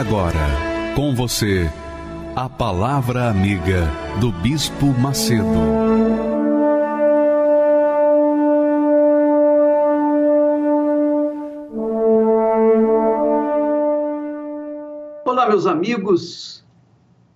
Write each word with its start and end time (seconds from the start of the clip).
Agora, 0.00 0.94
com 0.96 1.14
você, 1.14 1.70
a 2.34 2.48
Palavra 2.48 3.28
Amiga 3.28 3.86
do 4.18 4.32
Bispo 4.32 4.86
Macedo. 4.98 5.44
Olá, 15.26 15.50
meus 15.50 15.66
amigos, 15.66 16.64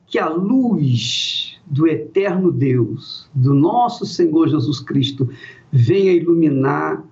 que 0.06 0.18
a 0.18 0.30
luz 0.30 1.60
do 1.66 1.86
eterno 1.86 2.50
Deus, 2.50 3.28
do 3.34 3.52
nosso 3.52 4.06
Senhor 4.06 4.48
Jesus 4.48 4.80
Cristo, 4.80 5.28
venha 5.70 6.12
iluminar 6.12 7.04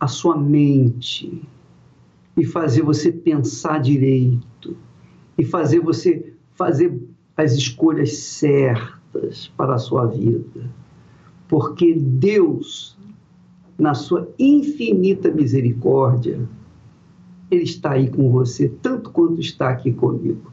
a 0.00 0.08
sua 0.08 0.34
mente 0.34 1.42
e 2.38 2.46
fazer 2.46 2.80
você 2.80 3.12
pensar 3.12 3.82
direito 3.82 4.53
e 5.36 5.44
fazer 5.44 5.80
você 5.80 6.34
fazer 6.54 6.96
as 7.36 7.52
escolhas 7.52 8.16
certas 8.16 9.48
para 9.56 9.74
a 9.74 9.78
sua 9.78 10.06
vida. 10.06 10.70
Porque 11.48 11.94
Deus, 11.94 12.96
na 13.78 13.94
sua 13.94 14.32
infinita 14.38 15.30
misericórdia, 15.30 16.40
Ele 17.50 17.64
está 17.64 17.92
aí 17.92 18.08
com 18.08 18.30
você, 18.30 18.68
tanto 18.68 19.10
quanto 19.10 19.40
está 19.40 19.68
aqui 19.68 19.92
comigo. 19.92 20.52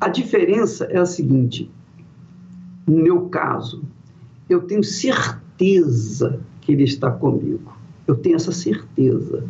A 0.00 0.08
diferença 0.08 0.84
é 0.84 0.98
a 0.98 1.06
seguinte: 1.06 1.70
no 2.86 3.02
meu 3.02 3.28
caso, 3.28 3.82
eu 4.48 4.62
tenho 4.62 4.84
certeza 4.84 6.40
que 6.60 6.72
Ele 6.72 6.84
está 6.84 7.10
comigo. 7.10 7.74
Eu 8.06 8.14
tenho 8.14 8.36
essa 8.36 8.52
certeza. 8.52 9.44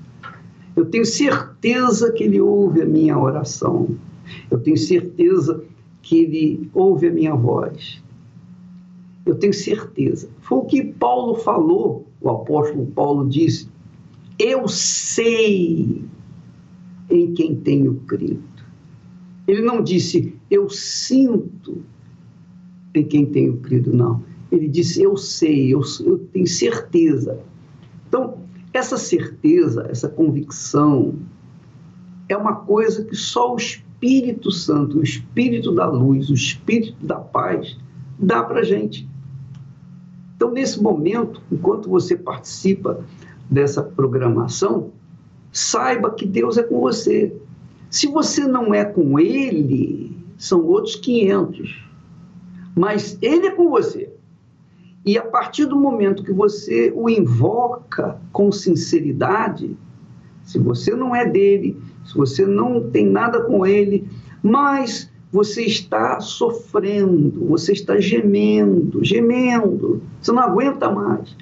Eu 0.77 0.85
tenho 0.85 1.05
certeza 1.05 2.13
que 2.13 2.25
Ele 2.25 2.41
ouve 2.41 2.83
a 2.83 2.87
minha 2.87 3.19
oração. 3.19 3.89
Eu 4.51 4.59
tenho 4.59 4.77
certeza 4.77 5.65
que 6.03 6.19
ele 6.19 6.71
ouve 6.73 7.09
a 7.09 7.13
minha 7.13 7.35
voz. 7.35 8.01
Eu 9.25 9.35
tenho 9.35 9.53
certeza. 9.53 10.29
Foi 10.41 10.59
o 10.59 10.65
que 10.65 10.85
Paulo 10.85 11.35
falou, 11.35 12.07
o 12.21 12.31
apóstolo 12.31 12.87
Paulo 12.87 13.29
disse: 13.29 13.69
Eu 14.39 14.69
sei 14.69 16.05
em 17.11 17.35
quem 17.35 17.57
tenho 17.57 17.95
crido. 18.07 18.43
Ele 19.49 19.63
não 19.63 19.83
disse, 19.83 20.35
eu 20.51 20.69
sinto 20.69 21.83
em 22.95 23.05
quem 23.05 23.27
tenho 23.27 23.59
crido, 23.59 23.93
não. 23.93 24.23
Ele 24.51 24.69
disse, 24.69 25.03
eu 25.03 25.17
sei, 25.17 25.73
eu, 25.73 25.83
eu 26.05 26.19
tenho 26.33 26.47
certeza. 26.47 27.39
Então, 28.09 28.39
essa 28.77 28.97
certeza, 28.97 29.87
essa 29.91 30.09
convicção, 30.09 31.15
é 32.29 32.37
uma 32.37 32.57
coisa 32.57 33.05
que 33.05 33.17
só 33.17 33.55
o 33.55 33.57
Espírito 33.57 34.51
Santo, 34.51 34.99
o 34.99 35.03
Espírito 35.03 35.73
da 35.73 35.87
luz, 35.87 36.29
o 36.29 36.35
Espírito 36.35 37.05
da 37.05 37.17
paz, 37.17 37.77
dá 38.19 38.43
para 38.43 38.63
gente. 38.63 39.09
Então, 40.37 40.51
nesse 40.51 40.83
momento, 40.83 41.41
enquanto 41.51 41.89
você 41.89 42.17
participa 42.17 43.03
dessa 43.51 43.83
programação, 43.83 44.91
saiba 45.51 46.11
que 46.11 46.27
Deus 46.27 46.59
é 46.59 46.63
com 46.63 46.81
você. 46.81 47.35
Se 47.89 48.07
você 48.07 48.47
não 48.47 48.75
é 48.75 48.85
com 48.85 49.19
Ele, 49.19 50.15
são 50.37 50.63
outros 50.63 50.97
500. 50.97 51.83
Mas 52.75 53.17
Ele 53.23 53.47
é 53.47 53.51
com 53.51 53.71
você. 53.71 54.13
E 55.07 55.17
a 55.17 55.23
partir 55.23 55.67
do 55.67 55.77
momento 55.77 56.25
que 56.25 56.33
você 56.33 56.93
o 56.93 57.09
invoca 57.09 58.21
com 58.33 58.51
sinceridade, 58.51 59.77
se 60.45 60.59
você 60.59 60.97
não 60.97 61.15
é 61.15 61.25
dele, 61.25 61.81
se 62.05 62.17
você 62.17 62.45
não 62.45 62.91
tem 62.91 63.07
nada 63.07 63.41
com 63.43 63.65
ele, 63.65 64.09
mas 64.43 65.09
você 65.31 65.63
está 65.63 66.19
sofrendo, 66.21 67.47
você 67.47 67.73
está 67.73 68.01
gemendo, 68.01 69.05
gemendo, 69.05 70.03
você 70.21 70.33
não 70.33 70.43
aguenta 70.43 70.91
mais. 70.91 71.37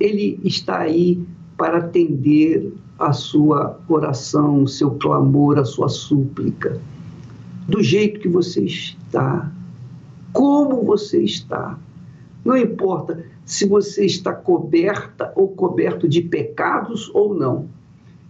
Ele 0.00 0.40
está 0.42 0.78
aí 0.78 1.22
para 1.58 1.76
atender 1.76 2.72
a 2.98 3.12
sua 3.12 3.78
oração, 3.86 4.62
o 4.62 4.68
seu 4.68 4.92
clamor, 4.92 5.58
a 5.58 5.64
sua 5.64 5.90
súplica, 5.90 6.80
do 7.68 7.82
jeito 7.82 8.20
que 8.20 8.28
você 8.28 8.62
está, 8.64 9.52
como 10.32 10.82
você 10.84 11.22
está. 11.22 11.78
Não 12.44 12.56
importa 12.56 13.24
se 13.44 13.66
você 13.66 14.04
está 14.04 14.32
coberta 14.32 15.32
ou 15.36 15.48
coberto 15.48 16.08
de 16.08 16.22
pecados 16.22 17.10
ou 17.14 17.34
não 17.34 17.68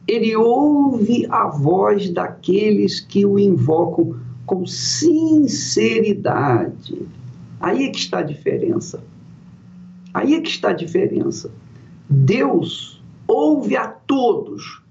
ele 0.06 0.36
ouve 0.36 1.26
a 1.30 1.48
voz 1.48 2.10
daqueles 2.10 3.00
que 3.00 3.24
o 3.24 3.38
invocam 3.38 4.20
com 4.44 4.66
sinceridade. 4.66 7.00
Aí 7.60 7.84
é 7.84 7.90
que 7.90 7.98
está 7.98 8.18
a 8.18 8.22
diferença. 8.22 9.00
Aí 10.12 10.34
é 10.34 10.40
que 10.40 10.50
está 10.50 10.70
a 10.70 10.74
diferença. 10.74 11.52
Deus 12.10 13.00
ouve 13.28 13.76
a 13.76 13.86
todos, 13.86 14.82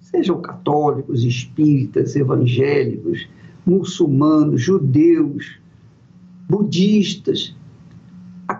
sejam 0.00 0.40
católicos, 0.40 1.24
espíritas, 1.24 2.14
evangélicos, 2.14 3.28
muçulmanos, 3.66 4.62
judeus, 4.62 5.58
budistas, 6.48 7.56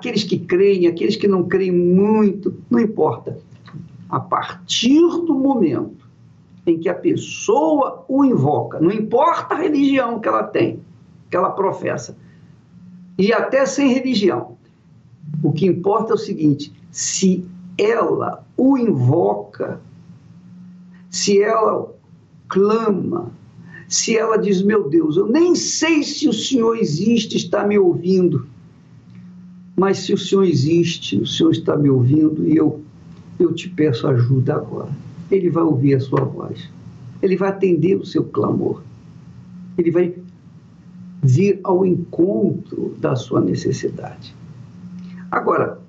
aqueles 0.01 0.25
que 0.25 0.39
creem, 0.39 0.87
aqueles 0.87 1.15
que 1.15 1.29
não 1.29 1.47
creem 1.47 1.71
muito, 1.71 2.55
não 2.71 2.81
importa. 2.81 3.39
A 4.09 4.19
partir 4.19 5.01
do 5.01 5.35
momento 5.35 6.09
em 6.67 6.79
que 6.79 6.89
a 6.89 6.95
pessoa 6.95 8.05
o 8.09 8.25
invoca, 8.25 8.81
não 8.81 8.91
importa 8.91 9.55
a 9.55 9.59
religião 9.59 10.19
que 10.19 10.27
ela 10.27 10.43
tem, 10.43 10.81
que 11.31 11.37
ela 11.37 11.51
professa, 11.51 12.17
e 13.19 13.33
até 13.33 13.67
sem 13.67 13.93
religião. 13.93 14.57
O 15.43 15.53
que 15.53 15.67
importa 15.67 16.13
é 16.13 16.15
o 16.15 16.19
seguinte: 16.19 16.73
se 16.91 17.45
ela 17.79 18.45
o 18.57 18.79
invoca, 18.79 19.81
se 21.11 21.41
ela 21.43 21.95
clama, 22.49 23.31
se 23.87 24.17
ela 24.17 24.37
diz: 24.39 24.63
Meu 24.63 24.89
Deus, 24.89 25.17
eu 25.17 25.27
nem 25.27 25.55
sei 25.55 26.03
se 26.03 26.27
o 26.27 26.33
Senhor 26.33 26.77
existe, 26.77 27.37
está 27.37 27.67
me 27.67 27.79
ouvindo, 27.79 28.47
mas 29.81 30.01
se 30.01 30.13
o 30.13 30.19
Senhor 30.19 30.45
existe, 30.45 31.17
o 31.17 31.27
Senhor 31.27 31.53
está 31.53 31.75
me 31.75 31.89
ouvindo 31.89 32.47
e 32.47 32.55
eu, 32.55 32.83
eu 33.39 33.55
te 33.55 33.67
peço 33.67 34.07
ajuda 34.07 34.57
agora. 34.57 34.91
Ele 35.31 35.49
vai 35.49 35.63
ouvir 35.63 35.95
a 35.95 36.01
sua 36.01 36.23
voz, 36.23 36.69
ele 37.23 37.35
vai 37.35 37.49
atender 37.49 37.97
o 37.97 38.05
seu 38.05 38.25
clamor, 38.25 38.83
ele 39.79 39.91
vai 39.91 40.15
vir 41.23 41.61
ao 41.65 41.87
encontro 41.87 42.95
da 42.99 43.17
sua 43.17 43.41
necessidade. 43.41 44.35
Agora, 45.31 45.81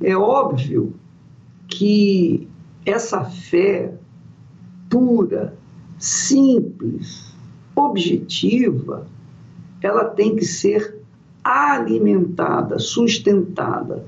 é 0.00 0.16
óbvio 0.16 0.94
que 1.68 2.48
essa 2.86 3.26
fé 3.26 3.92
pura, 4.88 5.54
simples, 5.98 7.30
objetiva, 7.74 9.06
ela 9.82 10.06
tem 10.06 10.34
que 10.34 10.46
ser 10.46 10.95
alimentada, 11.46 12.76
sustentada. 12.80 14.04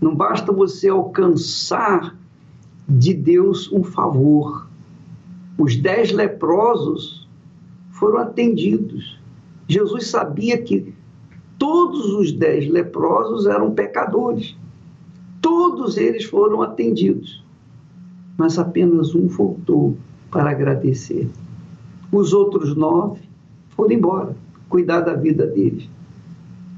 Não 0.00 0.14
basta 0.14 0.50
você 0.50 0.88
alcançar 0.88 2.16
de 2.88 3.12
Deus 3.12 3.70
um 3.70 3.84
favor. 3.84 4.66
Os 5.58 5.76
dez 5.76 6.10
leprosos 6.12 7.28
foram 7.90 8.18
atendidos. 8.18 9.20
Jesus 9.68 10.06
sabia 10.06 10.62
que 10.62 10.94
todos 11.58 12.06
os 12.14 12.32
dez 12.32 12.66
leprosos 12.66 13.46
eram 13.46 13.72
pecadores. 13.72 14.56
Todos 15.42 15.98
eles 15.98 16.24
foram 16.24 16.62
atendidos. 16.62 17.44
Mas 18.38 18.58
apenas 18.58 19.14
um 19.14 19.26
voltou 19.26 19.94
para 20.30 20.50
agradecer. 20.50 21.28
Os 22.10 22.32
outros 22.32 22.74
nove 22.74 23.20
foram 23.76 23.92
embora, 23.92 24.34
cuidar 24.70 25.02
da 25.02 25.12
vida 25.12 25.46
deles. 25.46 25.88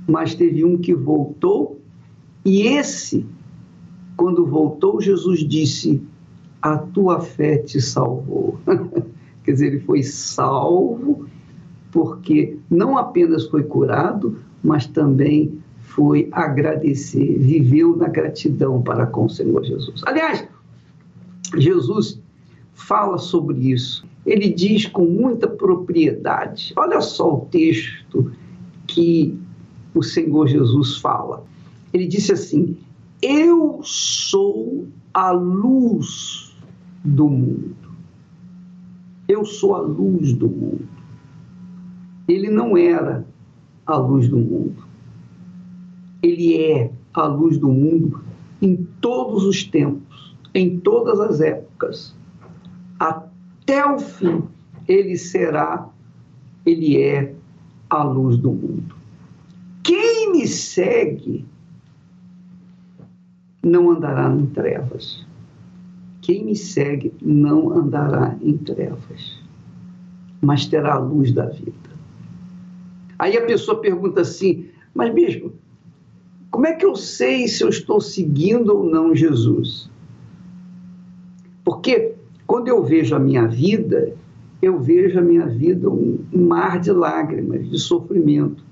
Mas 0.07 0.35
teve 0.35 0.65
um 0.65 0.77
que 0.77 0.95
voltou, 0.95 1.81
e 2.45 2.63
esse 2.63 3.27
quando 4.17 4.47
voltou, 4.47 5.01
Jesus 5.01 5.41
disse: 5.41 6.03
a 6.63 6.79
tua 6.79 7.21
fé 7.21 7.59
te 7.59 7.81
salvou. 7.81 8.59
Quer 9.45 9.53
dizer, 9.53 9.67
ele 9.67 9.81
foi 9.81 10.03
salvo 10.03 11.27
porque 11.93 12.57
não 12.71 12.97
apenas 12.97 13.47
foi 13.47 13.63
curado, 13.63 14.39
mas 14.63 14.87
também 14.87 15.59
foi 15.81 16.29
agradecer, 16.33 17.39
viveu 17.39 17.95
na 17.95 18.09
gratidão 18.09 18.83
para 18.83 19.07
com 19.07 19.27
o 19.27 19.31
Senhor 19.31 19.63
Jesus. 19.63 20.03
Aliás, 20.07 20.49
Jesus 21.57 22.21
fala 22.73 23.19
sobre 23.19 23.71
isso. 23.71 24.05
Ele 24.27 24.49
diz 24.49 24.87
com 24.87 25.05
muita 25.05 25.47
propriedade. 25.47 26.73
Olha 26.77 27.01
só 27.01 27.35
o 27.35 27.41
texto 27.43 28.33
que 28.87 29.39
o 29.95 30.03
Senhor 30.03 30.49
Jesus 30.49 30.99
fala. 30.99 31.45
Ele 31.93 32.07
disse 32.07 32.33
assim: 32.33 32.77
Eu 33.23 33.81
sou 33.83 34.89
a 35.13 35.31
luz 35.31 36.55
do 37.05 37.29
mundo. 37.29 37.77
Eu 39.29 39.45
sou 39.45 39.75
a 39.75 39.81
luz 39.81 40.33
do 40.33 40.49
mundo. 40.49 40.89
Ele 42.27 42.51
não 42.51 42.77
era 42.77 43.27
a 43.87 43.97
luz 43.97 44.29
do 44.29 44.39
mundo. 44.39 44.85
Ele 46.23 46.57
é 46.57 46.91
a 47.13 47.27
luz 47.27 47.59
do 47.59 47.69
mundo 47.69 48.23
em 48.61 48.77
todos 49.01 49.45
os 49.45 49.63
tempos, 49.63 50.37
em 50.55 50.79
todas 50.81 51.21
as 51.21 51.41
épocas. 51.41 52.15
Até 52.99 53.85
o 53.85 53.99
fim, 53.99 54.43
ele 54.89 55.17
será, 55.17 55.89
ele 56.65 57.01
é 57.01 57.35
a 57.91 58.03
luz 58.03 58.37
do 58.39 58.51
mundo. 58.51 58.94
Quem 59.85 60.33
me 60.33 60.49
segue 60.49 61.45
não 63.63 63.91
andará 63.91 64.35
em 64.35 64.47
trevas. 64.47 65.25
Quem 66.23 66.43
me 66.43 66.57
segue 66.57 67.13
não 67.21 67.71
andará 67.71 68.35
em 68.41 68.57
trevas, 68.57 69.39
mas 70.41 70.65
terá 70.65 70.95
a 70.95 70.99
luz 70.99 71.33
da 71.33 71.47
vida. 71.47 71.91
Aí 73.19 73.37
a 73.37 73.45
pessoa 73.45 73.79
pergunta 73.79 74.23
assim: 74.23 74.69
Mas, 74.95 75.13
bispo, 75.13 75.53
como 76.51 76.67
é 76.67 76.73
que 76.73 76.87
eu 76.87 76.97
sei 76.97 77.47
se 77.47 77.63
eu 77.63 77.69
estou 77.69 78.01
seguindo 78.01 78.75
ou 78.75 78.85
não 78.85 79.15
Jesus? 79.15 79.91
Porque 81.63 82.15
quando 82.47 82.69
eu 82.69 82.83
vejo 82.83 83.15
a 83.15 83.19
minha 83.19 83.47
vida, 83.47 84.17
eu 84.63 84.81
vejo 84.81 85.19
a 85.19 85.23
minha 85.23 85.47
vida 85.47 85.91
um 85.91 86.25
mar 86.33 86.81
de 86.81 86.91
lágrimas, 86.91 87.69
de 87.69 87.79
sofrimento. 87.79 88.64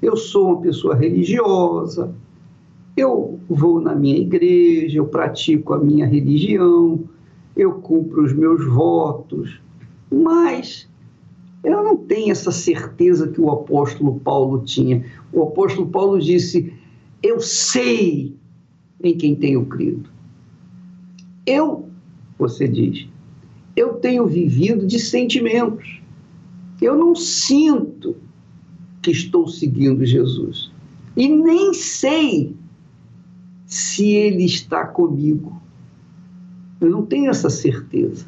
Eu 0.00 0.16
sou 0.16 0.48
uma 0.48 0.60
pessoa 0.60 0.94
religiosa, 0.94 2.14
eu 2.96 3.38
vou 3.48 3.80
na 3.80 3.94
minha 3.94 4.16
igreja, 4.16 4.98
eu 4.98 5.06
pratico 5.06 5.74
a 5.74 5.78
minha 5.78 6.06
religião, 6.06 7.00
eu 7.56 7.74
cumpro 7.74 8.24
os 8.24 8.32
meus 8.32 8.64
votos, 8.66 9.60
mas 10.10 10.88
eu 11.64 11.82
não 11.82 11.96
tenho 11.96 12.30
essa 12.30 12.52
certeza 12.52 13.28
que 13.28 13.40
o 13.40 13.50
apóstolo 13.50 14.20
Paulo 14.20 14.62
tinha. 14.62 15.04
O 15.32 15.42
apóstolo 15.42 15.88
Paulo 15.88 16.20
disse: 16.20 16.72
Eu 17.22 17.40
sei 17.40 18.36
em 19.02 19.16
quem 19.16 19.34
tenho 19.34 19.66
crido. 19.66 20.08
Eu, 21.44 21.88
você 22.38 22.66
diz, 22.68 23.08
eu 23.74 23.94
tenho 23.94 24.26
vivido 24.26 24.86
de 24.86 24.98
sentimentos. 24.98 26.00
Eu 26.80 26.96
não 26.96 27.14
sinto 27.14 28.16
que 29.06 29.12
estou 29.12 29.46
seguindo 29.46 30.04
Jesus. 30.04 30.68
E 31.16 31.28
nem 31.28 31.72
sei 31.72 32.56
se 33.64 34.10
Ele 34.10 34.44
está 34.44 34.84
comigo. 34.84 35.62
Eu 36.80 36.90
não 36.90 37.06
tenho 37.06 37.30
essa 37.30 37.48
certeza. 37.48 38.26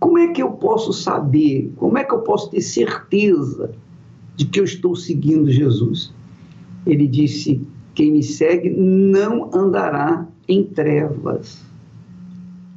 Como 0.00 0.16
é 0.16 0.28
que 0.28 0.42
eu 0.42 0.52
posso 0.52 0.90
saber? 0.90 1.70
Como 1.76 1.98
é 1.98 2.04
que 2.04 2.14
eu 2.14 2.20
posso 2.20 2.48
ter 2.48 2.62
certeza 2.62 3.74
de 4.36 4.46
que 4.46 4.58
eu 4.58 4.64
estou 4.64 4.96
seguindo 4.96 5.50
Jesus? 5.50 6.10
Ele 6.86 7.06
disse: 7.06 7.60
quem 7.94 8.10
me 8.10 8.22
segue 8.22 8.70
não 8.70 9.50
andará 9.54 10.26
em 10.48 10.64
trevas. 10.64 11.62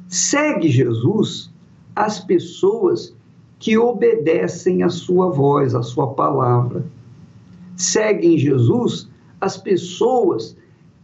Segue 0.08 0.68
Jesus 0.68 1.50
as 1.96 2.20
pessoas 2.20 3.16
que 3.58 3.76
obedecem 3.76 4.82
a 4.82 4.88
sua 4.88 5.30
voz, 5.30 5.74
a 5.74 5.82
sua 5.82 6.08
palavra. 6.08 6.84
Seguem 7.76 8.38
Jesus 8.38 9.08
as 9.40 9.56
pessoas 9.56 10.56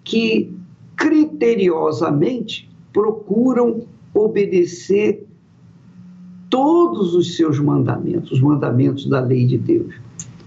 que 0.03 0.53
criteriosamente 0.97 2.71
procuram 2.93 3.83
obedecer 4.13 5.27
todos 6.49 7.15
os 7.15 7.37
seus 7.37 7.59
mandamentos, 7.59 8.33
os 8.33 8.41
mandamentos 8.41 9.07
da 9.07 9.21
lei 9.21 9.45
de 9.47 9.59
Deus. 9.59 9.95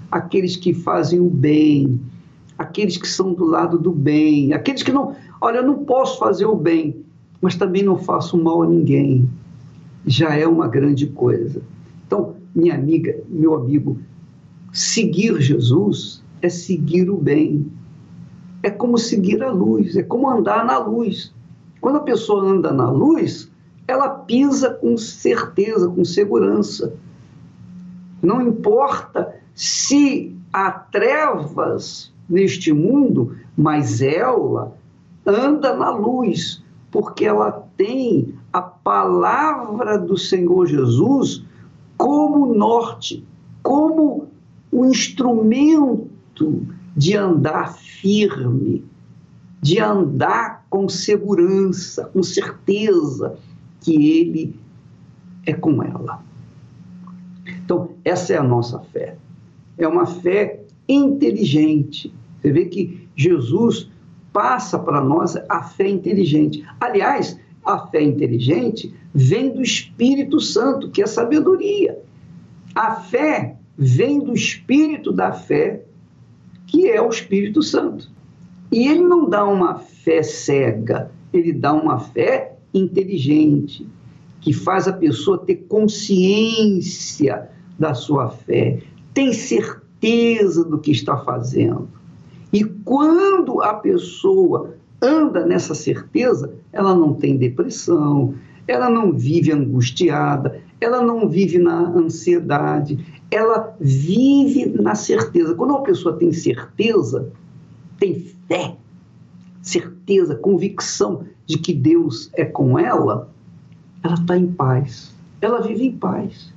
Aqueles 0.10 0.56
que 0.56 0.74
fazem 0.74 1.20
o 1.20 1.30
bem, 1.30 2.00
aqueles 2.58 2.98
que 2.98 3.08
são 3.08 3.34
do 3.34 3.46
lado 3.46 3.78
do 3.78 3.92
bem, 3.92 4.54
aqueles 4.54 4.84
que 4.84 4.92
não, 4.92 5.16
olha, 5.42 5.58
eu 5.58 5.68
não 5.68 5.84
posso 5.84 6.18
fazer 6.18 6.46
o 6.46 6.56
bem, 6.56 6.96
mas 7.42 7.56
também 7.56 7.84
não 7.84 7.98
faço 7.98 8.42
mal 8.42 8.64
a 8.64 8.68
ninguém. 8.68 9.30
Já 10.06 10.34
é 10.34 10.48
uma 10.48 10.68
grande 10.68 11.08
coisa. 11.08 11.62
Então, 12.08 12.38
minha 12.56 12.74
amiga, 12.74 13.20
meu 13.28 13.54
amigo, 13.54 14.00
seguir 14.72 15.40
Jesus 15.42 16.24
é 16.42 16.48
seguir 16.48 17.10
o 17.10 17.18
bem, 17.18 17.70
é 18.64 18.70
como 18.70 18.98
seguir 18.98 19.44
a 19.44 19.52
luz, 19.52 19.96
é 19.98 20.04
como 20.04 20.30
andar 20.30 20.66
na 20.66 20.78
luz. 20.78 21.34
Quando 21.82 21.98
a 21.98 22.04
pessoa 22.04 22.44
anda 22.44 22.72
na 22.72 22.90
luz, 22.90 23.52
ela 23.88 24.10
pisa 24.10 24.70
com 24.70 24.98
certeza, 24.98 25.90
com 25.90 26.04
segurança. 26.06 26.94
Não 28.22 28.42
importa 28.42 29.36
se 29.54 30.36
há 30.52 30.72
trevas 30.72 32.14
neste 32.30 32.72
mundo, 32.72 33.36
mas 33.56 34.02
ela 34.02 34.74
anda 35.26 35.76
na 35.76 35.92
luz, 35.92 36.64
porque 36.90 37.26
ela 37.26 37.68
tem 37.76 38.34
a 38.52 38.62
palavra 38.62 39.98
do 39.98 40.18
Senhor 40.18 40.66
Jesus 40.66 41.46
como 41.98 42.54
norte, 42.54 43.26
como 43.64 44.28
o 44.72 44.86
instrumento 44.86 46.66
de 46.96 47.16
andar 47.16 47.74
firme, 47.74 48.86
de 49.62 49.80
andar 49.80 50.66
com 50.70 50.88
segurança, 50.88 52.06
com 52.06 52.22
certeza 52.22 53.38
que 53.82 54.20
Ele 54.20 54.56
é 55.46 55.54
com 55.54 55.82
ela. 55.82 56.24
Então, 57.64 57.92
essa 58.06 58.34
é 58.34 58.38
a 58.38 58.44
nossa 58.44 58.80
fé. 58.80 59.18
É 59.78 59.88
uma 59.88 60.06
fé 60.06 60.64
inteligente. 60.88 62.14
Você 62.42 62.52
vê 62.52 62.66
que 62.66 63.08
Jesus 63.16 63.90
passa 64.32 64.78
para 64.78 65.02
nós 65.02 65.36
a 65.50 65.64
fé 65.64 65.90
inteligente. 65.90 66.64
Aliás, 66.80 67.40
a 67.68 67.88
fé 67.88 68.02
inteligente 68.02 68.94
vem 69.14 69.52
do 69.52 69.62
Espírito 69.62 70.40
Santo, 70.40 70.90
que 70.90 71.02
é 71.02 71.06
sabedoria. 71.06 72.00
A 72.74 72.96
fé 72.96 73.58
vem 73.78 74.20
do 74.20 74.34
Espírito 74.34 75.12
da 75.12 75.34
fé, 75.34 75.84
que 76.66 76.90
é 76.90 77.02
o 77.02 77.10
Espírito 77.10 77.62
Santo. 77.62 78.10
E 78.72 78.88
ele 78.88 79.02
não 79.02 79.30
dá 79.30 79.46
uma 79.46 79.80
fé 79.80 80.24
cega, 80.24 81.12
ele 81.34 81.52
dá 81.52 81.74
uma 81.74 82.00
fé 82.00 82.56
inteligente, 82.74 83.86
que 84.40 84.54
faz 84.54 84.88
a 84.88 84.94
pessoa 84.94 85.40
ter 85.40 85.66
consciência 85.68 87.50
da 87.78 87.94
sua 87.94 88.30
fé, 88.30 88.82
tem 89.14 89.34
certeza 89.34 90.64
do 90.64 90.80
que 90.80 90.92
está 90.92 91.18
fazendo. 91.18 91.90
E 92.54 92.64
quando 92.64 93.62
a 93.62 93.74
pessoa 93.74 94.77
anda 95.02 95.46
nessa 95.46 95.76
certeza, 95.76 96.54
ela 96.72 96.96
não 96.96 97.14
tem 97.14 97.38
depressão, 97.38 98.34
ela 98.68 98.90
não 98.90 99.14
vive 99.14 99.52
angustiada, 99.52 100.60
ela 100.80 101.02
não 101.02 101.28
vive 101.28 101.58
na 101.58 101.90
ansiedade, 101.90 103.06
ela 103.32 103.76
vive 103.80 104.66
na 104.66 104.96
certeza. 104.96 105.56
Quando 105.56 105.72
uma 105.72 105.84
pessoa 105.84 106.18
tem 106.18 106.32
certeza, 106.32 107.32
tem 108.00 108.34
fé, 108.48 108.76
certeza, 109.62 110.36
convicção 110.36 111.26
de 111.46 111.58
que 111.58 111.74
Deus 111.74 112.30
é 112.34 112.46
com 112.46 112.78
ela, 112.78 113.30
ela 114.04 114.16
está 114.16 114.38
em 114.38 114.48
paz. 114.48 115.16
Ela 115.42 115.62
vive 115.62 115.86
em 115.86 115.98
paz. 115.98 116.54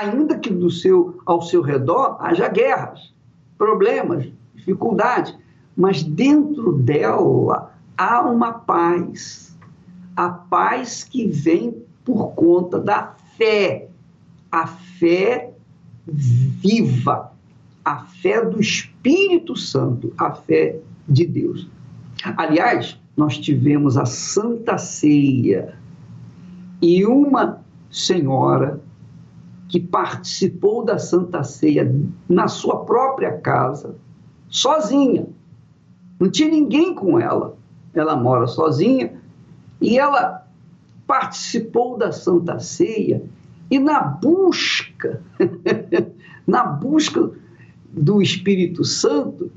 Ainda 0.00 0.38
que 0.38 0.50
do 0.50 0.70
seu, 0.70 1.20
ao 1.24 1.42
seu 1.42 1.62
redor 1.62 2.16
haja 2.20 2.48
guerras, 2.48 3.12
problemas, 3.56 4.26
dificuldades, 4.54 5.34
mas 5.76 6.02
dentro 6.02 6.72
dela 6.72 7.72
há 7.96 8.22
uma 8.22 8.52
paz. 8.52 9.56
A 10.16 10.28
paz 10.28 11.04
que 11.04 11.26
vem 11.26 11.82
por 12.04 12.32
conta 12.34 12.78
da 12.78 13.14
fé. 13.36 13.88
A 14.50 14.66
fé 14.66 15.52
viva, 16.06 17.32
a 17.84 17.98
fé 17.98 18.44
do 18.44 18.60
Espírito 18.60 19.56
Santo, 19.56 20.12
a 20.18 20.32
fé 20.32 20.78
de 21.08 21.24
Deus. 21.24 21.68
Aliás, 22.36 22.98
nós 23.16 23.38
tivemos 23.38 23.96
a 23.96 24.04
Santa 24.04 24.76
Ceia 24.76 25.74
e 26.82 27.04
uma 27.04 27.62
senhora 27.90 28.80
que 29.68 29.78
participou 29.78 30.84
da 30.84 30.98
Santa 30.98 31.44
Ceia 31.44 31.94
na 32.28 32.48
sua 32.48 32.84
própria 32.84 33.38
casa, 33.38 33.96
sozinha. 34.48 35.26
Não 36.20 36.30
tinha 36.30 36.50
ninguém 36.50 36.94
com 36.94 37.18
ela. 37.18 37.56
Ela 37.94 38.14
mora 38.14 38.46
sozinha 38.46 39.14
e 39.80 39.98
ela 39.98 40.46
participou 41.06 41.96
da 41.96 42.12
Santa 42.12 42.60
Ceia 42.60 43.24
e 43.70 43.78
na 43.78 44.00
busca, 44.00 45.20
na 46.46 46.64
busca 46.64 47.30
do 47.92 48.22
Espírito 48.22 48.84
Santo, 48.84 49.50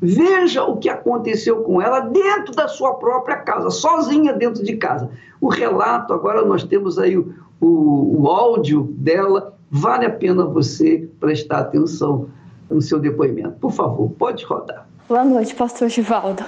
veja 0.00 0.64
o 0.64 0.76
que 0.76 0.88
aconteceu 0.90 1.62
com 1.62 1.80
ela 1.80 2.00
dentro 2.00 2.54
da 2.54 2.68
sua 2.68 2.94
própria 2.94 3.36
casa, 3.36 3.70
sozinha 3.70 4.34
dentro 4.34 4.62
de 4.62 4.76
casa. 4.76 5.10
O 5.40 5.48
relato, 5.48 6.12
agora 6.12 6.44
nós 6.44 6.64
temos 6.64 6.98
aí 6.98 7.16
o, 7.16 7.32
o, 7.60 8.22
o 8.22 8.26
áudio 8.28 8.88
dela 8.98 9.58
Vale 9.70 10.06
a 10.06 10.10
pena 10.10 10.46
você 10.46 11.08
prestar 11.20 11.58
atenção 11.58 12.28
no 12.70 12.80
seu 12.80 12.98
depoimento. 12.98 13.58
Por 13.60 13.70
favor, 13.70 14.10
pode 14.12 14.44
rodar. 14.44 14.87
Boa 15.08 15.24
noite, 15.24 15.54
pastor 15.54 15.88
Givaldo. 15.88 16.44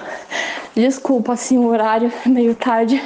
Desculpa, 0.75 1.33
assim, 1.33 1.57
o 1.57 1.65
horário 1.65 2.13
é 2.23 2.29
meio 2.29 2.53
tarde, 2.53 3.01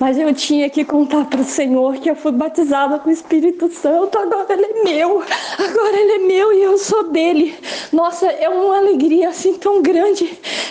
mas 0.00 0.18
eu 0.18 0.34
tinha 0.34 0.70
que 0.70 0.82
contar 0.82 1.26
para 1.26 1.42
o 1.42 1.44
Senhor 1.44 1.98
que 1.98 2.10
eu 2.10 2.16
fui 2.16 2.32
batizada 2.32 2.98
com 2.98 3.10
o 3.10 3.12
Espírito 3.12 3.70
Santo. 3.70 4.18
Agora 4.18 4.46
Ele 4.50 4.64
é 4.64 4.82
meu, 4.82 5.22
agora 5.58 5.96
Ele 5.96 6.12
é 6.12 6.18
meu 6.18 6.52
e 6.54 6.62
eu 6.62 6.78
sou 6.78 7.10
dele. 7.10 7.54
Nossa, 7.92 8.26
é 8.26 8.48
uma 8.48 8.78
alegria 8.78 9.28
assim 9.28 9.54
tão 9.54 9.82
grande, 9.82 10.26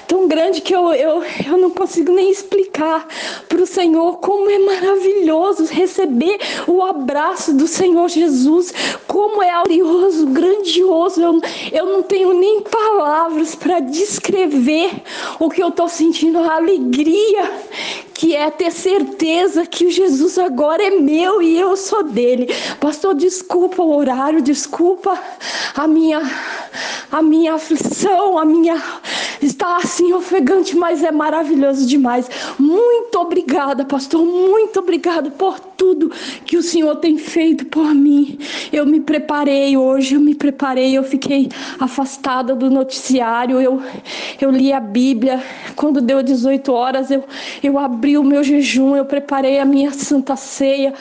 tão 0.07 0.27
grande 0.27 0.61
que 0.61 0.75
eu, 0.75 0.91
eu, 0.93 1.23
eu 1.45 1.57
não 1.57 1.69
consigo 1.69 2.11
nem 2.11 2.31
explicar 2.31 3.07
para 3.47 3.61
o 3.61 3.67
Senhor 3.67 4.17
como 4.17 4.49
é 4.49 4.57
maravilhoso 4.57 5.65
receber 5.65 6.39
o 6.67 6.81
abraço 6.81 7.53
do 7.53 7.67
Senhor 7.67 8.09
Jesus, 8.09 8.73
como 9.07 9.43
é 9.43 9.49
glorioso, 9.69 10.25
grandioso. 10.27 11.21
Eu, 11.21 11.41
eu 11.71 11.85
não 11.85 12.01
tenho 12.01 12.33
nem 12.33 12.61
palavras 12.61 13.53
para 13.53 13.79
descrever 13.79 14.91
o 15.39 15.49
que 15.49 15.61
eu 15.61 15.69
estou 15.69 15.87
sentindo, 15.87 16.39
a 16.39 16.55
alegria 16.55 17.51
que 18.19 18.35
é 18.35 18.51
ter 18.51 18.69
certeza 18.69 19.65
que 19.65 19.85
o 19.85 19.91
Jesus 19.91 20.37
agora 20.37 20.83
é 20.83 20.89
meu 20.89 21.41
e 21.41 21.57
eu 21.57 21.77
sou 21.77 22.03
dele. 22.03 22.47
Pastor, 22.77 23.15
desculpa 23.15 23.81
o 23.81 23.95
horário, 23.95 24.41
desculpa 24.41 25.17
a 25.73 25.87
minha 25.87 26.19
a 27.09 27.21
minha 27.21 27.53
aflição, 27.53 28.37
a 28.37 28.43
minha 28.43 28.75
está 29.41 29.77
assim 29.77 30.13
ofegante, 30.13 30.75
mas 30.75 31.03
é 31.03 31.11
maravilhoso 31.11 31.85
demais. 31.85 32.29
Muito 32.57 33.17
obrigada, 33.19 33.85
pastor, 33.85 34.25
muito 34.25 34.79
obrigada 34.79 35.31
por 35.31 35.59
tudo 35.59 36.11
que 36.45 36.57
o 36.57 36.63
Senhor 36.63 36.95
tem 36.97 37.17
feito 37.17 37.65
por 37.65 37.93
mim. 37.95 38.37
Eu 38.71 38.85
me 38.85 38.99
preparei 38.99 39.77
hoje, 39.77 40.15
eu 40.15 40.21
me 40.21 40.35
preparei, 40.35 40.97
eu 40.97 41.03
fiquei 41.03 41.49
afastada 41.79 42.53
do 42.55 42.69
noticiário, 42.69 43.61
eu 43.61 43.81
eu 44.41 44.51
li 44.51 44.73
a 44.73 44.79
Bíblia. 44.79 45.41
Quando 45.75 46.01
deu 46.01 46.21
18 46.21 46.71
horas, 46.71 47.11
eu 47.11 47.23
eu 47.63 47.77
abri 47.77 48.17
o 48.17 48.23
meu 48.23 48.43
jejum, 48.43 48.95
eu 48.95 49.05
preparei 49.05 49.59
a 49.59 49.65
minha 49.65 49.91
santa 49.91 50.35
ceia. 50.35 50.93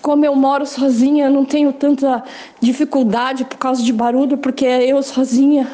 Como 0.00 0.24
eu 0.24 0.34
moro 0.34 0.64
sozinha, 0.64 1.26
eu 1.26 1.30
não 1.30 1.44
tenho 1.44 1.72
tanta 1.72 2.22
dificuldade 2.60 3.44
por 3.44 3.58
causa 3.58 3.82
de 3.82 3.92
barulho, 3.92 4.38
porque 4.38 4.64
é 4.64 4.86
eu 4.86 5.02
sozinha. 5.02 5.68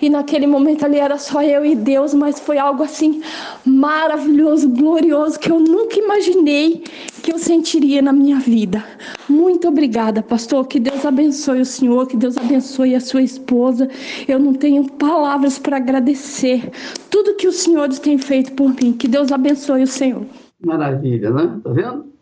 E 0.00 0.08
naquele 0.08 0.46
momento 0.46 0.84
ali 0.84 0.98
era 0.98 1.18
só 1.18 1.42
eu 1.42 1.64
e 1.64 1.74
Deus, 1.74 2.14
mas 2.14 2.38
foi 2.38 2.58
algo 2.58 2.82
assim 2.82 3.22
maravilhoso, 3.64 4.68
glorioso, 4.68 5.38
que 5.38 5.50
eu 5.50 5.58
nunca 5.58 5.98
imaginei 5.98 6.84
que 7.22 7.32
eu 7.32 7.38
sentiria 7.38 8.00
na 8.00 8.12
minha 8.12 8.38
vida. 8.38 8.84
Muito 9.28 9.66
obrigada, 9.66 10.22
pastor. 10.22 10.66
Que 10.66 10.78
Deus 10.78 11.04
abençoe 11.04 11.60
o 11.60 11.64
senhor, 11.64 12.06
que 12.06 12.16
Deus 12.16 12.36
abençoe 12.36 12.94
a 12.94 13.00
sua 13.00 13.22
esposa. 13.22 13.88
Eu 14.28 14.38
não 14.38 14.54
tenho 14.54 14.84
palavras 14.92 15.58
para 15.58 15.78
agradecer 15.78 16.70
tudo 17.10 17.34
que 17.34 17.48
os 17.48 17.56
senhores 17.56 17.98
têm 17.98 18.18
feito 18.18 18.52
por 18.52 18.72
mim. 18.74 18.92
Que 18.92 19.08
Deus 19.08 19.32
abençoe 19.32 19.82
o 19.82 19.86
senhor. 19.86 20.24
Maravilha, 20.64 21.30
né? 21.30 21.60
Tá 21.62 21.70
vendo? 21.72 22.15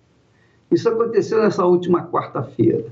Isso 0.71 0.88
aconteceu 0.88 1.42
nessa 1.42 1.64
última 1.64 2.06
quarta-feira. 2.06 2.87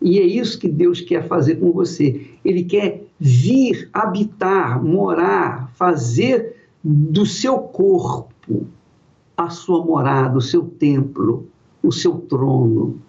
E 0.00 0.18
é 0.18 0.22
isso 0.22 0.58
que 0.58 0.68
Deus 0.68 1.00
quer 1.00 1.26
fazer 1.26 1.56
com 1.56 1.72
você. 1.72 2.26
Ele 2.44 2.64
quer 2.64 3.04
vir 3.18 3.90
habitar, 3.92 4.82
morar, 4.82 5.70
fazer 5.74 6.56
do 6.82 7.26
seu 7.26 7.58
corpo 7.58 8.66
a 9.36 9.50
sua 9.50 9.84
morada, 9.84 10.38
o 10.38 10.40
seu 10.40 10.64
templo, 10.64 11.46
o 11.82 11.92
seu 11.92 12.18
trono. 12.20 13.00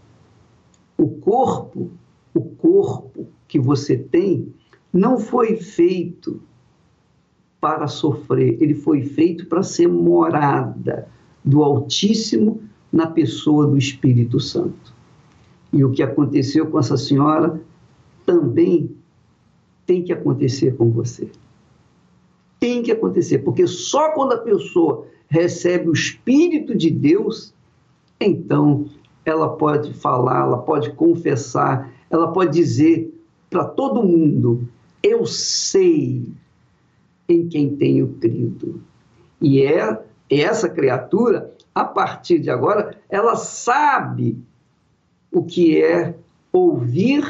O 0.97 1.07
corpo, 1.07 1.91
o 2.33 2.41
corpo 2.41 3.27
que 3.47 3.59
você 3.59 3.97
tem, 3.97 4.53
não 4.93 5.17
foi 5.17 5.55
feito 5.55 6.41
para 7.59 7.87
sofrer, 7.87 8.57
ele 8.61 8.73
foi 8.73 9.03
feito 9.03 9.45
para 9.45 9.61
ser 9.63 9.87
morada 9.87 11.07
do 11.45 11.63
Altíssimo 11.63 12.61
na 12.91 13.07
pessoa 13.07 13.65
do 13.65 13.77
Espírito 13.77 14.39
Santo. 14.39 14.93
E 15.71 15.83
o 15.83 15.91
que 15.91 16.03
aconteceu 16.03 16.67
com 16.67 16.77
essa 16.77 16.97
senhora 16.97 17.61
também 18.25 18.95
tem 19.85 20.03
que 20.03 20.11
acontecer 20.11 20.75
com 20.75 20.89
você. 20.89 21.29
Tem 22.59 22.83
que 22.83 22.91
acontecer, 22.91 23.39
porque 23.39 23.65
só 23.65 24.11
quando 24.11 24.33
a 24.33 24.37
pessoa 24.37 25.07
recebe 25.27 25.89
o 25.89 25.93
Espírito 25.93 26.75
de 26.75 26.89
Deus, 26.89 27.53
então 28.19 28.85
ela 29.25 29.49
pode 29.49 29.93
falar, 29.93 30.41
ela 30.41 30.57
pode 30.57 30.91
confessar, 30.93 31.91
ela 32.09 32.31
pode 32.31 32.53
dizer 32.53 33.13
para 33.49 33.65
todo 33.65 34.03
mundo: 34.03 34.67
Eu 35.01 35.25
sei 35.25 36.29
em 37.27 37.47
quem 37.47 37.75
tenho 37.75 38.09
crido. 38.19 38.81
E 39.41 39.61
é 39.61 39.99
essa 40.29 40.69
criatura, 40.69 41.51
a 41.73 41.83
partir 41.83 42.39
de 42.39 42.49
agora, 42.49 42.97
ela 43.09 43.35
sabe 43.35 44.37
o 45.31 45.43
que 45.43 45.81
é 45.81 46.15
ouvir 46.51 47.23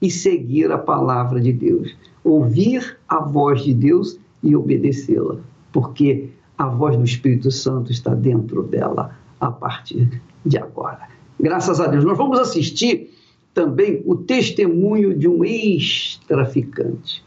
e 0.00 0.10
seguir 0.10 0.72
a 0.72 0.78
palavra 0.78 1.40
de 1.40 1.52
Deus, 1.52 1.96
ouvir 2.24 2.98
a 3.08 3.20
voz 3.20 3.62
de 3.62 3.72
Deus 3.72 4.18
e 4.42 4.56
obedecê-la, 4.56 5.36
porque 5.72 6.30
a 6.58 6.66
voz 6.66 6.96
do 6.96 7.04
Espírito 7.04 7.50
Santo 7.50 7.92
está 7.92 8.14
dentro 8.14 8.64
dela 8.64 9.16
a 9.40 9.50
partir 9.50 10.20
de 10.44 10.58
agora. 10.58 11.08
Graças 11.38 11.80
a 11.80 11.86
Deus. 11.86 12.04
Nós 12.04 12.18
vamos 12.18 12.38
assistir 12.38 13.10
também 13.54 14.02
o 14.06 14.16
testemunho 14.16 15.16
de 15.16 15.28
um 15.28 15.44
ex-traficante. 15.44 17.24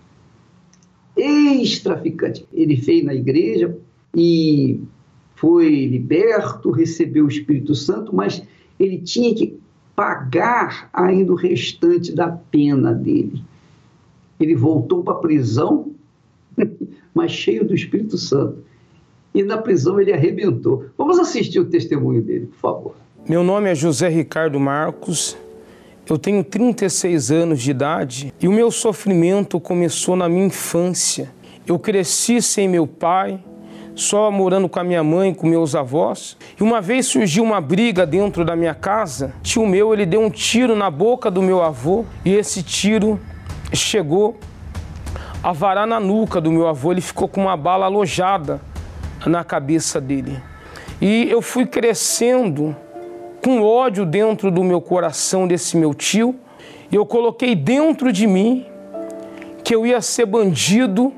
Ex-traficante. 1.15 2.46
Ele 2.51 2.77
fez 2.77 3.04
na 3.06 3.13
igreja 3.13 3.77
e 4.13 4.82
foi 5.36 5.86
liberto, 5.86 6.72
recebeu 6.72 7.25
o 7.25 7.30
Espírito 7.30 7.75
Santo, 7.75 8.15
mas 8.15 8.42
ele 8.80 9.00
tinha 9.00 9.34
que 9.36 9.60
pagar 9.96 10.89
ainda 10.94 11.32
o 11.32 11.36
restante 11.36 12.13
da 12.13 12.27
pena 12.30 12.94
dele. 12.94 13.42
Ele 14.39 14.56
voltou 14.56 15.04
para 15.04 15.13
a 15.13 15.18
prisão, 15.18 15.92
mas 17.13 17.32
cheio 17.32 17.65
do 17.65 17.74
Espírito 17.74 18.18
Santo. 18.18 18.58
E 19.34 19.44
na 19.44 19.58
prisão 19.58 20.00
ele 20.00 20.13
arrebentou. 20.13 20.86
Vamos 20.98 21.20
assistir 21.20 21.60
o 21.60 21.65
testemunho 21.65 22.22
dele, 22.22 22.48
por 22.48 22.60
favor. 22.60 22.96
Meu 23.27 23.44
nome 23.44 23.70
é 23.70 23.75
José 23.75 24.08
Ricardo 24.08 24.60
Marcos. 24.60 25.38
Eu 26.08 26.18
tenho 26.18 26.44
36 26.44 27.32
anos 27.32 27.62
de 27.62 27.72
idade 27.72 28.34
e 28.39 28.48
o 28.48 28.51
meu 28.51 28.70
sofrimento 28.70 29.60
começou 29.60 30.15
na 30.15 30.30
minha 30.30 30.46
infância. 30.46 31.32
Eu 31.65 31.80
cresci 31.80 32.42
sem 32.42 32.70
meu 32.70 32.86
pai, 32.86 33.44
só 33.95 34.29
morando 34.29 34.67
com 34.67 34.79
a 34.79 34.83
minha 34.83 35.03
mãe, 35.03 35.33
com 35.33 35.47
meus 35.47 35.73
avós. 35.73 36.37
E 36.59 36.61
uma 36.61 36.81
vez 36.81 37.07
surgiu 37.07 37.43
uma 37.43 37.61
briga 37.61 38.05
dentro 38.05 38.43
da 38.43 38.55
minha 38.55 38.75
casa. 38.75 39.33
Tio 39.41 39.65
meu, 39.65 39.93
ele 39.93 40.05
deu 40.05 40.21
um 40.21 40.29
tiro 40.29 40.75
na 40.75 40.91
boca 40.91 41.31
do 41.31 41.41
meu 41.41 41.63
avô 41.63 42.03
e 42.23 42.33
esse 42.35 42.61
tiro 42.61 43.19
chegou 43.73 44.37
a 45.41 45.53
varar 45.53 45.87
na 45.87 45.99
nuca 45.99 46.41
do 46.41 46.51
meu 46.51 46.67
avô. 46.67 46.91
Ele 46.91 47.01
ficou 47.01 47.27
com 47.27 47.41
uma 47.41 47.55
bala 47.55 47.85
alojada 47.85 48.61
na 49.25 49.43
cabeça 49.43 50.01
dele. 50.01 50.41
E 51.01 51.29
eu 51.29 51.41
fui 51.41 51.65
crescendo 51.65 52.75
com 53.41 53.61
ódio 53.61 54.05
dentro 54.05 54.51
do 54.51 54.63
meu 54.63 54.81
coração 54.81 55.47
desse 55.47 55.77
meu 55.77 55.93
tio. 55.93 56.35
E 56.91 56.95
eu 56.95 57.05
coloquei 57.05 57.55
dentro 57.55 58.11
de 58.11 58.27
mim 58.27 58.65
que 59.63 59.73
eu 59.73 59.85
ia 59.85 60.01
ser 60.01 60.25
bandido 60.25 61.13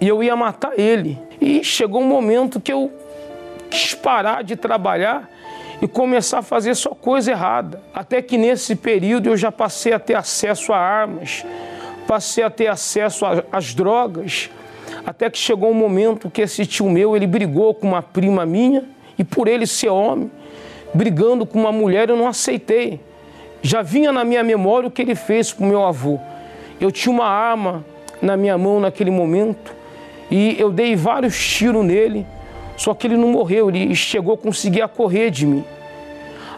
e 0.00 0.08
eu 0.08 0.22
ia 0.22 0.34
matar 0.34 0.78
ele. 0.78 1.25
E 1.40 1.62
chegou 1.62 2.00
um 2.00 2.06
momento 2.06 2.60
que 2.60 2.72
eu 2.72 2.90
quis 3.70 3.94
parar 3.94 4.42
de 4.42 4.56
trabalhar 4.56 5.30
e 5.80 5.86
começar 5.86 6.38
a 6.38 6.42
fazer 6.42 6.74
só 6.74 6.90
coisa 6.90 7.30
errada. 7.30 7.82
Até 7.94 8.22
que 8.22 8.38
nesse 8.38 8.74
período 8.74 9.28
eu 9.28 9.36
já 9.36 9.52
passei 9.52 9.92
a 9.92 9.98
ter 9.98 10.14
acesso 10.14 10.72
a 10.72 10.78
armas, 10.78 11.44
passei 12.06 12.42
a 12.42 12.50
ter 12.50 12.68
acesso 12.68 13.24
às 13.52 13.74
drogas, 13.74 14.50
até 15.04 15.28
que 15.28 15.38
chegou 15.38 15.70
um 15.70 15.74
momento 15.74 16.30
que 16.30 16.42
esse 16.42 16.64
tio 16.64 16.88
meu, 16.88 17.14
ele 17.14 17.26
brigou 17.26 17.74
com 17.74 17.86
uma 17.86 18.02
prima 18.02 18.46
minha 18.46 18.84
e 19.18 19.24
por 19.24 19.48
ele 19.48 19.66
ser 19.66 19.88
homem, 19.88 20.30
brigando 20.94 21.44
com 21.44 21.58
uma 21.58 21.72
mulher, 21.72 22.08
eu 22.08 22.16
não 22.16 22.26
aceitei. 22.26 23.00
Já 23.62 23.82
vinha 23.82 24.12
na 24.12 24.24
minha 24.24 24.42
memória 24.42 24.88
o 24.88 24.90
que 24.90 25.02
ele 25.02 25.14
fez 25.14 25.52
com 25.52 25.66
meu 25.66 25.84
avô. 25.84 26.18
Eu 26.80 26.90
tinha 26.90 27.12
uma 27.12 27.26
arma 27.26 27.84
na 28.22 28.36
minha 28.36 28.56
mão 28.56 28.80
naquele 28.80 29.10
momento 29.10 29.75
e 30.30 30.56
eu 30.58 30.70
dei 30.70 30.96
vários 30.96 31.38
tiros 31.38 31.84
nele, 31.84 32.26
só 32.76 32.92
que 32.94 33.06
ele 33.06 33.16
não 33.16 33.28
morreu, 33.28 33.68
ele 33.68 33.94
chegou 33.94 34.34
a 34.34 34.38
conseguir 34.38 34.86
correr 34.88 35.30
de 35.30 35.46
mim. 35.46 35.64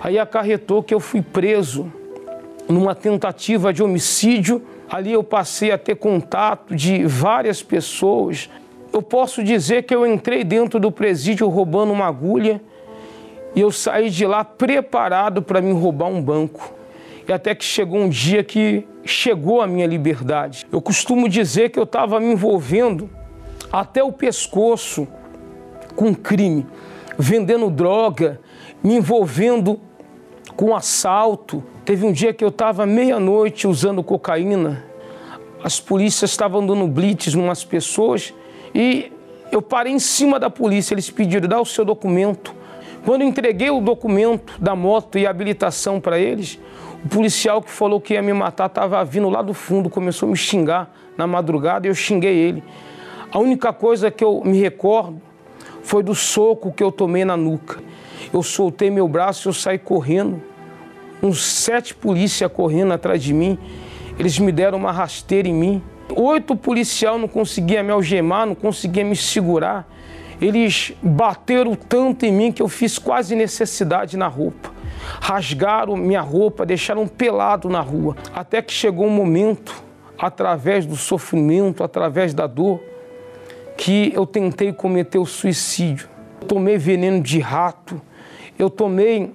Aí 0.00 0.18
acarretou 0.18 0.82
que 0.82 0.94
eu 0.94 1.00
fui 1.00 1.20
preso 1.20 1.92
numa 2.68 2.94
tentativa 2.94 3.72
de 3.72 3.82
homicídio. 3.82 4.62
Ali 4.88 5.12
eu 5.12 5.22
passei 5.22 5.70
a 5.70 5.78
ter 5.78 5.96
contato 5.96 6.74
de 6.74 7.04
várias 7.04 7.62
pessoas. 7.62 8.48
Eu 8.92 9.02
posso 9.02 9.42
dizer 9.42 9.82
que 9.82 9.94
eu 9.94 10.06
entrei 10.06 10.44
dentro 10.44 10.80
do 10.80 10.90
presídio 10.90 11.48
roubando 11.48 11.92
uma 11.92 12.06
agulha 12.06 12.60
e 13.54 13.60
eu 13.60 13.70
saí 13.70 14.08
de 14.08 14.26
lá 14.26 14.44
preparado 14.44 15.42
para 15.42 15.60
me 15.60 15.72
roubar 15.72 16.06
um 16.06 16.22
banco. 16.22 16.72
E 17.26 17.32
até 17.32 17.54
que 17.54 17.64
chegou 17.64 18.00
um 18.00 18.08
dia 18.08 18.42
que 18.42 18.86
chegou 19.04 19.60
a 19.60 19.66
minha 19.66 19.86
liberdade. 19.86 20.66
Eu 20.72 20.80
costumo 20.80 21.28
dizer 21.28 21.70
que 21.70 21.78
eu 21.78 21.82
estava 21.84 22.18
me 22.20 22.32
envolvendo 22.32 23.10
até 23.72 24.02
o 24.02 24.12
pescoço 24.12 25.06
com 25.94 26.14
crime, 26.14 26.66
vendendo 27.18 27.70
droga, 27.70 28.40
me 28.82 28.94
envolvendo 28.96 29.80
com 30.56 30.74
assalto. 30.74 31.62
Teve 31.84 32.06
um 32.06 32.12
dia 32.12 32.32
que 32.32 32.44
eu 32.44 32.48
estava 32.48 32.86
meia-noite 32.86 33.66
usando 33.66 34.02
cocaína. 34.02 34.84
As 35.62 35.80
polícias 35.80 36.30
estavam 36.30 36.64
dando 36.64 36.86
blitz 36.86 37.34
em 37.34 37.38
umas 37.40 37.64
pessoas 37.64 38.32
e 38.74 39.12
eu 39.50 39.60
parei 39.60 39.92
em 39.92 39.98
cima 39.98 40.38
da 40.38 40.48
polícia. 40.48 40.94
Eles 40.94 41.10
pediram, 41.10 41.48
dá 41.48 41.60
o 41.60 41.64
seu 41.64 41.84
documento. 41.84 42.54
Quando 43.04 43.22
eu 43.22 43.28
entreguei 43.28 43.70
o 43.70 43.80
documento 43.80 44.60
da 44.60 44.74
moto 44.76 45.18
e 45.18 45.26
a 45.26 45.30
habilitação 45.30 46.00
para 46.00 46.18
eles, 46.18 46.58
o 47.04 47.08
policial 47.08 47.62
que 47.62 47.70
falou 47.70 48.00
que 48.00 48.14
ia 48.14 48.22
me 48.22 48.32
matar 48.32 48.66
estava 48.66 49.04
vindo 49.04 49.28
lá 49.28 49.40
do 49.40 49.54
fundo, 49.54 49.88
começou 49.88 50.26
a 50.26 50.30
me 50.30 50.36
xingar 50.36 50.92
na 51.16 51.26
madrugada 51.26 51.86
e 51.86 51.90
eu 51.90 51.94
xinguei 51.94 52.36
ele. 52.36 52.62
A 53.30 53.38
única 53.38 53.74
coisa 53.74 54.10
que 54.10 54.24
eu 54.24 54.42
me 54.42 54.58
recordo 54.58 55.20
foi 55.82 56.02
do 56.02 56.14
soco 56.14 56.72
que 56.72 56.82
eu 56.82 56.90
tomei 56.90 57.26
na 57.26 57.36
nuca. 57.36 57.78
Eu 58.32 58.42
soltei 58.42 58.90
meu 58.90 59.06
braço 59.06 59.46
e 59.46 59.50
eu 59.50 59.52
saí 59.52 59.78
correndo. 59.78 60.42
Uns 61.22 61.44
sete 61.44 61.94
polícias 61.94 62.50
correndo 62.50 62.92
atrás 62.92 63.22
de 63.22 63.34
mim. 63.34 63.58
Eles 64.18 64.38
me 64.38 64.50
deram 64.50 64.78
uma 64.78 64.92
rasteira 64.92 65.46
em 65.46 65.52
mim. 65.52 65.82
Oito 66.16 66.56
policiais 66.56 67.20
não 67.20 67.28
conseguiam 67.28 67.84
me 67.84 67.92
algemar, 67.92 68.46
não 68.46 68.54
conseguiam 68.54 69.08
me 69.08 69.16
segurar. 69.16 69.86
Eles 70.40 70.94
bateram 71.02 71.74
tanto 71.74 72.24
em 72.24 72.32
mim 72.32 72.50
que 72.50 72.62
eu 72.62 72.68
fiz 72.68 72.98
quase 72.98 73.36
necessidade 73.36 74.16
na 74.16 74.26
roupa. 74.26 74.70
Rasgaram 75.20 75.96
minha 75.96 76.22
roupa, 76.22 76.64
deixaram 76.64 77.06
pelado 77.06 77.68
na 77.68 77.80
rua. 77.80 78.16
Até 78.34 78.62
que 78.62 78.72
chegou 78.72 79.06
um 79.06 79.10
momento, 79.10 79.74
através 80.18 80.86
do 80.86 80.96
sofrimento, 80.96 81.84
através 81.84 82.32
da 82.32 82.46
dor, 82.46 82.80
que 83.78 84.12
eu 84.12 84.26
tentei 84.26 84.72
cometer 84.72 85.18
o 85.18 85.24
suicídio. 85.24 86.08
Tomei 86.48 86.76
veneno 86.76 87.22
de 87.22 87.38
rato, 87.38 88.02
eu 88.58 88.68
tomei 88.68 89.32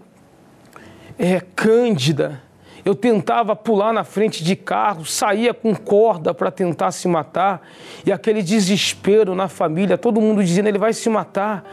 é, 1.17 1.39
cândida, 1.55 2.41
eu 2.83 2.93
tentava 2.93 3.55
pular 3.55 3.93
na 3.93 4.03
frente 4.03 4.43
de 4.43 4.55
carro, 4.55 5.05
saía 5.05 5.53
com 5.53 5.73
corda 5.73 6.33
para 6.33 6.51
tentar 6.51 6.91
se 6.91 7.07
matar, 7.07 7.65
e 8.05 8.11
aquele 8.11 8.43
desespero 8.43 9.33
na 9.33 9.47
família, 9.47 9.97
todo 9.97 10.19
mundo 10.19 10.43
dizendo 10.43 10.67
ele 10.67 10.77
vai 10.77 10.91
se 10.91 11.09
matar. 11.09 11.63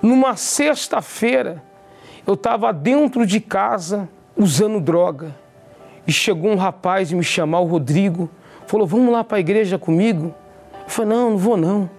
Numa 0.00 0.34
sexta-feira, 0.34 1.62
eu 2.26 2.34
estava 2.34 2.72
dentro 2.72 3.26
de 3.26 3.38
casa 3.38 4.08
usando 4.34 4.80
droga, 4.80 5.34
e 6.06 6.12
chegou 6.12 6.50
um 6.50 6.56
rapaz 6.56 7.12
me 7.12 7.22
chamar, 7.22 7.60
o 7.60 7.66
Rodrigo, 7.66 8.30
falou: 8.66 8.86
Vamos 8.86 9.12
lá 9.12 9.22
para 9.22 9.36
a 9.36 9.40
igreja 9.40 9.78
comigo? 9.78 10.34
Eu 10.72 10.88
falei: 10.88 11.16
Não, 11.16 11.30
não 11.30 11.38
vou 11.38 11.56
não. 11.56 11.90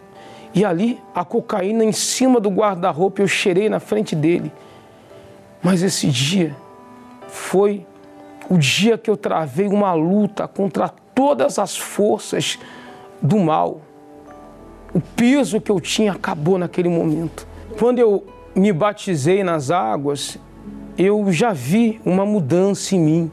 E 0.55 0.63
ali, 0.63 1.01
a 1.13 1.25
cocaína 1.25 1.83
em 1.83 1.91
cima 1.91 2.39
do 2.39 2.49
guarda-roupa, 2.49 3.21
eu 3.21 3.27
cheirei 3.27 3.67
na 3.67 3.81
frente 3.81 4.15
dele. 4.15 4.49
Mas 5.61 5.83
esse 5.83 6.07
dia 6.07 6.55
foi 7.27 7.85
o 8.49 8.57
dia 8.57 8.97
que 8.97 9.09
eu 9.09 9.17
travei 9.17 9.67
uma 9.67 9.93
luta 9.93 10.47
contra 10.47 10.87
todas 11.13 11.59
as 11.59 11.75
forças 11.75 12.57
do 13.21 13.37
mal. 13.37 13.81
O 14.93 15.01
peso 15.01 15.59
que 15.59 15.69
eu 15.69 15.81
tinha 15.81 16.13
acabou 16.13 16.57
naquele 16.57 16.87
momento. 16.87 17.45
Quando 17.77 17.99
eu 17.99 18.25
me 18.55 18.71
batizei 18.71 19.43
nas 19.43 19.69
águas, 19.69 20.37
eu 20.97 21.29
já 21.33 21.51
vi 21.51 21.99
uma 22.05 22.25
mudança 22.25 22.95
em 22.95 22.99
mim. 22.99 23.31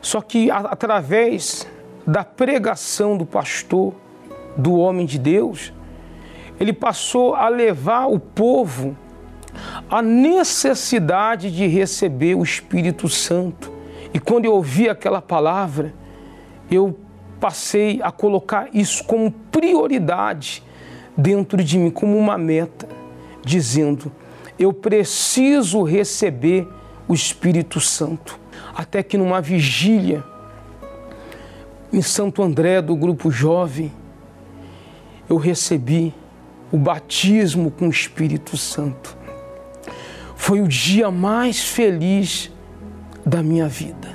Só 0.00 0.22
que 0.22 0.50
através 0.50 1.66
da 2.06 2.24
pregação 2.24 3.18
do 3.18 3.26
pastor, 3.26 3.92
do 4.56 4.78
homem 4.78 5.04
de 5.04 5.18
Deus, 5.18 5.73
ele 6.58 6.72
passou 6.72 7.34
a 7.34 7.48
levar 7.48 8.06
o 8.06 8.18
povo 8.18 8.96
à 9.88 10.02
necessidade 10.02 11.50
de 11.50 11.66
receber 11.66 12.34
o 12.34 12.42
Espírito 12.42 13.08
Santo. 13.08 13.72
E 14.12 14.18
quando 14.18 14.44
eu 14.44 14.52
ouvi 14.52 14.88
aquela 14.88 15.20
palavra, 15.20 15.94
eu 16.70 16.98
passei 17.40 18.00
a 18.02 18.10
colocar 18.10 18.68
isso 18.72 19.04
como 19.04 19.30
prioridade 19.30 20.62
dentro 21.16 21.62
de 21.62 21.78
mim, 21.78 21.90
como 21.90 22.16
uma 22.16 22.38
meta, 22.38 22.88
dizendo: 23.44 24.10
eu 24.58 24.72
preciso 24.72 25.82
receber 25.82 26.68
o 27.08 27.14
Espírito 27.14 27.80
Santo. 27.80 28.38
Até 28.74 29.02
que 29.02 29.18
numa 29.18 29.40
vigília 29.40 30.24
em 31.92 32.02
Santo 32.02 32.42
André, 32.42 32.80
do 32.82 32.96
grupo 32.96 33.30
jovem, 33.30 33.92
eu 35.28 35.36
recebi 35.36 36.12
o 36.74 36.76
batismo 36.76 37.70
com 37.70 37.86
o 37.86 37.90
Espírito 37.90 38.56
Santo. 38.56 39.16
Foi 40.34 40.60
o 40.60 40.66
dia 40.66 41.08
mais 41.08 41.62
feliz 41.62 42.50
da 43.24 43.44
minha 43.44 43.68
vida. 43.68 44.12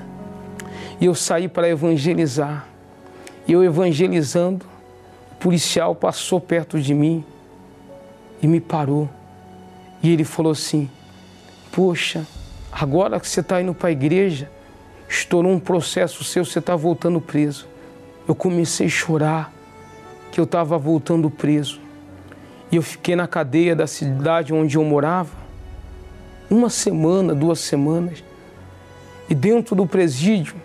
E 1.00 1.06
eu 1.06 1.16
saí 1.16 1.48
para 1.48 1.70
evangelizar. 1.70 2.68
E 3.48 3.54
eu 3.54 3.64
evangelizando, 3.64 4.66
o 5.32 5.36
policial 5.36 5.96
passou 5.96 6.42
perto 6.42 6.82
de 6.82 6.94
mim 6.94 7.24
e 8.42 8.48
me 8.48 8.60
parou. 8.60 9.10
E 10.04 10.12
ele 10.12 10.26
falou 10.26 10.52
assim: 10.52 10.90
Poxa, 11.72 12.28
agora 12.70 13.22
que 13.22 13.30
você 13.30 13.40
está 13.40 13.62
indo 13.62 13.74
para 13.74 13.88
a 13.88 13.94
igreja, 13.94 14.52
estourou 15.08 15.54
um 15.54 15.60
processo 15.62 16.26
seu, 16.26 16.44
você 16.44 16.60
está 16.60 16.76
voltando 16.76 17.22
preso. 17.22 17.70
Eu 18.28 18.36
comecei 18.36 18.88
a 18.88 18.90
chorar 18.90 19.54
que 20.30 20.42
eu 20.42 20.44
estava 20.44 20.78
voltando 20.78 21.30
preso. 21.30 21.88
E 22.72 22.76
eu 22.76 22.82
fiquei 22.82 23.16
na 23.16 23.28
cadeia 23.28 23.76
da 23.76 23.88
cidade 23.88 24.54
onde 24.54 24.78
eu 24.78 24.84
morava 24.84 25.40
uma 26.50 26.70
semana, 26.70 27.36
duas 27.36 27.60
semanas. 27.60 28.24
E 29.30 29.36
dentro 29.36 29.76
do 29.76 29.86
presídio 29.86 30.56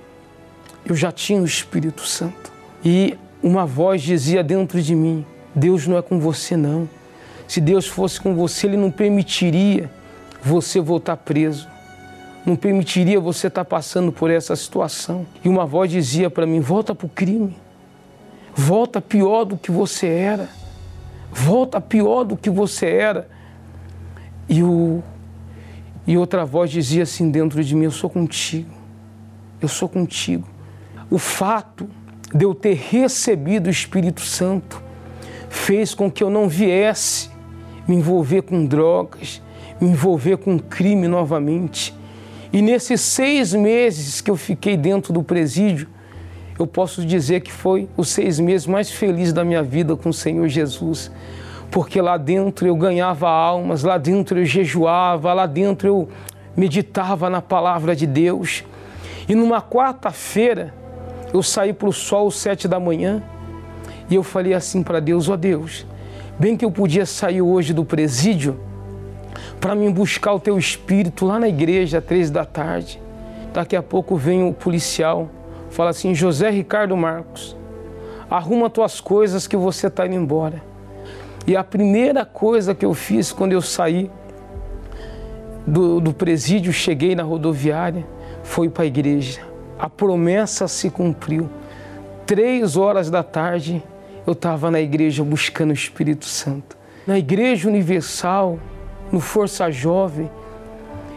eu 0.85 0.95
já 0.95 1.13
tinha 1.13 1.41
o 1.41 1.45
Espírito 1.45 2.03
Santo. 2.07 2.53
E 2.85 3.17
uma 3.43 3.67
voz 3.67 4.03
dizia 4.03 4.43
dentro 4.43 4.81
de 4.81 4.95
mim: 4.95 5.25
Deus 5.55 5.87
não 5.87 5.99
é 5.99 6.03
com 6.03 6.19
você, 6.19 6.57
não. 6.57 6.89
Se 7.47 7.61
Deus 7.61 7.87
fosse 7.87 8.21
com 8.21 8.35
você, 8.35 8.67
Ele 8.67 8.77
não 8.77 8.91
permitiria 8.91 9.91
você 10.43 10.81
voltar 10.81 11.17
preso. 11.19 11.69
Não 12.45 12.57
permitiria 12.57 13.19
você 13.21 13.47
estar 13.47 13.65
passando 13.65 14.13
por 14.13 14.31
essa 14.31 14.55
situação. 14.55 15.27
E 15.43 15.49
uma 15.49 15.65
voz 15.65 15.91
dizia 15.91 16.31
para 16.31 16.47
mim: 16.47 16.61
volta 16.61 16.95
para 16.95 17.07
o 17.07 17.11
crime. 17.11 17.57
Volta 18.55 19.01
pior 19.01 19.45
do 19.45 19.57
que 19.57 19.71
você 19.71 20.07
era 20.07 20.49
volta 21.35 21.81
pior 21.81 22.23
do 22.23 22.37
que 22.37 22.49
você 22.49 22.87
era. 22.87 23.29
E, 24.49 24.63
o, 24.63 25.03
e 26.07 26.17
outra 26.17 26.45
voz 26.45 26.71
dizia 26.71 27.03
assim 27.03 27.31
dentro 27.31 27.63
de 27.63 27.75
mim: 27.75 27.85
Eu 27.85 27.91
sou 27.91 28.09
contigo, 28.09 28.71
eu 29.61 29.69
sou 29.69 29.89
contigo. 29.89 30.49
O 31.11 31.19
fato 31.19 31.89
de 32.33 32.45
eu 32.45 32.55
ter 32.55 32.75
recebido 32.75 33.67
o 33.67 33.71
Espírito 33.71 34.21
Santo 34.21 34.83
fez 35.51 35.95
com 35.95 36.11
que 36.11 36.23
eu 36.23 36.31
não 36.31 36.49
viesse 36.49 37.31
me 37.87 37.97
envolver 37.97 38.43
com 38.43 38.65
drogas, 38.65 39.43
me 39.81 39.89
envolver 39.89 40.39
com 40.39 40.59
crime 40.59 41.09
novamente. 41.09 41.95
E 42.53 42.63
nesses 42.63 43.01
seis 43.01 43.53
meses 43.53 44.21
que 44.21 44.31
eu 44.31 44.37
fiquei 44.37 44.77
dentro 44.77 45.13
do 45.13 45.23
presídio, 45.23 45.89
eu 46.59 46.67
posso 46.67 47.05
dizer 47.05 47.41
que 47.41 47.51
foi 47.51 47.89
os 47.97 48.09
seis 48.09 48.39
meses 48.39 48.67
mais 48.67 48.91
felizes 48.91 49.33
da 49.33 49.45
minha 49.45 49.63
vida 49.63 49.97
com 49.97 50.11
o 50.11 50.15
Senhor 50.15 50.47
Jesus. 50.49 51.11
Porque 51.71 52.01
lá 52.01 52.17
dentro 52.17 52.67
eu 52.67 52.77
ganhava 52.77 53.29
almas, 53.29 53.83
lá 53.83 53.99
dentro 53.99 54.39
eu 54.39 54.45
jejuava, 54.45 55.33
lá 55.33 55.47
dentro 55.47 55.89
eu 55.89 56.09
meditava 56.57 57.29
na 57.29 57.43
palavra 57.43 57.97
de 57.97 58.07
Deus. 58.07 58.65
E 59.29 59.35
numa 59.35 59.61
quarta-feira 59.61 60.73
eu 61.33 61.43
saí 61.43 61.73
para 61.73 61.89
o 61.89 61.93
sol 61.93 62.29
às 62.29 62.37
sete 62.37 62.69
da 62.69 62.79
manhã 62.79 63.23
e 64.09 64.15
eu 64.15 64.23
falei 64.23 64.55
assim 64.55 64.83
para 64.83 65.01
Deus: 65.01 65.29
ó 65.29 65.33
oh 65.33 65.37
Deus, 65.37 65.85
bem 66.39 66.57
que 66.57 66.65
eu 66.65 66.71
podia 66.71 67.05
sair 67.07 67.43
hoje 67.43 67.73
do 67.73 67.85
presídio 67.85 68.61
para 69.61 69.75
mim 69.75 69.91
buscar 69.91 70.35
o 70.35 70.41
teu 70.41 70.59
espírito 70.59 71.25
lá 71.25 71.41
na 71.41 71.49
igreja, 71.49 71.99
às 71.99 72.05
três 72.05 72.31
da 72.31 72.45
tarde. 72.45 73.01
Daqui 73.53 73.75
a 73.75 73.83
pouco 73.83 74.15
vem 74.15 74.47
o 74.47 74.53
policial, 74.53 75.29
fala 75.75 75.91
assim: 75.91 76.15
José 76.15 76.51
Ricardo 76.51 76.97
Marcos, 76.97 77.57
arruma 78.31 78.71
tuas 78.71 79.01
coisas 79.01 79.47
que 79.47 79.57
você 79.57 79.89
está 79.89 80.07
indo 80.07 80.15
embora. 80.15 80.63
E 81.47 81.57
a 81.57 81.63
primeira 81.63 82.25
coisa 82.25 82.75
que 82.75 82.87
eu 82.87 82.95
fiz 82.95 83.33
quando 83.33 83.53
eu 83.53 83.61
saí 83.61 84.11
do, 85.67 86.01
do 86.01 86.15
presídio, 86.15 86.73
cheguei 86.73 87.15
na 87.15 87.23
rodoviária, 87.23 88.07
foi 88.43 88.71
para 88.71 88.85
a 88.85 88.87
igreja. 88.87 89.41
A 89.79 89.91
promessa 89.91 90.69
se 90.69 90.89
cumpriu. 90.89 91.51
Três 92.25 92.77
horas 92.77 93.11
da 93.11 93.23
tarde, 93.23 93.83
eu 94.27 94.33
estava 94.33 94.71
na 94.71 94.81
igreja 94.81 95.23
buscando 95.23 95.71
o 95.71 95.75
Espírito 95.75 96.25
Santo. 96.25 96.77
Na 97.07 97.19
Igreja 97.19 97.69
Universal, 97.69 98.59
no 99.13 99.21
Força 99.21 99.71
Jovem, 99.71 100.31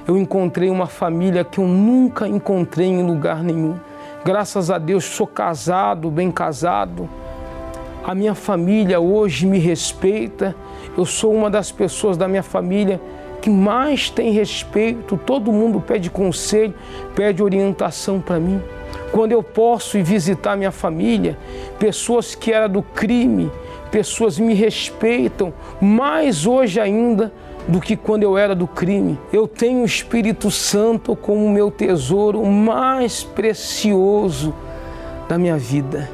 eu 0.06 0.18
encontrei 0.18 0.70
uma 0.70 0.88
família 0.88 1.46
que 1.46 1.60
eu 1.60 1.68
nunca 1.68 2.28
encontrei 2.28 2.88
em 2.88 3.06
lugar 3.06 3.42
nenhum. 3.42 3.78
Graças 4.26 4.70
a 4.70 4.78
Deus, 4.78 5.06
sou 5.06 5.26
casado, 5.26 6.10
bem 6.10 6.32
casado. 6.32 7.10
A 8.04 8.14
minha 8.14 8.36
família 8.36 9.00
hoje 9.00 9.46
me 9.46 9.60
respeita. 9.60 10.56
Eu 10.98 11.06
sou 11.06 11.34
uma 11.34 11.50
das 11.50 11.72
pessoas 11.72 12.18
da 12.18 12.28
minha 12.28 12.44
família 12.44 13.00
que 13.42 13.50
mais 13.50 14.10
tem 14.10 14.32
respeito. 14.32 15.18
Todo 15.18 15.52
mundo 15.52 15.80
pede 15.80 16.10
conselho, 16.10 16.74
pede 17.16 17.42
orientação 17.42 18.20
para 18.20 18.40
mim. 18.40 18.62
Quando 19.12 19.32
eu 19.32 19.42
posso 19.42 19.98
ir 19.98 20.04
visitar 20.04 20.58
minha 20.58 20.72
família, 20.72 21.38
pessoas 21.80 22.36
que 22.36 22.52
eram 22.52 22.70
do 22.70 22.82
crime, 22.82 23.50
pessoas 23.92 24.38
me 24.38 24.54
respeitam 24.54 25.54
mais 25.80 26.46
hoje 26.46 26.80
ainda 26.80 27.32
do 27.68 27.82
que 27.82 27.96
quando 27.96 28.24
eu 28.24 28.38
era 28.38 28.56
do 28.56 28.68
crime. 28.68 29.20
Eu 29.32 29.48
tenho 29.48 29.82
o 29.82 29.86
Espírito 29.86 30.50
Santo 30.50 31.16
como 31.16 31.50
meu 31.50 31.70
tesouro 31.70 32.44
mais 32.46 33.24
precioso 33.24 34.54
da 35.28 35.38
minha 35.38 35.58
vida. 35.58 36.10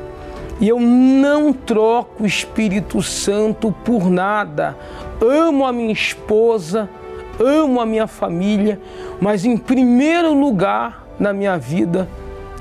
E 0.59 0.67
eu 0.69 0.79
não 0.79 1.51
troco 1.51 2.23
o 2.23 2.25
Espírito 2.25 3.01
Santo 3.01 3.73
por 3.83 4.09
nada. 4.09 4.77
Amo 5.21 5.65
a 5.65 5.73
minha 5.73 5.91
esposa, 5.91 6.89
amo 7.39 7.79
a 7.79 7.85
minha 7.85 8.07
família, 8.07 8.79
mas 9.19 9.45
em 9.45 9.57
primeiro 9.57 10.33
lugar 10.33 11.07
na 11.19 11.33
minha 11.33 11.57
vida 11.57 12.07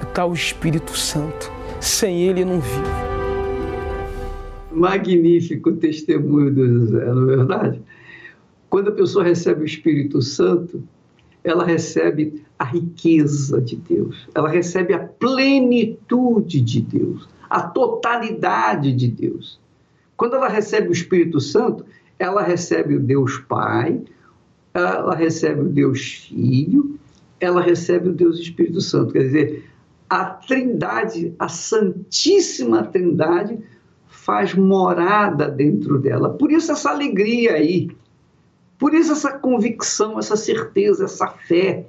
está 0.03 0.27
o 0.27 0.35
Espírito 0.35 0.97
Santo. 0.97 1.51
Sem 1.81 2.23
ele 2.23 2.45
não 2.45 2.61
vivo. 2.61 3.13
Magnífico 4.71 5.73
testemunho 5.73 6.53
do 6.53 6.67
José, 6.67 7.05
não 7.05 7.23
é 7.31 7.37
verdade? 7.37 7.83
Quando 8.73 8.89
a 8.89 8.93
pessoa 8.93 9.23
recebe 9.23 9.61
o 9.61 9.67
Espírito 9.67 10.23
Santo, 10.23 10.83
ela 11.45 11.63
recebe 11.63 12.43
a 12.59 12.65
riqueza 12.65 13.61
de 13.61 13.77
Deus, 13.77 14.27
ela 14.35 14.49
recebe 14.49 14.95
a 14.95 14.99
plenitude 14.99 16.59
de 16.63 16.81
Deus, 16.81 17.29
a 17.51 17.61
totalidade 17.61 18.95
de 18.95 19.09
Deus. 19.09 19.61
Quando 20.17 20.37
ela 20.37 20.49
recebe 20.49 20.89
o 20.89 20.93
Espírito 20.93 21.39
Santo, 21.39 21.85
ela 22.19 22.41
recebe 22.43 22.97
o 22.97 23.01
Deus 23.01 23.37
Pai, 23.41 24.01
ela 24.73 25.15
recebe 25.15 25.61
o 25.61 25.69
Deus 25.69 26.27
Filho, 26.27 26.99
ela 27.39 27.61
recebe 27.61 28.09
o 28.09 28.15
Deus 28.15 28.39
Espírito 28.39 28.81
Santo. 28.81 29.13
Quer 29.13 29.25
dizer, 29.25 29.71
a 30.09 30.25
Trindade, 30.25 31.35
a 31.39 31.47
Santíssima 31.47 32.85
Trindade, 32.85 33.59
faz 34.09 34.55
morada 34.55 35.47
dentro 35.47 35.99
dela. 35.99 36.31
Por 36.31 36.51
isso 36.51 36.73
essa 36.73 36.89
alegria 36.89 37.53
aí, 37.53 37.91
por 38.83 38.95
isso 38.95 39.13
essa 39.13 39.39
convicção, 39.39 40.19
essa 40.19 40.35
certeza, 40.35 41.05
essa 41.05 41.29
fé, 41.29 41.87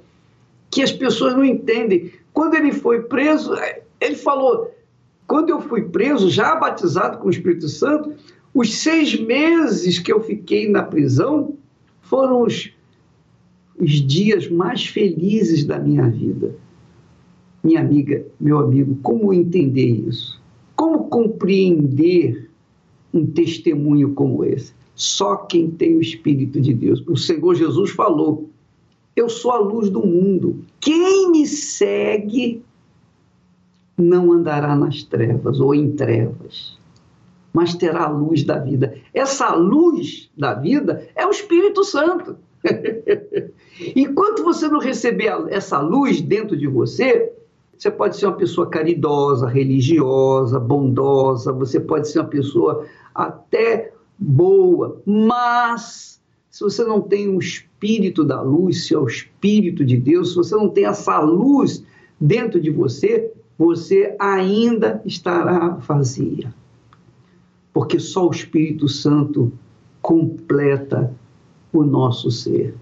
que 0.70 0.80
as 0.80 0.92
pessoas 0.92 1.34
não 1.34 1.44
entendem. 1.44 2.12
Quando 2.32 2.54
ele 2.54 2.70
foi 2.70 3.02
preso, 3.02 3.52
ele 4.00 4.14
falou: 4.14 4.72
quando 5.26 5.50
eu 5.50 5.60
fui 5.60 5.82
preso, 5.82 6.30
já 6.30 6.54
batizado 6.54 7.18
com 7.18 7.26
o 7.26 7.30
Espírito 7.32 7.68
Santo, 7.68 8.14
os 8.54 8.76
seis 8.76 9.18
meses 9.18 9.98
que 9.98 10.12
eu 10.12 10.20
fiquei 10.20 10.70
na 10.70 10.84
prisão 10.84 11.56
foram 12.00 12.42
os, 12.42 12.70
os 13.76 13.90
dias 13.90 14.48
mais 14.48 14.86
felizes 14.86 15.64
da 15.64 15.80
minha 15.80 16.08
vida. 16.08 16.54
Minha 17.64 17.80
amiga, 17.80 18.24
meu 18.38 18.60
amigo, 18.60 18.96
como 19.02 19.34
entender 19.34 20.06
isso? 20.08 20.40
Como 20.76 21.08
compreender 21.08 22.48
um 23.12 23.26
testemunho 23.26 24.14
como 24.14 24.44
esse? 24.44 24.72
Só 24.94 25.36
quem 25.36 25.70
tem 25.70 25.96
o 25.96 26.00
Espírito 26.00 26.60
de 26.60 26.72
Deus. 26.72 27.02
O 27.06 27.16
Senhor 27.16 27.54
Jesus 27.54 27.90
falou: 27.90 28.48
Eu 29.16 29.28
sou 29.28 29.50
a 29.50 29.58
luz 29.58 29.90
do 29.90 30.04
mundo. 30.06 30.64
Quem 30.80 31.30
me 31.30 31.46
segue 31.46 32.62
não 33.96 34.32
andará 34.32 34.76
nas 34.76 35.02
trevas 35.02 35.60
ou 35.60 35.74
em 35.74 35.92
trevas, 35.92 36.78
mas 37.52 37.74
terá 37.74 38.04
a 38.04 38.10
luz 38.10 38.44
da 38.44 38.58
vida. 38.58 38.96
Essa 39.12 39.54
luz 39.54 40.30
da 40.36 40.54
vida 40.54 41.08
é 41.14 41.26
o 41.26 41.30
Espírito 41.30 41.84
Santo. 41.84 42.36
Enquanto 43.96 44.42
você 44.42 44.68
não 44.68 44.78
receber 44.78 45.32
essa 45.48 45.80
luz 45.80 46.20
dentro 46.20 46.56
de 46.56 46.66
você, 46.66 47.32
você 47.76 47.90
pode 47.90 48.16
ser 48.16 48.26
uma 48.26 48.36
pessoa 48.36 48.68
caridosa, 48.68 49.48
religiosa, 49.48 50.58
bondosa, 50.58 51.52
você 51.52 51.78
pode 51.80 52.08
ser 52.08 52.20
uma 52.20 52.28
pessoa 52.28 52.86
até 53.14 53.93
boa, 54.18 55.00
mas 55.04 56.20
se 56.54 56.60
você 56.60 56.84
não 56.84 57.00
tem 57.00 57.28
o 57.28 57.40
espírito 57.40 58.24
da 58.24 58.40
luz, 58.40 58.86
se 58.86 58.94
é 58.94 58.98
o 58.98 59.08
espírito 59.08 59.84
de 59.84 59.96
Deus, 59.96 60.30
se 60.30 60.36
você 60.36 60.54
não 60.54 60.68
tem 60.68 60.86
essa 60.86 61.18
luz 61.18 61.84
dentro 62.20 62.60
de 62.60 62.70
você, 62.70 63.32
você 63.58 64.14
ainda 64.20 65.02
estará 65.04 65.70
vazia. 65.70 66.54
Porque 67.72 67.98
só 67.98 68.28
o 68.28 68.30
Espírito 68.30 68.88
Santo 68.88 69.52
completa 70.00 71.12
o 71.72 71.82
nosso 71.82 72.30
ser. 72.30 72.76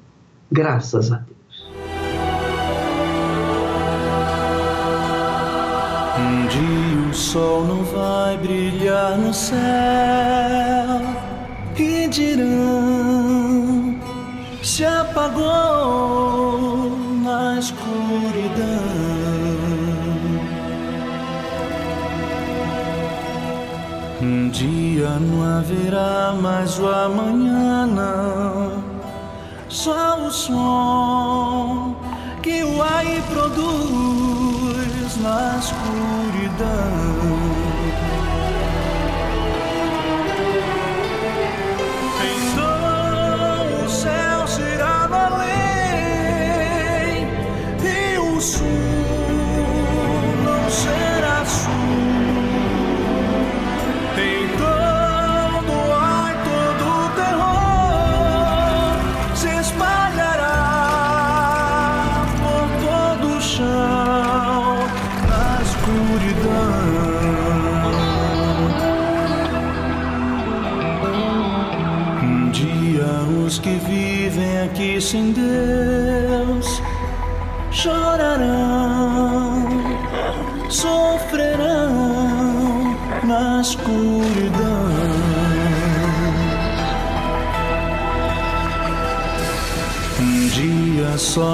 Graças 0.50 1.10
a 1.10 1.16
Deus. 1.16 1.72
Um 6.18 6.46
dia 6.48 7.10
o 7.10 7.14
sol 7.14 7.64
não 7.64 7.82
vai 7.84 8.36
brilhar 8.36 9.18
no 9.18 9.32
céu 9.32 11.21
e 11.82 12.08
dirão 12.08 13.96
se 14.62 14.84
apagou 14.84 15.42
na 17.24 17.58
escuridão. 17.58 19.22
Um 24.20 24.48
dia 24.50 25.18
não 25.18 25.58
haverá 25.58 26.32
mais 26.40 26.78
o 26.78 26.86
amanhã, 26.86 27.86
não. 27.86 28.84
Só 29.68 30.26
o 30.26 30.30
som 30.30 31.96
que 32.40 32.62
o 32.62 32.80
ar 32.80 33.04
produz 33.32 35.16
na 35.20 35.58
escuridão. 35.58 37.41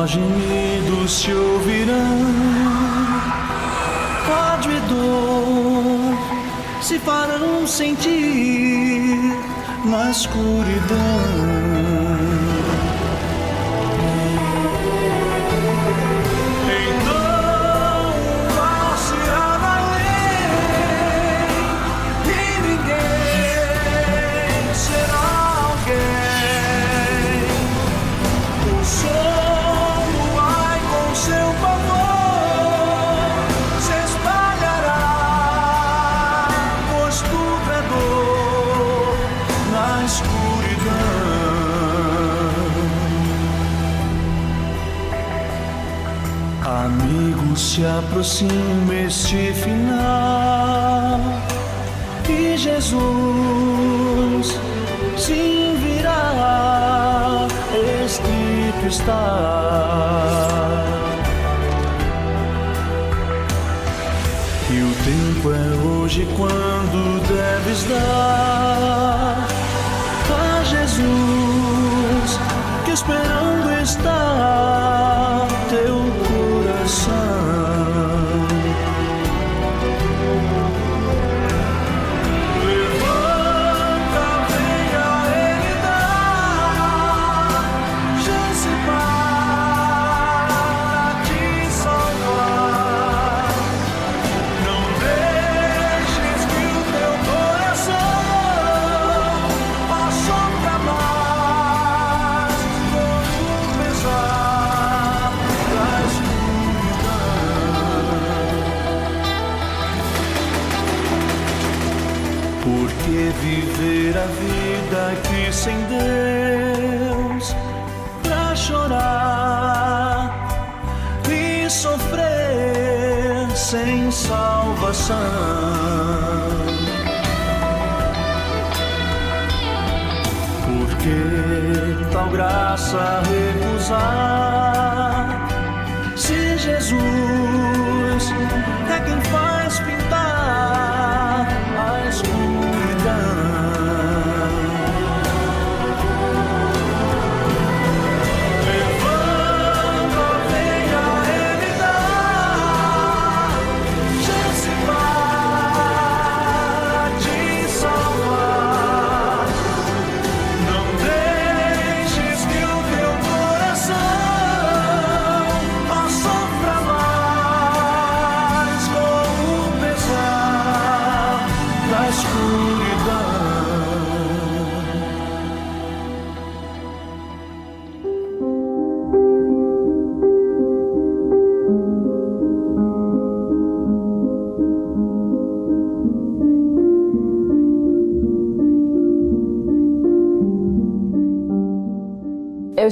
Gemidos 0.08 1.20
se 1.20 1.32
ouvirão, 1.32 2.20
ódio 4.52 4.72
e 4.72 4.80
dor 4.88 6.18
se 6.80 6.98
farão 6.98 7.66
sentir 7.66 9.36
na 9.84 10.10
escuridão. 10.10 11.67
Aproxima 48.18 48.94
este 49.06 49.52
final 49.52 51.20
e 52.28 52.56
Jesus 52.56 54.58
sim 55.16 55.76
virá, 55.80 57.46
escrito 58.04 58.86
está. 58.88 59.54
E 64.68 64.82
o 64.82 64.92
tempo 65.04 65.52
é 65.52 65.76
hoje 65.86 66.26
quando 66.36 67.20
deves 67.28 67.84
dar 67.84 68.47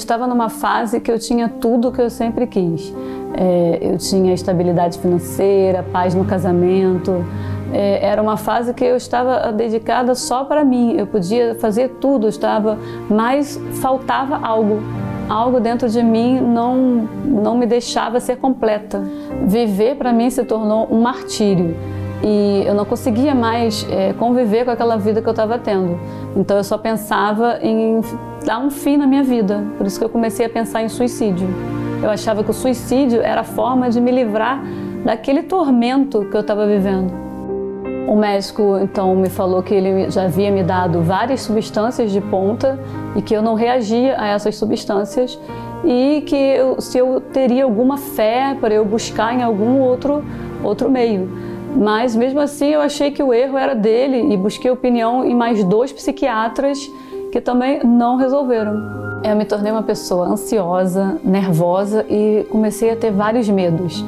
estava 0.07 0.27
numa 0.29 0.49
fase 0.49 1.01
que 1.01 1.11
eu 1.11 1.19
tinha 1.19 1.49
tudo 1.49 1.91
que 1.91 2.01
eu 2.01 2.09
sempre 2.09 2.47
quis. 2.47 2.95
É, 3.37 3.79
eu 3.83 3.99
tinha 3.99 4.33
estabilidade 4.33 4.99
financeira, 5.01 5.83
paz 5.83 6.15
no 6.15 6.25
casamento. 6.25 7.25
É, 7.73 8.07
era 8.07 8.23
uma 8.23 8.37
fase 8.37 8.73
que 8.73 8.85
eu 8.85 8.97
estava 8.97 9.53
dedicada 9.53 10.15
só 10.15 10.45
para 10.45 10.65
mim. 10.65 10.95
Eu 10.97 11.09
podia 11.09 11.57
fazer 11.57 11.97
tudo, 12.01 12.29
estava, 12.29 12.79
mas 13.11 13.61
faltava 13.83 14.37
algo. 14.37 14.79
Algo 15.29 15.59
dentro 15.59 15.89
de 15.89 16.01
mim 16.05 16.41
não 16.41 17.09
não 17.25 17.59
me 17.59 17.67
deixava 17.67 18.21
ser 18.21 18.37
completa. 18.37 19.03
Viver 19.43 19.97
para 19.97 20.13
mim 20.13 20.31
se 20.31 20.45
tornou 20.45 20.87
um 20.89 21.01
martírio 21.03 21.77
e 22.23 22.65
eu 22.67 22.75
não 22.75 22.85
conseguia 22.85 23.35
mais 23.35 23.87
é, 23.91 24.13
conviver 24.15 24.65
com 24.65 24.71
aquela 24.71 24.97
vida 24.97 25.21
que 25.21 25.29
eu 25.29 25.33
estava 25.33 25.59
tendo. 25.59 25.99
Então 26.35 26.57
eu 26.57 26.65
só 26.65 26.79
pensava 26.79 27.59
em 27.63 28.01
dar 28.45 28.59
um 28.59 28.71
fim 28.71 28.97
na 28.97 29.07
minha 29.07 29.23
vida. 29.23 29.65
Por 29.77 29.87
isso 29.87 29.99
que 29.99 30.05
eu 30.05 30.09
comecei 30.09 30.47
a 30.47 30.49
pensar 30.49 30.83
em 30.83 30.89
suicídio. 30.89 31.49
Eu 32.03 32.11
achava 32.11 32.43
que 32.45 32.51
o 32.51 32.55
suicídio 32.55 33.21
era 33.21 33.41
a 33.41 33.45
forma 33.45 33.91
de 33.91 34.01
me 34.01 34.11
livrar 34.11 34.63
daquele 35.05 35.43
tormento 35.43 36.25
que 36.31 36.37
eu 36.37 36.41
estava 36.41 36.67
vivendo. 36.67 37.13
O 38.07 38.15
médico 38.15 38.79
então 38.81 39.17
me 39.17 39.29
falou 39.29 39.63
que 39.63 39.75
ele 39.75 40.11
já 40.11 40.25
havia 40.25 40.51
me 40.51 40.63
dado 40.63 41.03
várias 41.03 41.41
substâncias 41.41 42.13
de 42.13 42.21
ponta 42.21 42.79
e 43.17 43.23
que 43.23 43.35
eu 43.35 43.43
não 43.43 43.55
reagia 43.55 44.15
a 44.19 44.29
essas 44.29 44.57
substâncias 44.57 45.39
e 45.85 46.23
que 46.27 46.37
eu, 46.37 46.81
se 46.81 46.99
eu 46.99 47.21
teria 47.21 47.65
alguma 47.65 47.97
fé 47.97 48.57
para 48.61 48.73
eu 48.73 48.85
buscar 48.85 49.35
em 49.35 49.43
algum 49.43 49.81
outro 49.81 50.25
outro 50.63 50.91
meio. 50.91 51.29
Mas 51.77 52.17
mesmo 52.17 52.41
assim 52.41 52.69
eu 52.69 52.81
achei 52.81 53.11
que 53.11 53.23
o 53.23 53.35
erro 53.35 53.59
era 53.59 53.75
dele 53.75 54.33
e 54.33 54.37
busquei 54.37 54.71
opinião 54.71 55.25
em 55.25 55.35
mais 55.35 55.63
dois 55.63 55.93
psiquiatras 55.93 56.91
que 57.31 57.41
também 57.41 57.85
não 57.85 58.17
resolveram. 58.17 59.21
Eu 59.23 59.37
me 59.37 59.45
tornei 59.45 59.71
uma 59.71 59.83
pessoa 59.83 60.27
ansiosa, 60.27 61.21
nervosa 61.23 62.07
e 62.09 62.47
comecei 62.51 62.91
a 62.91 62.97
ter 62.97 63.11
vários 63.11 63.49
medos. 63.49 64.03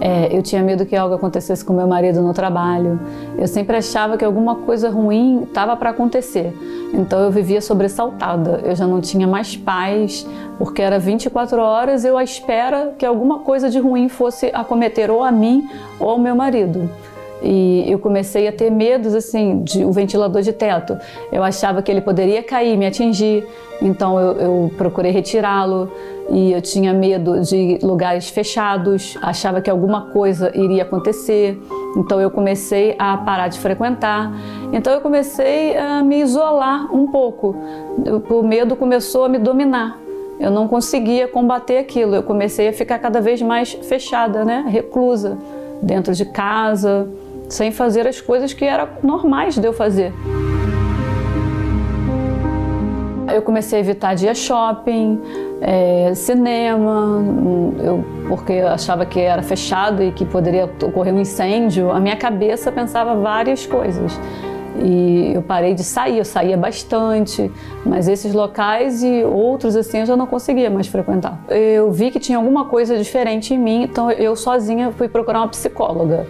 É, 0.00 0.36
eu 0.36 0.42
tinha 0.42 0.62
medo 0.62 0.84
que 0.84 0.94
algo 0.94 1.14
acontecesse 1.14 1.64
com 1.64 1.72
meu 1.72 1.86
marido 1.86 2.20
no 2.20 2.34
trabalho. 2.34 3.00
Eu 3.38 3.46
sempre 3.46 3.76
achava 3.76 4.16
que 4.16 4.24
alguma 4.24 4.56
coisa 4.56 4.90
ruim 4.90 5.44
estava 5.44 5.76
para 5.76 5.90
acontecer. 5.90 6.52
Então 6.92 7.18
eu 7.20 7.30
vivia 7.30 7.60
sobressaltada. 7.60 8.60
Eu 8.64 8.76
já 8.76 8.86
não 8.86 9.00
tinha 9.00 9.26
mais 9.26 9.56
paz, 9.56 10.26
porque 10.58 10.82
era 10.82 10.98
24 10.98 11.60
horas 11.60 12.04
eu 12.04 12.18
à 12.18 12.24
espera 12.24 12.94
que 12.98 13.06
alguma 13.06 13.40
coisa 13.40 13.70
de 13.70 13.78
ruim 13.78 14.08
fosse 14.08 14.50
acometer 14.52 15.10
ou 15.10 15.22
a 15.22 15.32
mim 15.32 15.68
ou 15.98 16.10
ao 16.10 16.18
meu 16.18 16.34
marido. 16.34 16.90
E 17.42 17.84
eu 17.86 17.98
comecei 17.98 18.48
a 18.48 18.52
ter 18.52 18.70
medos 18.70 19.14
assim 19.14 19.62
de 19.62 19.84
o 19.84 19.88
um 19.88 19.92
ventilador 19.92 20.42
de 20.42 20.52
teto. 20.52 20.96
Eu 21.30 21.42
achava 21.42 21.82
que 21.82 21.90
ele 21.90 22.00
poderia 22.00 22.42
cair, 22.42 22.76
me 22.76 22.86
atingir. 22.86 23.46
Então 23.80 24.18
eu, 24.18 24.32
eu 24.36 24.72
procurei 24.76 25.12
retirá-lo 25.12 25.90
e 26.30 26.52
eu 26.52 26.60
tinha 26.60 26.92
medo 26.92 27.40
de 27.40 27.78
lugares 27.82 28.28
fechados. 28.28 29.16
Achava 29.22 29.60
que 29.60 29.70
alguma 29.70 30.10
coisa 30.10 30.50
iria 30.54 30.82
acontecer. 30.82 31.60
Então 31.96 32.20
eu 32.20 32.30
comecei 32.30 32.94
a 32.98 33.16
parar 33.16 33.48
de 33.48 33.58
frequentar. 33.58 34.32
Então 34.72 34.92
eu 34.92 35.00
comecei 35.00 35.76
a 35.76 36.02
me 36.02 36.20
isolar 36.20 36.94
um 36.94 37.06
pouco. 37.06 37.54
O 38.28 38.42
medo 38.42 38.76
começou 38.76 39.24
a 39.24 39.28
me 39.28 39.38
dominar. 39.38 39.98
Eu 40.38 40.50
não 40.50 40.68
conseguia 40.68 41.26
combater 41.28 41.78
aquilo. 41.78 42.14
Eu 42.14 42.22
comecei 42.22 42.68
a 42.68 42.72
ficar 42.72 42.98
cada 42.98 43.20
vez 43.20 43.40
mais 43.40 43.72
fechada, 43.72 44.44
né, 44.44 44.64
reclusa 44.68 45.38
dentro 45.82 46.14
de 46.14 46.24
casa 46.24 47.08
sem 47.48 47.70
fazer 47.70 48.06
as 48.06 48.20
coisas 48.20 48.52
que 48.52 48.64
eram 48.64 48.88
normais 49.02 49.56
de 49.56 49.66
eu 49.66 49.72
fazer. 49.72 50.12
Eu 53.32 53.42
comecei 53.42 53.78
a 53.78 53.80
evitar 53.80 54.14
dia 54.14 54.34
shopping, 54.34 55.20
é, 55.60 56.12
cinema, 56.14 57.22
eu, 57.82 58.04
porque 58.28 58.52
eu 58.52 58.68
achava 58.68 59.04
que 59.04 59.20
era 59.20 59.42
fechado 59.42 60.02
e 60.02 60.12
que 60.12 60.24
poderia 60.24 60.64
ocorrer 60.82 61.12
um 61.14 61.20
incêndio. 61.20 61.90
A 61.90 62.00
minha 62.00 62.16
cabeça 62.16 62.70
pensava 62.70 63.14
várias 63.14 63.66
coisas. 63.66 64.18
E 64.78 65.32
eu 65.34 65.42
parei 65.42 65.74
de 65.74 65.82
sair, 65.82 66.18
eu 66.18 66.24
saía 66.24 66.56
bastante, 66.56 67.50
mas 67.84 68.08
esses 68.08 68.34
locais 68.34 69.02
e 69.02 69.24
outros 69.24 69.74
assim 69.74 70.00
eu 70.00 70.06
já 70.06 70.16
não 70.16 70.26
conseguia 70.26 70.68
mais 70.68 70.86
frequentar. 70.86 71.40
Eu 71.48 71.90
vi 71.90 72.10
que 72.10 72.20
tinha 72.20 72.36
alguma 72.36 72.66
coisa 72.66 72.96
diferente 72.96 73.54
em 73.54 73.58
mim, 73.58 73.84
então 73.84 74.10
eu 74.10 74.36
sozinha 74.36 74.92
fui 74.92 75.08
procurar 75.08 75.40
uma 75.40 75.48
psicóloga. 75.48 76.26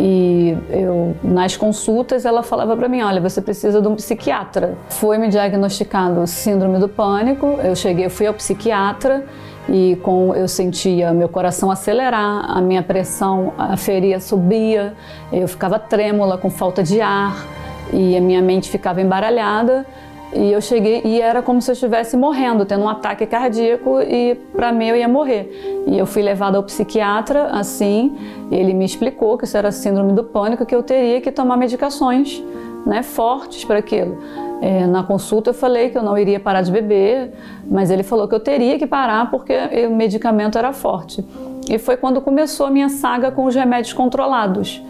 E 0.00 0.56
eu, 0.70 1.16
nas 1.24 1.56
consultas, 1.56 2.24
ela 2.24 2.42
falava 2.42 2.76
para 2.76 2.88
mim: 2.88 3.02
olha, 3.02 3.20
você 3.20 3.40
precisa 3.40 3.82
de 3.82 3.88
um 3.88 3.96
psiquiatra. 3.96 4.78
Foi 4.88 5.18
me 5.18 5.28
diagnosticado 5.28 6.24
síndrome 6.26 6.78
do 6.78 6.88
pânico. 6.88 7.58
Eu 7.62 7.74
cheguei, 7.74 8.08
fui 8.08 8.26
ao 8.26 8.34
psiquiatra 8.34 9.24
e 9.68 9.96
com 10.02 10.34
eu 10.34 10.48
sentia 10.48 11.12
meu 11.12 11.28
coração 11.28 11.70
acelerar, 11.70 12.50
a 12.50 12.60
minha 12.60 12.82
pressão 12.82 13.52
feria 13.76 14.18
subia, 14.18 14.94
eu 15.30 15.46
ficava 15.46 15.78
trêmula, 15.78 16.38
com 16.38 16.48
falta 16.48 16.82
de 16.82 17.00
ar 17.00 17.44
e 17.92 18.16
a 18.16 18.20
minha 18.20 18.40
mente 18.40 18.70
ficava 18.70 19.00
embaralhada. 19.02 19.84
E 20.32 20.52
eu 20.52 20.60
cheguei 20.60 21.00
e 21.04 21.20
era 21.20 21.40
como 21.40 21.62
se 21.62 21.70
eu 21.70 21.72
estivesse 21.72 22.16
morrendo, 22.16 22.66
tendo 22.66 22.84
um 22.84 22.88
ataque 22.88 23.24
cardíaco 23.24 24.00
e 24.02 24.34
para 24.52 24.70
mim 24.72 24.86
eu 24.86 24.96
ia 24.96 25.08
morrer. 25.08 25.84
E 25.86 25.98
eu 25.98 26.04
fui 26.04 26.22
levada 26.22 26.58
ao 26.58 26.62
psiquiatra 26.62 27.46
assim, 27.46 28.16
ele 28.50 28.74
me 28.74 28.84
explicou 28.84 29.38
que 29.38 29.44
isso 29.44 29.56
era 29.56 29.72
síndrome 29.72 30.12
do 30.12 30.22
pânico, 30.22 30.66
que 30.66 30.74
eu 30.74 30.82
teria 30.82 31.20
que 31.20 31.32
tomar 31.32 31.56
medicações, 31.56 32.42
né, 32.84 33.02
fortes 33.02 33.64
para 33.64 33.78
aquilo. 33.78 34.18
É, 34.60 34.86
na 34.86 35.02
consulta 35.02 35.50
eu 35.50 35.54
falei 35.54 35.88
que 35.88 35.96
eu 35.96 36.02
não 36.02 36.18
iria 36.18 36.38
parar 36.38 36.62
de 36.62 36.70
beber, 36.70 37.32
mas 37.64 37.90
ele 37.90 38.02
falou 38.02 38.28
que 38.28 38.34
eu 38.34 38.40
teria 38.40 38.78
que 38.78 38.86
parar 38.86 39.30
porque 39.30 39.54
o 39.88 39.94
medicamento 39.94 40.58
era 40.58 40.72
forte. 40.74 41.24
E 41.70 41.78
foi 41.78 41.96
quando 41.96 42.20
começou 42.20 42.66
a 42.66 42.70
minha 42.70 42.88
saga 42.88 43.30
com 43.30 43.44
os 43.44 43.54
remédios 43.54 43.92
controlados. 43.92 44.82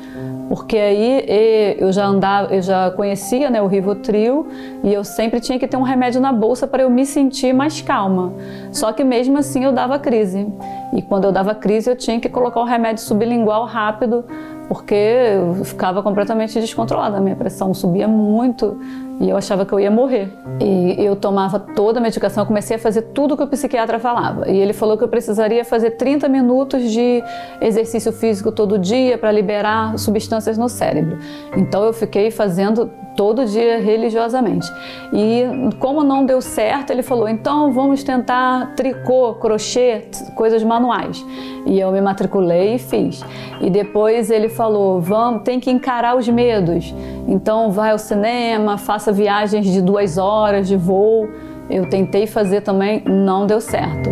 Porque 0.48 0.76
aí 0.76 1.76
eu 1.78 1.92
já 1.92 2.06
andava, 2.06 2.54
eu 2.54 2.62
já 2.62 2.90
conhecia 2.90 3.50
né, 3.50 3.60
o 3.60 3.66
Rivotril 3.66 4.46
e 4.82 4.92
eu 4.92 5.04
sempre 5.04 5.40
tinha 5.40 5.58
que 5.58 5.66
ter 5.66 5.76
um 5.76 5.82
remédio 5.82 6.20
na 6.20 6.32
bolsa 6.32 6.66
para 6.66 6.82
eu 6.82 6.90
me 6.90 7.04
sentir 7.04 7.52
mais 7.52 7.82
calma. 7.82 8.32
Só 8.72 8.92
que 8.92 9.04
mesmo 9.04 9.36
assim 9.36 9.64
eu 9.64 9.72
dava 9.72 9.98
crise. 9.98 10.46
E 10.94 11.02
quando 11.02 11.24
eu 11.24 11.32
dava 11.32 11.54
crise 11.54 11.90
eu 11.90 11.96
tinha 11.96 12.18
que 12.18 12.28
colocar 12.28 12.60
o 12.60 12.64
remédio 12.64 13.02
sublingual 13.02 13.66
rápido, 13.66 14.24
porque 14.68 14.94
eu 14.94 15.64
ficava 15.64 16.02
completamente 16.02 16.58
descontrolada. 16.58 17.18
A 17.18 17.20
minha 17.20 17.36
pressão 17.36 17.74
subia 17.74 18.08
muito 18.08 18.80
e 19.20 19.28
eu 19.28 19.36
achava 19.36 19.66
que 19.66 19.72
eu 19.72 19.80
ia 19.80 19.90
morrer. 19.90 20.32
E 20.60 20.96
eu 20.98 21.16
tomava 21.16 21.58
toda 21.58 21.98
a 21.98 22.02
medicação, 22.02 22.46
comecei 22.46 22.76
a 22.76 22.78
fazer 22.78 23.02
tudo 23.02 23.36
que 23.36 23.42
o 23.42 23.46
psiquiatra 23.46 23.98
falava. 23.98 24.48
E 24.48 24.56
ele 24.56 24.72
falou 24.72 24.96
que 24.96 25.02
eu 25.02 25.08
precisaria 25.08 25.64
fazer 25.64 25.92
30 25.92 26.28
minutos 26.28 26.90
de 26.90 27.22
exercício 27.60 28.12
físico 28.12 28.52
todo 28.52 28.78
dia 28.78 29.18
para 29.18 29.32
liberar 29.32 29.98
substâncias 29.98 30.56
no 30.56 30.68
cérebro. 30.68 31.18
Então 31.56 31.84
eu 31.84 31.92
fiquei 31.92 32.30
fazendo 32.30 32.90
todo 33.18 33.44
dia 33.44 33.80
religiosamente. 33.80 34.72
E 35.12 35.42
como 35.80 36.04
não 36.04 36.24
deu 36.24 36.40
certo, 36.40 36.92
ele 36.92 37.02
falou: 37.02 37.28
então 37.28 37.72
vamos 37.72 38.04
tentar 38.04 38.76
tricô, 38.76 39.34
crochê, 39.34 40.04
coisas 40.36 40.62
manuais. 40.62 41.26
E 41.66 41.80
eu 41.80 41.90
me 41.90 42.00
matriculei 42.00 42.76
e 42.76 42.78
fiz. 42.78 43.24
E 43.60 43.68
depois 43.68 44.30
ele 44.30 44.48
falou: 44.48 45.00
vamos, 45.00 45.42
tem 45.42 45.58
que 45.58 45.68
encarar 45.68 46.16
os 46.16 46.28
medos. 46.28 46.94
Então 47.28 47.70
vai 47.70 47.90
ao 47.90 47.98
cinema, 47.98 48.78
faça 48.78 49.12
viagens 49.12 49.66
de 49.66 49.82
duas 49.82 50.16
horas 50.16 50.66
de 50.66 50.78
voo. 50.78 51.28
Eu 51.68 51.86
tentei 51.90 52.26
fazer 52.26 52.62
também, 52.62 53.02
não 53.04 53.46
deu 53.46 53.60
certo. 53.60 54.08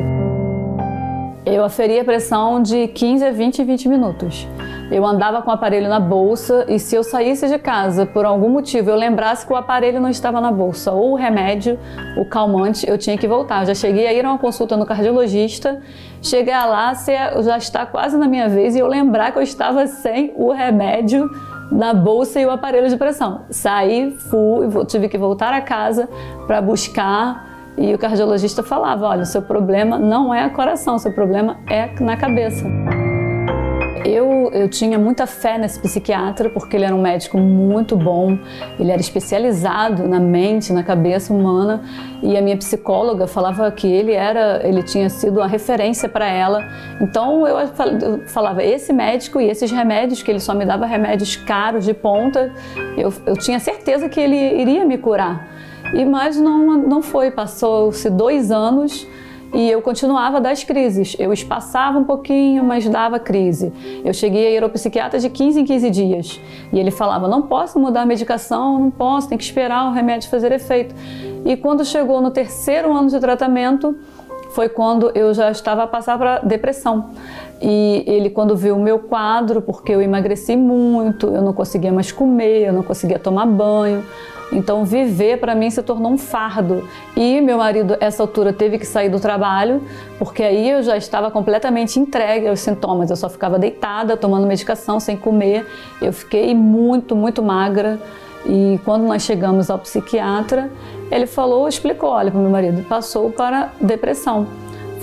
Eu 1.46 1.64
aferia 1.64 2.02
a 2.02 2.05
pressão 2.05 2.61
de 2.61 2.88
15 2.88 3.24
a 3.24 3.31
20 3.31 3.64
20 3.64 3.88
minutos. 3.88 4.46
Eu 4.90 5.05
andava 5.07 5.40
com 5.40 5.50
o 5.50 5.55
aparelho 5.55 5.88
na 5.88 5.98
bolsa 5.98 6.66
e 6.68 6.79
se 6.79 6.94
eu 6.94 7.02
saísse 7.02 7.48
de 7.48 7.59
casa 7.59 8.05
por 8.05 8.26
algum 8.26 8.50
motivo 8.50 8.90
eu 8.90 8.96
lembrasse 8.96 9.46
que 9.46 9.52
o 9.52 9.57
aparelho 9.57 9.98
não 9.98 10.11
estava 10.11 10.40
na 10.40 10.52
bolsa 10.52 10.92
ou 10.92 11.12
o 11.12 11.14
remédio, 11.14 11.79
o 12.18 12.24
calmante, 12.24 12.88
eu 12.88 12.98
tinha 12.98 13.16
que 13.16 13.26
voltar. 13.26 13.62
Eu 13.62 13.68
já 13.68 13.74
cheguei 13.74 14.07
a 14.07 14.12
ir 14.12 14.24
a 14.26 14.29
uma 14.29 14.38
consulta 14.38 14.76
no 14.76 14.85
cardiologista, 14.85 15.81
chegar 16.20 16.66
lá, 16.66 16.92
já 17.42 17.57
está 17.57 17.87
quase 17.87 18.18
na 18.18 18.29
minha 18.29 18.48
vez 18.48 18.76
e 18.76 18.81
eu 18.81 18.87
lembrar 18.87 19.33
que 19.33 19.38
eu 19.38 19.42
estava 19.42 19.87
sem 19.87 20.35
o 20.37 20.52
remédio 20.52 21.31
na 21.70 21.92
bolsa 21.94 22.40
e 22.40 22.46
o 22.46 22.50
aparelho 22.50 22.88
de 22.88 22.96
pressão. 22.96 23.42
Saí, 23.50 24.16
fui, 24.31 24.85
tive 24.87 25.09
que 25.09 25.18
voltar 25.18 25.52
a 25.52 25.61
casa 25.61 26.09
para 26.46 26.61
buscar 26.61 27.72
e 27.76 27.94
o 27.94 27.98
cardiologista 27.98 28.62
falava: 28.62 29.07
olha, 29.07 29.24
seu 29.24 29.42
problema 29.42 29.98
não 29.98 30.33
é 30.33 30.48
coração, 30.48 30.98
seu 30.98 31.12
problema 31.12 31.59
é 31.68 31.88
na 32.00 32.16
cabeça. 32.16 32.64
Eu, 34.07 34.51
eu 34.53 34.69
tinha 34.69 35.01
muita 35.01 35.27
fé 35.27 35.59
nesse 35.59 35.81
psiquiatra 35.81 36.49
porque 36.49 36.77
ele 36.77 36.85
era 36.85 36.95
um 36.95 37.03
médico 37.03 37.38
muito 37.38 37.97
bom, 37.97 38.38
ele 38.79 38.92
era 38.92 39.01
especializado 39.01 40.07
na 40.07 40.21
mente, 40.21 40.73
na 40.73 40.85
cabeça 40.85 41.35
humana 41.35 41.83
e 42.23 42.37
a 42.37 42.40
minha 42.40 42.57
psicóloga 42.57 43.27
falava 43.27 43.69
que 43.73 43.88
ele 43.88 44.12
era, 44.12 44.61
ele 44.64 44.85
tinha 44.85 45.11
sido 45.11 45.38
uma 45.38 45.49
referência 45.49 46.09
para 46.09 46.29
ela. 46.29 46.64
Então 47.01 47.45
eu 47.49 47.57
falava 48.27 48.62
esse 48.62 48.92
médico 48.92 49.40
e 49.40 49.51
esses 49.51 49.73
remédios 49.73 50.23
que 50.23 50.31
ele 50.31 50.40
só 50.40 50.55
me 50.55 50.64
dava 50.64 50.87
remédios 50.87 51.35
caros 51.35 51.85
de 51.85 51.92
ponta, 51.92 52.53
eu, 52.97 53.12
eu 53.27 53.37
tinha 53.37 53.59
certeza 53.59 54.09
que 54.09 54.21
ele 54.21 54.37
iria 54.37 54.85
me 54.85 54.99
curar. 54.99 55.49
E 55.92 56.05
mas 56.05 56.37
não 56.37 56.79
não 56.79 57.03
foi, 57.03 57.33
passou-se 57.33 58.09
dois 58.09 58.53
anos 58.53 59.05
e 59.57 59.71
eu 59.71 59.81
continuava 59.81 60.38
das 60.38 60.62
crises. 60.62 61.16
Eu 61.19 61.33
espaçava 61.33 61.99
um 61.99 62.05
pouquinho, 62.05 62.62
mas 62.62 62.87
dava 62.87 63.19
crise. 63.19 63.73
Eu 64.05 64.12
cheguei 64.12 64.49
a 64.49 64.51
ir 64.51 64.62
ao 64.62 64.69
psiquiatra 64.69 65.19
de 65.19 65.31
15 65.31 65.61
em 65.61 65.64
15 65.64 65.90
dias 65.90 66.40
e 66.71 66.79
ele 66.79 66.90
falava: 66.90 67.27
não 67.27 67.40
posso 67.40 67.81
mudar 67.81 68.03
a 68.03 68.07
medicação, 68.07 68.79
não 68.79 68.90
posso, 68.90 69.31
tem 69.31 69.38
que 69.38 69.45
esperar 69.45 69.88
o 69.88 69.92
remédio 69.92 70.29
fazer 70.29 70.53
efeito. 70.53 70.95
E 71.42 71.57
quando 71.57 71.87
chegou 71.87 72.21
no 72.21 72.31
terceiro 72.31 72.92
ano 72.92 73.09
de 73.09 73.19
tratamento, 73.19 73.97
foi 74.51 74.69
quando 74.69 75.11
eu 75.14 75.33
já 75.33 75.51
estava 75.51 75.85
a 75.85 75.87
passar 75.87 76.19
para 76.19 76.40
depressão. 76.40 77.11
E 77.62 78.05
ele, 78.07 78.29
quando 78.29 78.55
viu 78.55 78.77
o 78.77 78.79
meu 78.79 78.99
quadro, 78.99 79.62
porque 79.62 79.90
eu 79.90 80.03
emagreci 80.03 80.55
muito, 80.55 81.29
eu 81.29 81.40
não 81.40 81.55
conseguia 81.55 81.90
mais 81.90 82.12
comer, 82.12 82.66
eu 82.66 82.75
não 82.75 82.83
conseguia 82.83 83.19
tomar 83.19 83.47
banho, 83.47 84.05
então, 84.53 84.85
viver 84.85 85.39
para 85.39 85.55
mim 85.55 85.71
se 85.71 85.83
tornou 85.83 86.13
um 86.13 86.19
fardo. 86.19 86.89
E 87.17 87.41
meu 87.41 87.59
marido, 87.59 87.97
essa 88.01 88.23
altura, 88.23 88.53
teve 88.53 88.79
que 88.79 88.87
sair 88.87 89.09
do 89.09 89.19
trabalho, 89.19 89.83
porque 90.19 90.43
aí 90.43 90.71
eu 90.71 90.83
já 90.83 90.97
estava 90.97 91.31
completamente 91.31 91.99
entregue 91.99 92.47
aos 92.47 92.61
sintomas. 92.61 93.11
Eu 93.11 93.17
só 93.17 93.29
ficava 93.29 93.59
deitada, 93.59 94.17
tomando 94.17 94.47
medicação, 94.47 95.01
sem 95.01 95.17
comer. 95.17 95.67
Eu 96.01 96.13
fiquei 96.13 96.55
muito, 96.55 97.17
muito 97.17 97.43
magra. 97.43 97.99
E 98.45 98.79
quando 98.85 99.03
nós 99.03 99.23
chegamos 99.23 99.69
ao 99.71 99.79
psiquiatra, 99.79 100.71
ele 101.11 101.27
falou, 101.27 101.67
explicou: 101.67 102.11
olha, 102.11 102.31
para 102.31 102.41
meu 102.41 102.51
marido, 102.51 102.83
passou 102.85 103.31
para 103.31 103.73
depressão. 103.81 104.47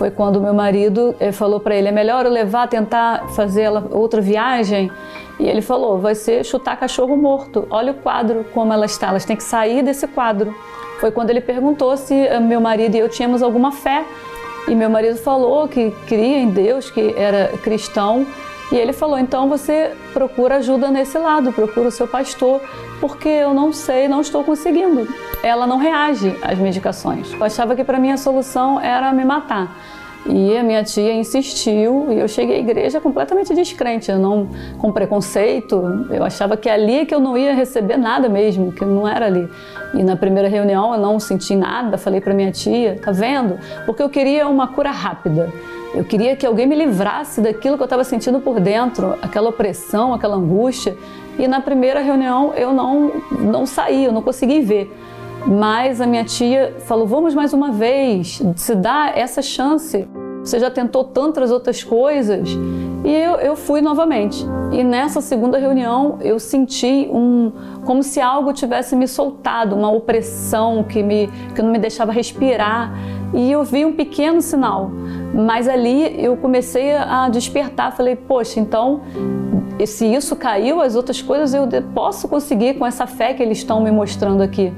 Foi 0.04 0.12
quando 0.12 0.42
meu 0.42 0.54
marido 0.54 1.16
eh, 1.18 1.32
falou 1.32 1.62
para 1.62 1.74
ele: 1.74 1.88
é 1.88 1.92
melhor 1.94 2.26
eu 2.26 2.32
levar, 2.34 2.68
tentar 2.68 3.30
fazer 3.30 3.70
outra 3.90 4.20
viagem 4.20 4.92
e 5.40 5.48
ele 5.48 5.62
falou: 5.62 5.98
vai 5.98 6.14
ser 6.14 6.44
chutar 6.44 6.76
cachorro 6.76 7.16
morto. 7.16 7.66
Olha 7.70 7.94
o 7.94 7.96
quadro 7.96 8.46
como 8.54 8.74
ela 8.74 8.86
está, 8.86 9.08
elas 9.08 9.24
têm 9.24 9.38
que 9.38 9.44
sair 9.44 9.82
desse 9.82 10.06
quadro. 10.06 10.54
Foi 11.00 11.10
quando 11.10 11.30
ele 11.30 11.40
perguntou 11.40 11.96
se 11.96 12.14
eh, 12.14 12.38
meu 12.38 12.60
marido 12.60 12.96
e 12.96 13.00
eu 13.00 13.08
tínhamos 13.08 13.42
alguma 13.42 13.72
fé. 13.72 14.04
E 14.68 14.76
meu 14.76 14.90
marido 14.90 15.16
falou 15.16 15.70
que 15.70 15.92
cria 16.06 16.38
em 16.38 16.50
Deus, 16.50 16.92
que 16.92 17.16
era 17.16 17.58
cristão. 17.60 18.28
E 18.74 18.76
ele 18.76 18.92
falou: 18.92 19.18
então 19.18 19.48
você 19.48 19.92
procura 20.12 20.58
ajuda 20.58 20.92
nesse 20.92 21.18
lado, 21.18 21.54
procura 21.54 21.88
o 21.88 21.92
seu 21.92 22.10
pastor, 22.10 22.60
porque 23.04 23.28
eu 23.28 23.54
não 23.54 23.74
sei, 23.74 24.08
não 24.08 24.22
estou 24.22 24.46
conseguindo. 24.46 25.06
Ela 25.44 25.68
não 25.68 25.76
reage 25.76 26.34
às 26.42 26.58
medicações. 26.58 27.34
Eu 27.34 27.44
achava 27.44 27.76
que 27.76 27.84
para 27.84 28.00
mim 28.00 28.12
a 28.12 28.16
solução 28.16 28.80
era 28.80 29.12
me 29.12 29.26
matar. 29.26 29.76
E 30.26 30.58
a 30.58 30.64
minha 30.64 30.86
tia 30.86 31.14
insistiu 31.14 32.08
e 32.14 32.20
eu 32.20 32.30
cheguei 32.30 32.56
à 32.56 32.60
igreja 32.60 33.02
completamente 33.02 33.54
descrente, 33.54 34.10
eu 34.10 34.18
não 34.18 34.48
com 34.78 34.90
preconceito, 34.90 36.08
eu 36.10 36.24
achava 36.24 36.56
que 36.56 36.70
ali 36.70 37.00
é 37.00 37.06
que 37.06 37.14
eu 37.14 37.20
não 37.20 37.38
ia 37.38 37.54
receber 37.54 37.98
nada 37.98 38.30
mesmo, 38.30 38.72
que 38.72 38.86
não 38.86 39.06
era 39.06 39.26
ali. 39.26 39.50
E 39.94 40.02
na 40.02 40.16
primeira 40.16 40.48
reunião 40.48 40.94
eu 40.94 41.00
não 41.02 41.20
senti 41.20 41.58
nada, 41.58 41.98
falei 41.98 42.22
para 42.22 42.34
minha 42.34 42.54
tia, 42.54 42.98
tá 43.04 43.12
vendo? 43.12 43.60
Porque 43.86 44.02
eu 44.02 44.10
queria 44.10 44.48
uma 44.48 44.70
cura 44.70 44.92
rápida. 44.92 45.52
Eu 45.94 46.04
queria 46.04 46.36
que 46.36 46.46
alguém 46.46 46.66
me 46.66 46.76
livrasse 46.76 47.40
daquilo 47.40 47.78
que 47.78 47.84
eu 47.84 47.86
estava 47.86 48.04
sentindo 48.04 48.40
por 48.40 48.60
dentro, 48.60 49.16
aquela 49.22 49.50
opressão, 49.50 50.14
aquela 50.14 50.36
angústia. 50.36 50.98
E 51.38 51.48
na 51.48 51.62
primeira 51.62 52.00
reunião 52.00 52.54
eu 52.56 52.74
não 52.74 53.12
não 53.32 53.66
saí, 53.66 54.06
eu 54.06 54.12
não 54.12 54.22
consegui 54.22 54.62
ver. 54.62 54.92
Mas 55.46 56.02
a 56.02 56.08
minha 56.08 56.24
tia 56.24 56.76
falou: 56.86 57.06
vamos 57.06 57.36
mais 57.36 57.54
uma 57.54 57.72
vez, 57.72 58.42
se 58.56 58.76
dá 58.76 59.12
essa 59.16 59.42
chance. 59.42 60.08
Você 60.44 60.60
já 60.60 60.70
tentou 60.70 61.06
tantas 61.06 61.52
outras 61.52 61.86
coisas? 61.86 62.50
E 63.06 63.10
eu, 63.10 63.36
eu 63.36 63.56
fui 63.56 63.80
novamente. 63.80 64.46
E 64.74 64.84
nessa 64.84 65.22
segunda 65.22 65.58
reunião 65.58 66.18
eu 66.20 66.38
senti 66.38 67.08
um 67.10 67.52
como 67.86 68.04
se 68.04 68.20
algo 68.20 68.52
tivesse 68.52 68.94
me 68.94 69.08
soltado, 69.08 69.74
uma 69.74 69.90
opressão 69.90 70.84
que, 70.84 71.02
me, 71.02 71.30
que 71.56 71.62
não 71.62 71.72
me 71.72 71.80
deixava 71.80 72.12
respirar. 72.12 72.94
E 73.34 73.52
eu 73.52 73.64
vi 73.64 73.86
um 73.86 73.94
pequeno 73.94 74.42
sinal. 74.42 74.92
Mas 75.34 75.68
ali 75.68 76.24
eu 76.24 76.38
comecei 76.38 76.96
a 76.96 77.28
despertar. 77.30 77.92
Falei, 77.92 78.16
poxa, 78.16 78.60
então 78.60 79.02
se 79.86 80.06
isso 80.06 80.36
caiu, 80.36 80.82
as 80.82 80.96
outras 80.96 81.22
coisas 81.22 81.54
eu 81.54 81.68
posso 81.94 82.28
conseguir 82.28 82.76
com 82.76 82.86
essa 82.86 83.08
fé 83.08 83.34
que 83.34 83.42
eles 83.42 83.58
estão 83.58 83.82
me 83.82 83.92
mostrando 83.92 84.44
aqui. 84.44 84.72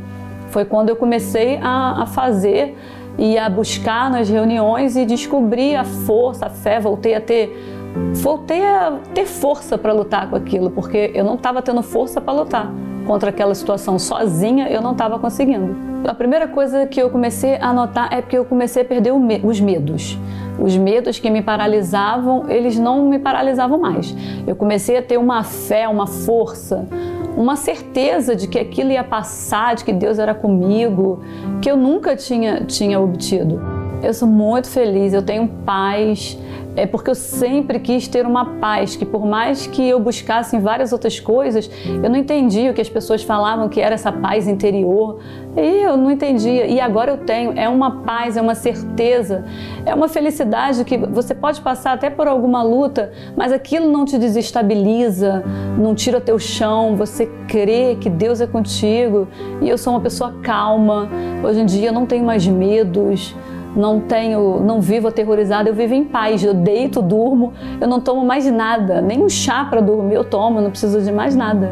Foi 0.50 0.64
quando 0.64 0.90
eu 0.90 0.96
comecei 0.96 1.58
a, 1.62 2.04
a 2.04 2.06
fazer 2.06 2.78
e 3.18 3.38
a 3.38 3.50
buscar 3.50 4.10
nas 4.10 4.30
reuniões 4.30 4.96
e 4.96 5.06
descobri 5.06 5.76
a 5.76 5.84
força, 5.84 6.48
a 6.48 6.50
fé, 6.50 6.80
voltei 6.80 7.16
a 7.16 7.22
ter 7.22 7.74
voltei 8.14 8.62
a 8.62 9.00
ter 9.14 9.26
força 9.26 9.78
para 9.78 9.94
lutar 9.94 10.30
com 10.30 10.36
aquilo, 10.36 10.70
porque 10.70 11.12
eu 11.14 11.24
não 11.24 11.36
estava 11.36 11.62
tendo 11.62 11.82
força 11.82 12.20
para 12.20 12.34
lutar 12.34 12.70
contra 13.08 13.30
aquela 13.30 13.56
situação 13.56 13.98
sozinha, 13.98 14.68
eu 14.68 14.82
não 14.82 14.92
estava 14.92 15.18
conseguindo. 15.18 15.76
A 16.06 16.14
primeira 16.14 16.48
coisa 16.48 16.86
que 16.86 17.02
eu 17.02 17.10
comecei 17.10 17.56
a 17.56 17.72
notar 17.72 18.12
é 18.12 18.22
que 18.22 18.38
eu 18.38 18.44
comecei 18.44 18.82
a 18.82 18.86
perder 18.86 19.14
os 19.14 19.60
medos. 19.62 20.18
Os 20.60 20.76
medos 20.78 21.20
que 21.20 21.30
me 21.30 21.42
paralisavam, 21.42 22.50
eles 22.50 22.78
não 22.78 23.08
me 23.08 23.20
paralisavam 23.20 23.78
mais. 23.78 24.16
Eu 24.48 24.56
comecei 24.56 24.98
a 24.98 25.02
ter 25.02 25.18
uma 25.18 25.44
fé, 25.44 25.88
uma 25.88 26.08
força, 26.08 26.88
uma 27.36 27.56
certeza 27.56 28.36
de 28.36 28.48
que 28.48 28.58
aquilo 28.58 28.92
ia 28.92 29.04
passar, 29.04 29.76
de 29.76 29.84
que 29.84 29.92
Deus 29.92 30.20
era 30.20 30.34
comigo, 30.34 31.22
que 31.62 31.70
eu 31.70 31.76
nunca 31.76 32.16
tinha, 32.16 32.64
tinha 32.66 33.00
obtido. 33.00 33.75
Eu 34.04 34.14
sou 34.14 34.28
muito 34.28 34.70
feliz, 34.70 35.14
eu 35.14 35.22
tenho 35.22 35.48
paz, 35.66 36.38
é 36.76 36.86
porque 36.86 37.10
eu 37.10 37.16
sempre 37.16 37.80
quis 37.80 38.08
ter 38.08 38.26
uma 38.26 38.46
paz, 38.60 38.96
que 38.96 39.06
por 39.06 39.26
mais 39.26 39.66
que 39.66 39.88
eu 39.88 40.00
buscasse 40.00 40.56
em 40.56 40.60
várias 40.60 40.92
outras 40.92 41.20
coisas, 41.20 41.70
eu 41.86 42.10
não 42.10 42.18
entendia 42.18 42.72
o 42.72 42.74
que 42.74 42.82
as 42.82 42.90
pessoas 42.90 43.24
falavam 43.24 43.70
que 43.70 43.80
era 43.80 43.96
essa 43.96 44.12
paz 44.12 44.48
interior. 44.48 45.20
E 45.56 45.84
eu 45.84 45.96
não 45.96 46.12
entendia. 46.12 46.68
E 46.68 46.82
agora 46.82 47.12
eu 47.12 47.18
tenho. 47.18 47.54
É 47.58 47.70
uma 47.70 48.02
paz, 48.02 48.36
é 48.36 48.42
uma 48.42 48.56
certeza, 48.56 49.46
é 49.86 49.96
uma 49.96 50.10
felicidade 50.10 50.84
que 50.84 50.98
você 50.98 51.34
pode 51.34 51.62
passar 51.62 51.94
até 51.94 52.10
por 52.10 52.28
alguma 52.28 52.62
luta, 52.62 53.14
mas 53.38 53.54
aquilo 53.54 53.90
não 53.90 54.04
te 54.04 54.18
desestabiliza, 54.18 55.44
não 55.78 55.96
tira 55.96 56.20
teu 56.20 56.38
chão. 56.38 56.98
Você 56.98 57.32
crê 57.48 57.96
que 57.96 58.10
Deus 58.10 58.42
é 58.42 58.48
contigo. 58.48 59.30
E 59.62 59.70
eu 59.70 59.78
sou 59.78 59.94
uma 59.94 60.02
pessoa 60.02 60.36
calma. 60.44 61.08
Hoje 61.42 61.62
em 61.62 61.66
dia 61.66 61.88
eu 61.88 61.94
não 61.94 62.06
tenho 62.06 62.26
mais 62.26 62.46
medos 62.46 63.34
não 63.76 64.00
tenho, 64.00 64.60
não 64.62 64.80
vivo 64.80 65.08
aterrorizada, 65.08 65.70
eu 65.70 65.74
vivo 65.74 65.94
em 65.94 66.04
paz. 66.04 66.44
Eu 66.44 66.54
deito, 66.54 67.02
durmo, 67.02 67.54
eu 67.80 67.88
não 67.88 68.00
tomo 68.00 68.26
mais 68.26 68.50
nada, 68.50 69.02
nem 69.02 69.24
um 69.24 69.30
chá 69.30 69.66
para 69.66 69.82
dormir 69.82 70.16
eu 70.16 70.24
tomo, 70.24 70.62
não 70.62 70.70
preciso 70.70 71.02
de 71.02 71.12
mais 71.12 71.36
nada. 71.36 71.72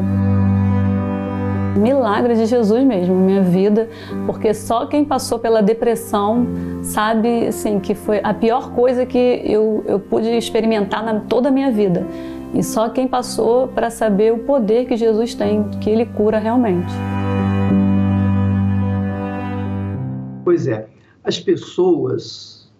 Milagre 1.76 2.34
de 2.34 2.46
Jesus 2.46 2.84
mesmo, 2.84 3.16
minha 3.16 3.42
vida, 3.42 3.88
porque 4.26 4.54
só 4.54 4.86
quem 4.86 5.04
passou 5.04 5.40
pela 5.40 5.60
depressão 5.60 6.46
sabe, 6.82 7.48
assim, 7.48 7.80
que 7.80 7.94
foi 7.94 8.20
a 8.22 8.32
pior 8.32 8.70
coisa 8.72 9.04
que 9.04 9.42
eu, 9.44 9.82
eu 9.86 9.98
pude 9.98 10.28
experimentar 10.36 11.02
na 11.04 11.20
toda 11.20 11.48
a 11.48 11.52
minha 11.52 11.72
vida. 11.72 12.06
E 12.54 12.62
só 12.62 12.88
quem 12.88 13.08
passou 13.08 13.66
para 13.66 13.90
saber 13.90 14.32
o 14.32 14.38
poder 14.38 14.86
que 14.86 14.96
Jesus 14.96 15.34
tem, 15.34 15.64
que 15.80 15.90
ele 15.90 16.06
cura 16.06 16.38
realmente. 16.38 16.92
Pois 20.44 20.68
é, 20.68 20.86
as 21.24 21.40
pessoas, 21.40 22.70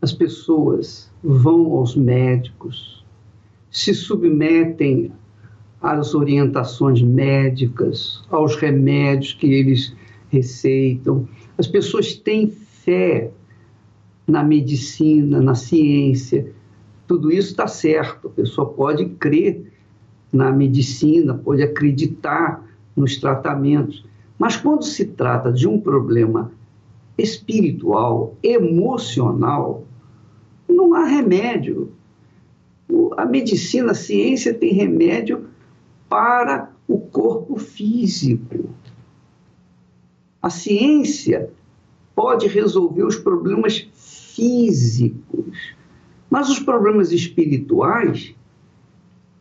as 0.00 0.12
pessoas 0.12 1.10
vão 1.22 1.72
aos 1.72 1.96
médicos, 1.96 3.04
se 3.68 3.92
submetem 3.92 5.12
às 5.82 6.14
orientações 6.14 7.02
médicas, 7.02 8.22
aos 8.30 8.54
remédios 8.54 9.32
que 9.32 9.52
eles 9.52 9.94
receitam. 10.28 11.28
As 11.58 11.66
pessoas 11.66 12.14
têm 12.14 12.48
fé 12.48 13.32
na 14.26 14.44
medicina, 14.44 15.40
na 15.40 15.56
ciência. 15.56 16.52
Tudo 17.08 17.32
isso 17.32 17.50
está 17.50 17.66
certo. 17.66 18.28
A 18.28 18.30
pessoa 18.30 18.68
pode 18.68 19.04
crer 19.06 19.72
na 20.32 20.52
medicina, 20.52 21.34
pode 21.34 21.62
acreditar 21.62 22.64
nos 22.94 23.16
tratamentos. 23.16 24.04
Mas 24.38 24.56
quando 24.56 24.84
se 24.84 25.06
trata 25.06 25.52
de 25.52 25.66
um 25.66 25.80
problema 25.80 26.52
espiritual, 27.20 28.36
emocional, 28.42 29.84
não 30.68 30.94
há 30.94 31.04
remédio. 31.04 31.92
A 33.16 33.24
medicina, 33.24 33.92
a 33.92 33.94
ciência 33.94 34.52
tem 34.52 34.72
remédio 34.72 35.48
para 36.08 36.70
o 36.88 36.98
corpo 36.98 37.56
físico. 37.56 38.70
A 40.42 40.50
ciência 40.50 41.50
pode 42.14 42.48
resolver 42.48 43.04
os 43.04 43.16
problemas 43.16 43.88
físicos, 43.94 45.74
mas 46.28 46.48
os 46.48 46.58
problemas 46.58 47.12
espirituais, 47.12 48.34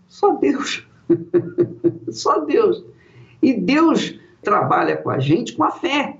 só 0.07 0.36
Deus. 0.36 0.88
só 2.11 2.39
Deus. 2.45 2.84
E 3.41 3.53
Deus 3.53 4.19
trabalha 4.41 4.97
com 4.97 5.09
a 5.09 5.19
gente 5.19 5.53
com 5.53 5.63
a 5.63 5.71
fé. 5.71 6.17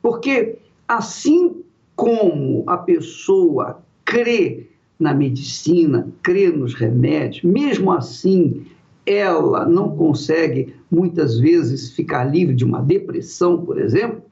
Porque 0.00 0.58
assim 0.86 1.62
como 1.96 2.64
a 2.66 2.76
pessoa 2.76 3.82
crê 4.04 4.66
na 4.98 5.12
medicina, 5.12 6.08
crê 6.22 6.48
nos 6.48 6.74
remédios, 6.74 7.42
mesmo 7.42 7.92
assim 7.92 8.66
ela 9.04 9.64
não 9.64 9.96
consegue 9.96 10.74
muitas 10.90 11.38
vezes 11.38 11.90
ficar 11.90 12.24
livre 12.24 12.54
de 12.54 12.64
uma 12.64 12.80
depressão, 12.80 13.64
por 13.64 13.80
exemplo. 13.80 14.22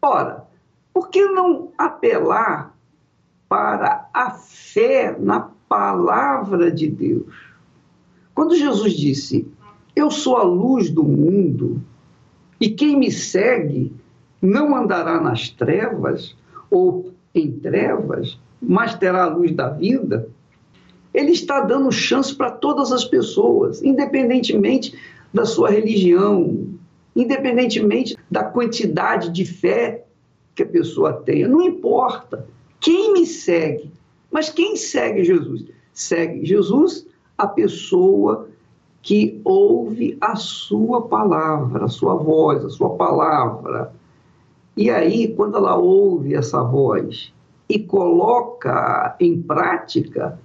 Ora, 0.00 0.46
por 0.92 1.10
que 1.10 1.24
não 1.26 1.68
apelar 1.76 2.74
para 3.48 4.08
a 4.12 4.30
fé 4.30 5.16
na 5.18 5.50
palavra 5.68 6.70
de 6.70 6.88
Deus? 6.88 7.34
Quando 8.34 8.56
Jesus 8.56 8.94
disse: 8.94 9.46
Eu 9.94 10.10
sou 10.10 10.36
a 10.36 10.42
luz 10.42 10.90
do 10.90 11.04
mundo, 11.04 11.80
e 12.58 12.70
quem 12.70 12.96
me 12.96 13.10
segue 13.10 13.92
não 14.42 14.76
andará 14.76 15.20
nas 15.20 15.48
trevas 15.48 16.36
ou 16.68 17.12
em 17.32 17.50
trevas, 17.52 18.38
mas 18.60 18.94
terá 18.96 19.24
a 19.24 19.28
luz 19.28 19.52
da 19.52 19.68
vida, 19.68 20.28
ele 21.14 21.30
está 21.30 21.60
dando 21.60 21.92
chance 21.92 22.34
para 22.34 22.50
todas 22.50 22.90
as 22.90 23.04
pessoas, 23.04 23.82
independentemente 23.82 24.98
da 25.32 25.44
sua 25.44 25.70
religião, 25.70 26.66
independentemente 27.14 28.16
da 28.30 28.42
quantidade 28.42 29.30
de 29.30 29.44
fé 29.44 30.04
que 30.54 30.62
a 30.62 30.66
pessoa 30.66 31.12
tenha. 31.12 31.46
Não 31.46 31.62
importa. 31.62 32.46
Quem 32.80 33.12
me 33.12 33.26
segue? 33.26 33.90
Mas 34.30 34.48
quem 34.48 34.76
segue 34.76 35.24
Jesus? 35.24 35.66
Segue 35.92 36.44
Jesus 36.44 37.06
a 37.36 37.46
pessoa 37.46 38.48
que 39.02 39.40
ouve 39.44 40.16
a 40.20 40.36
sua 40.36 41.02
palavra, 41.02 41.84
a 41.84 41.88
sua 41.88 42.14
voz, 42.14 42.64
a 42.64 42.70
sua 42.70 42.90
palavra. 42.90 43.92
E 44.76 44.90
aí, 44.90 45.28
quando 45.34 45.56
ela 45.56 45.76
ouve 45.76 46.34
essa 46.34 46.62
voz 46.62 47.32
e 47.68 47.78
coloca 47.78 49.16
em 49.20 49.40
prática, 49.40 50.38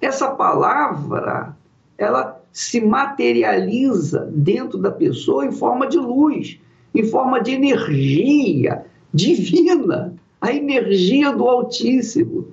essa 0.00 0.30
palavra, 0.30 1.56
ela 1.98 2.40
se 2.52 2.80
materializa 2.80 4.30
dentro 4.32 4.78
da 4.78 4.90
pessoa 4.90 5.44
em 5.44 5.52
forma 5.52 5.86
de 5.86 5.98
luz, 5.98 6.58
em 6.94 7.04
forma 7.04 7.40
de 7.40 7.52
energia 7.52 8.84
divina, 9.12 10.14
a 10.40 10.52
energia 10.52 11.32
do 11.32 11.46
Altíssimo. 11.46 12.48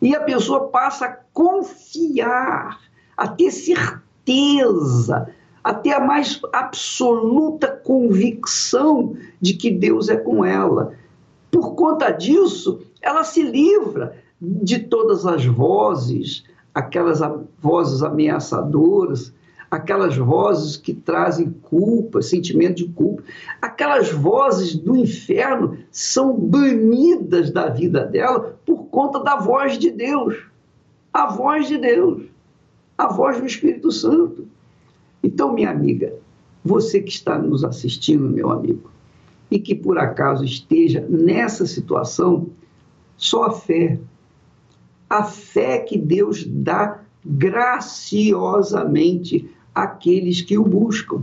E 0.00 0.16
a 0.16 0.20
pessoa 0.20 0.68
passa 0.68 1.06
a 1.06 1.16
confiar, 1.32 2.80
a 3.16 3.28
ter 3.28 3.50
certeza 3.50 5.28
até 5.62 5.92
a 5.92 6.00
mais 6.00 6.40
absoluta 6.52 7.68
convicção 7.68 9.14
de 9.40 9.54
que 9.54 9.70
Deus 9.70 10.08
é 10.08 10.16
com 10.16 10.44
ela. 10.44 10.94
Por 11.50 11.74
conta 11.74 12.10
disso, 12.10 12.80
ela 13.00 13.24
se 13.24 13.42
livra 13.42 14.16
de 14.40 14.78
todas 14.80 15.24
as 15.24 15.44
vozes, 15.44 16.44
aquelas 16.74 17.20
vozes 17.60 18.02
ameaçadoras, 18.02 19.32
aquelas 19.70 20.16
vozes 20.16 20.76
que 20.76 20.92
trazem 20.92 21.50
culpa, 21.62 22.20
sentimento 22.20 22.76
de 22.76 22.88
culpa, 22.88 23.22
aquelas 23.60 24.10
vozes 24.10 24.74
do 24.74 24.96
inferno 24.96 25.78
são 25.90 26.36
banidas 26.36 27.50
da 27.50 27.68
vida 27.68 28.04
dela 28.04 28.58
por 28.66 28.84
conta 28.86 29.20
da 29.20 29.36
voz 29.36 29.78
de 29.78 29.90
Deus. 29.90 30.44
A 31.12 31.26
voz 31.26 31.68
de 31.68 31.78
Deus, 31.78 32.24
a 32.98 33.06
voz 33.06 33.38
do 33.38 33.46
Espírito 33.46 33.90
Santo. 33.90 34.46
Então, 35.22 35.52
minha 35.52 35.70
amiga, 35.70 36.14
você 36.64 37.00
que 37.00 37.10
está 37.10 37.36
nos 37.38 37.64
assistindo, 37.64 38.28
meu 38.28 38.50
amigo, 38.50 38.90
e 39.50 39.58
que 39.58 39.74
por 39.74 39.98
acaso 39.98 40.44
esteja 40.44 41.04
nessa 41.08 41.66
situação, 41.66 42.50
só 43.16 43.44
a 43.44 43.52
fé. 43.52 43.98
A 45.08 45.24
fé 45.24 45.78
que 45.78 45.96
Deus 45.98 46.44
dá 46.46 47.00
graciosamente 47.24 49.50
àqueles 49.74 50.40
que 50.40 50.58
o 50.58 50.64
buscam. 50.64 51.22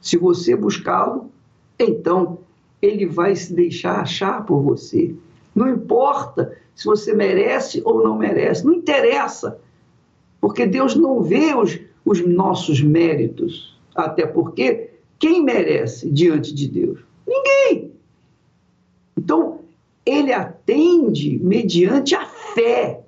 Se 0.00 0.16
você 0.16 0.56
buscá-lo, 0.56 1.30
então 1.78 2.38
ele 2.82 3.06
vai 3.06 3.36
se 3.36 3.54
deixar 3.54 4.00
achar 4.00 4.44
por 4.44 4.60
você. 4.60 5.14
Não 5.54 5.68
importa 5.68 6.58
se 6.74 6.84
você 6.84 7.14
merece 7.14 7.80
ou 7.84 8.02
não 8.02 8.18
merece, 8.18 8.64
não 8.64 8.74
interessa, 8.74 9.60
porque 10.40 10.66
Deus 10.66 10.94
não 10.94 11.22
vê 11.22 11.54
os, 11.54 11.78
os 12.06 12.24
nossos 12.24 12.80
méritos. 12.80 13.76
Até 13.94 14.24
porque 14.24 14.90
quem 15.18 15.42
merece 15.42 16.08
diante 16.08 16.54
de 16.54 16.68
Deus? 16.68 17.00
Ninguém. 17.26 17.90
Então, 19.18 19.60
ele 20.04 20.32
atende 20.32 21.38
mediante 21.42 22.14
a 22.14 22.24
fé. 22.24 23.00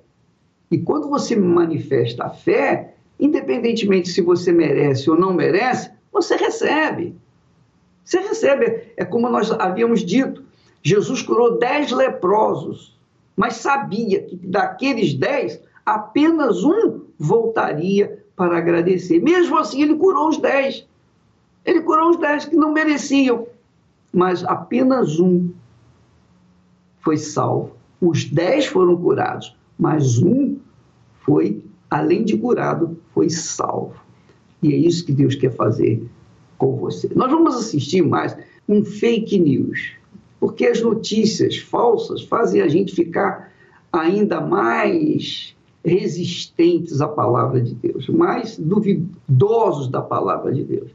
E 0.69 0.77
quando 0.77 1.07
você 1.07 1.35
manifesta 1.35 2.25
a 2.25 2.29
fé, 2.29 2.95
independentemente 3.17 4.09
se 4.09 4.21
você 4.21 4.51
merece 4.51 5.09
ou 5.09 5.17
não 5.17 5.33
merece, 5.33 5.89
você 6.11 6.35
recebe. 6.35 7.15
Você 8.03 8.19
recebe. 8.19 8.91
É 8.97 9.05
como 9.05 9.29
nós 9.29 9.49
havíamos 9.51 10.03
dito: 10.03 10.43
Jesus 10.83 11.21
curou 11.21 11.57
dez 11.57 11.91
leprosos, 11.91 12.99
mas 13.35 13.55
sabia 13.55 14.23
que 14.23 14.35
daqueles 14.35 15.13
dez, 15.13 15.61
apenas 15.85 16.63
um 16.63 17.05
voltaria 17.17 18.18
para 18.39 18.57
agradecer. 18.57 19.21
Mesmo 19.21 19.57
assim, 19.57 19.81
ele 19.81 19.95
curou 19.95 20.29
os 20.29 20.37
dez. 20.37 20.87
Ele 21.65 21.81
curou 21.81 22.11
os 22.11 22.17
dez 22.17 22.45
que 22.45 22.55
não 22.55 22.71
mereciam, 22.71 23.45
mas 24.13 24.45
apenas 24.45 25.19
um 25.19 25.51
foi 27.01 27.17
salvo. 27.17 27.73
Os 27.99 28.23
dez 28.23 28.65
foram 28.65 28.95
curados, 28.95 29.53
mas 29.77 30.19
um 30.19 30.55
foi, 31.19 31.61
além 31.91 32.23
de 32.23 32.37
curado, 32.37 32.97
foi 33.13 33.29
salvo. 33.29 33.99
E 34.63 34.73
é 34.73 34.77
isso 34.77 35.05
que 35.05 35.11
Deus 35.11 35.35
quer 35.35 35.53
fazer 35.53 36.01
com 36.57 36.77
você. 36.77 37.09
Nós 37.13 37.29
vamos 37.29 37.57
assistir 37.57 38.01
mais 38.01 38.37
um 38.69 38.85
fake 38.85 39.37
news, 39.37 39.91
porque 40.39 40.65
as 40.65 40.81
notícias 40.81 41.57
falsas 41.57 42.21
fazem 42.21 42.61
a 42.61 42.69
gente 42.69 42.95
ficar 42.95 43.51
ainda 43.91 44.39
mais 44.39 45.53
resistentes 45.83 47.01
à 47.01 47.07
palavra 47.07 47.61
de 47.61 47.73
Deus, 47.73 48.07
mais 48.09 48.57
duvidosos 48.57 49.87
da 49.87 50.01
palavra 50.01 50.51
de 50.51 50.63
Deus. 50.63 50.91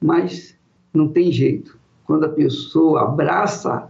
Mas 0.00 0.54
não 0.92 1.08
tem 1.08 1.32
jeito. 1.32 1.76
Quando 2.06 2.24
a 2.24 2.28
pessoa 2.28 3.02
abraça 3.02 3.88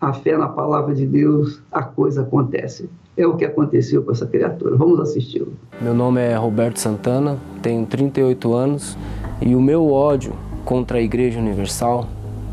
a 0.00 0.12
fé 0.12 0.36
na 0.36 0.48
palavra 0.48 0.94
de 0.94 1.06
Deus, 1.06 1.60
a 1.72 1.82
coisa 1.82 2.22
acontece. 2.22 2.88
É 3.16 3.26
o 3.26 3.36
que 3.36 3.44
aconteceu 3.44 4.02
com 4.02 4.12
essa 4.12 4.26
criatura. 4.26 4.76
Vamos 4.76 5.00
assisti-lo. 5.00 5.52
Meu 5.80 5.92
nome 5.92 6.20
é 6.20 6.36
Roberto 6.36 6.78
Santana, 6.78 7.36
tenho 7.60 7.84
38 7.84 8.54
anos 8.54 8.96
e 9.42 9.54
o 9.56 9.60
meu 9.60 9.90
ódio 9.90 10.32
contra 10.64 10.98
a 10.98 11.02
Igreja 11.02 11.40
Universal 11.40 12.06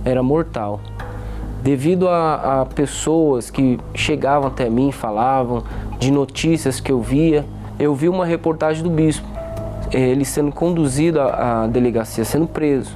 era 0.04 0.24
mortal. 0.24 0.82
Devido 1.66 2.08
a, 2.08 2.62
a 2.62 2.66
pessoas 2.68 3.50
que 3.50 3.80
chegavam 3.96 4.50
até 4.50 4.70
mim 4.70 4.92
falavam 4.92 5.64
de 5.98 6.12
notícias 6.12 6.80
que 6.80 6.92
eu 6.92 7.02
via, 7.02 7.44
eu 7.80 7.96
vi 7.96 8.08
uma 8.08 8.24
reportagem 8.24 8.84
do 8.84 8.90
bispo, 8.92 9.28
ele 9.92 10.24
sendo 10.24 10.52
conduzido 10.52 11.20
à, 11.20 11.64
à 11.64 11.68
delegacia, 11.68 12.24
sendo 12.24 12.46
preso. 12.46 12.96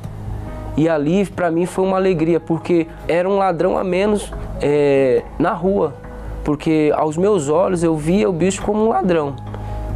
E 0.78 0.88
ali, 0.88 1.26
para 1.26 1.50
mim, 1.50 1.66
foi 1.66 1.84
uma 1.84 1.98
alegria, 1.98 2.40
porque 2.40 2.86
era 3.08 3.28
um 3.28 3.40
ladrão 3.40 3.76
a 3.76 3.84
menos 3.84 4.32
é, 4.62 5.24
na 5.40 5.52
rua. 5.52 5.96
Porque 6.44 6.94
aos 6.96 7.18
meus 7.18 7.50
olhos 7.50 7.82
eu 7.82 7.98
via 7.98 8.30
o 8.30 8.32
bicho 8.32 8.62
como 8.62 8.86
um 8.86 8.90
ladrão. 8.90 9.36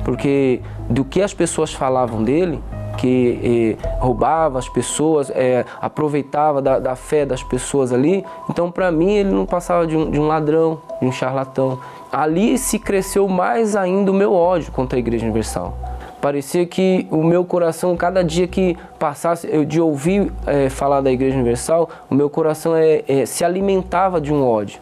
Porque 0.03 0.61
do 0.89 1.05
que 1.05 1.21
as 1.21 1.31
pessoas 1.31 1.71
falavam 1.71 2.23
dele, 2.23 2.59
que 2.97 3.77
eh, 3.81 3.99
roubava 3.99 4.59
as 4.59 4.69
pessoas, 4.69 5.31
eh, 5.33 5.65
aproveitava 5.81 6.61
da, 6.61 6.79
da, 6.79 6.95
fé 6.95 7.25
das 7.25 7.43
pessoas 7.43 7.91
ali. 7.91 8.25
Então, 8.49 8.71
para 8.71 8.91
mim, 8.91 9.11
ele 9.11 9.31
não 9.31 9.45
passava 9.45 9.85
de 9.85 9.95
um, 9.95 10.09
de 10.09 10.19
um, 10.19 10.27
ladrão, 10.27 10.79
de 11.01 11.07
um 11.07 11.11
charlatão. 11.11 11.79
Ali 12.11 12.57
se 12.57 12.79
cresceu 12.79 13.27
mais 13.27 13.75
ainda 13.75 14.11
o 14.11 14.13
meu 14.13 14.33
ódio 14.33 14.71
contra 14.71 14.97
a 14.97 14.99
Igreja 14.99 15.25
Universal. 15.25 15.77
Parecia 16.21 16.65
que 16.65 17.05
o 17.11 17.21
meu 17.23 17.43
coração, 17.43 17.97
cada 17.97 18.23
dia 18.23 18.47
que 18.47 18.77
passasse 18.97 19.47
eu, 19.51 19.65
de 19.65 19.81
ouvir 19.81 20.31
é, 20.45 20.69
falar 20.69 21.01
da 21.01 21.11
Igreja 21.11 21.35
Universal, 21.35 21.89
o 22.09 22.15
meu 22.15 22.29
coração 22.29 22.75
é, 22.75 23.03
é, 23.07 23.25
se 23.25 23.43
alimentava 23.43 24.21
de 24.21 24.31
um 24.31 24.47
ódio. 24.47 24.79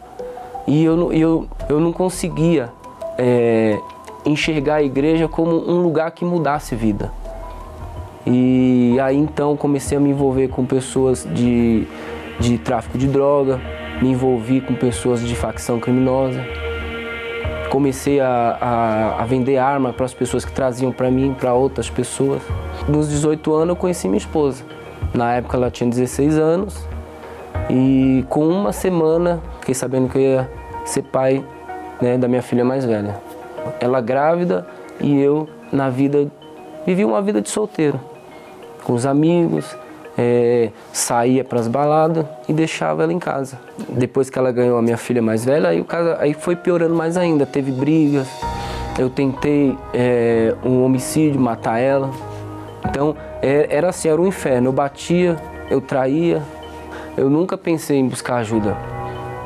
E 0.68 0.84
eu, 0.84 1.12
eu, 1.12 1.47
eu 1.68 1.80
não 1.80 1.91
conseguia 1.91 2.70
enxergar 4.26 4.76
a 4.76 4.84
igreja 4.84 5.28
como 5.28 5.51
um 5.51 5.82
lugar 5.82 6.09
que 6.12 6.26
mudasse 6.26 6.76
vida. 6.76 7.12
E 8.26 8.97
aí 9.01 9.17
então 9.17 9.57
comecei 9.57 9.97
a 9.97 10.01
me 10.01 10.09
envolver 10.09 10.47
com 10.49 10.65
pessoas 10.65 11.28
de, 11.34 11.88
de 12.39 12.57
tráfico 12.57 12.97
de 12.97 13.07
droga, 13.07 13.59
me 14.01 14.09
envolvi 14.09 14.61
com 14.61 14.76
pessoas 14.76 15.22
de 15.22 15.36
facção 15.36 15.80
criminosa 15.80 16.41
comecei 17.72 18.19
a, 18.19 18.57
a, 18.59 19.24
a 19.24 19.26
vender 19.26 19.57
arma 19.57 19.93
para 19.93 20.05
as 20.05 20.13
pessoas 20.13 20.43
que 20.43 20.51
traziam 20.51 20.91
para 20.91 21.09
mim, 21.09 21.34
para 21.34 21.53
outras 21.53 21.89
pessoas. 21.89 22.41
Nos 22.88 23.09
18 23.09 23.53
anos 23.53 23.69
eu 23.69 23.76
conheci 23.78 24.09
minha 24.09 24.17
esposa. 24.17 24.61
Na 25.13 25.34
época 25.36 25.55
ela 25.55 25.72
tinha 25.72 25.89
16 25.89 26.38
anos 26.38 26.86
e 27.69 28.26
com 28.30 28.45
uma 28.45 28.74
semana 28.74 29.41
fiquei 29.61 29.74
sabendo 29.74 30.09
que 30.09 30.17
eu 30.17 30.22
ia 30.22 30.49
ser 30.84 31.03
pai 31.03 31.43
né, 32.01 32.17
da 32.17 32.28
minha 32.28 32.41
filha 32.41 32.65
mais 32.65 32.84
velha. 32.84 33.15
Ela 33.80 34.01
grávida 34.01 34.67
e 34.99 35.19
eu 35.22 35.47
na 35.72 35.89
vida 35.89 36.28
vivi 36.86 37.05
uma 37.05 37.22
vida 37.22 37.41
de 37.41 37.49
solteiro, 37.49 37.97
com 38.84 38.93
os 38.93 39.05
amigos, 39.05 39.65
é, 40.17 40.69
saía 40.91 41.43
para 41.43 41.59
as 41.59 41.67
baladas 41.67 42.25
e 42.47 42.53
deixava 42.53 43.03
ela 43.03 43.13
em 43.13 43.19
casa. 43.19 43.57
Depois 43.89 44.29
que 44.29 44.38
ela 44.38 44.51
ganhou 44.51 44.77
a 44.77 44.82
minha 44.82 44.97
filha 44.97 45.21
mais 45.21 45.45
velha, 45.45 45.69
aí, 45.69 45.82
o 45.82 45.86
caso, 45.86 46.15
aí 46.19 46.34
foi 46.34 46.55
piorando 46.55 46.93
mais 46.93 47.17
ainda. 47.17 47.45
Teve 47.45 47.71
brigas, 47.71 48.27
eu 48.99 49.09
tentei 49.09 49.77
é, 49.93 50.53
um 50.63 50.84
homicídio, 50.84 51.39
matar 51.39 51.79
ela. 51.79 52.09
Então 52.86 53.15
é, 53.41 53.67
era 53.69 53.89
assim, 53.89 54.09
era 54.09 54.21
um 54.21 54.27
inferno. 54.27 54.69
Eu 54.69 54.73
batia, 54.73 55.38
eu 55.69 55.82
traía. 55.82 56.41
Eu 57.17 57.29
nunca 57.29 57.57
pensei 57.57 57.97
em 57.97 58.07
buscar 58.07 58.38
ajuda. 58.38 58.75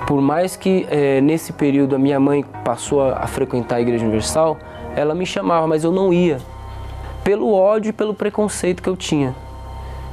Por 0.08 0.22
mais 0.22 0.56
que 0.56 0.86
é, 0.90 1.20
nesse 1.20 1.52
período 1.52 1.96
a 1.96 2.00
minha 2.00 2.20
mãe 2.20 2.46
passou 2.64 3.02
a, 3.02 3.20
a 3.20 3.28
frequentar 3.28 3.78
a 3.78 3.82
Igreja 3.82 4.04
Universal, 4.04 4.58
ela 4.96 5.16
me 5.16 5.26
chamava, 5.26 5.66
mas 5.68 5.84
eu 5.84 5.92
não 5.92 6.14
ia. 6.14 6.38
Pelo 7.26 7.52
ódio 7.52 7.90
e 7.90 7.92
pelo 7.92 8.14
preconceito 8.14 8.82
que 8.82 8.88
eu 8.88 8.96
tinha. 8.96 9.36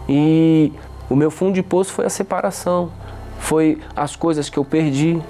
E 0.08 0.72
o 1.08 1.14
meu 1.14 1.30
fundo 1.30 1.52
de 1.52 1.62
poço 1.62 1.92
foi 1.92 2.06
a 2.06 2.10
separação, 2.10 2.90
foi 3.38 3.78
as 3.94 4.16
coisas 4.16 4.48
que 4.48 4.58
eu 4.58 4.64
perdi. 4.64 5.20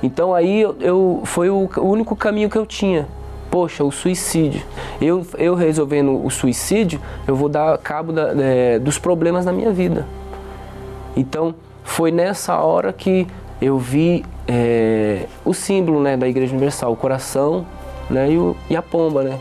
Então 0.00 0.32
aí 0.32 0.60
eu, 0.60 0.76
eu 0.80 1.22
foi 1.24 1.50
o, 1.50 1.68
único 1.78 2.14
caminho 2.14 2.48
que 2.48 2.56
eu 2.56 2.64
tinha. 2.64 3.08
Poxa, 3.50 3.82
o 3.82 3.90
suicídio. 3.90 4.62
Eu, 5.00 5.26
eu 5.36 5.56
resolvendo 5.56 6.24
o 6.24 6.30
suicídio, 6.30 7.00
eu 7.26 7.34
vou 7.34 7.48
dar 7.48 7.76
cabo 7.78 8.12
da, 8.12 8.32
é, 8.40 8.78
dos 8.78 8.96
problemas 8.96 9.44
na 9.44 9.52
minha 9.52 9.72
vida. 9.72 10.06
Então 11.16 11.52
foi 11.82 12.12
nessa 12.12 12.56
hora 12.58 12.92
que 12.92 13.26
eu 13.60 13.76
vi 13.76 14.24
é, 14.46 15.26
o 15.44 15.52
símbolo 15.52 16.00
né, 16.00 16.16
da 16.16 16.28
Igreja 16.28 16.52
Universal, 16.52 16.92
o 16.92 16.96
coração 16.96 17.66
né, 18.08 18.30
e, 18.30 18.38
o, 18.38 18.56
e 18.70 18.76
a 18.76 18.82
pomba. 18.82 19.24
Né? 19.24 19.38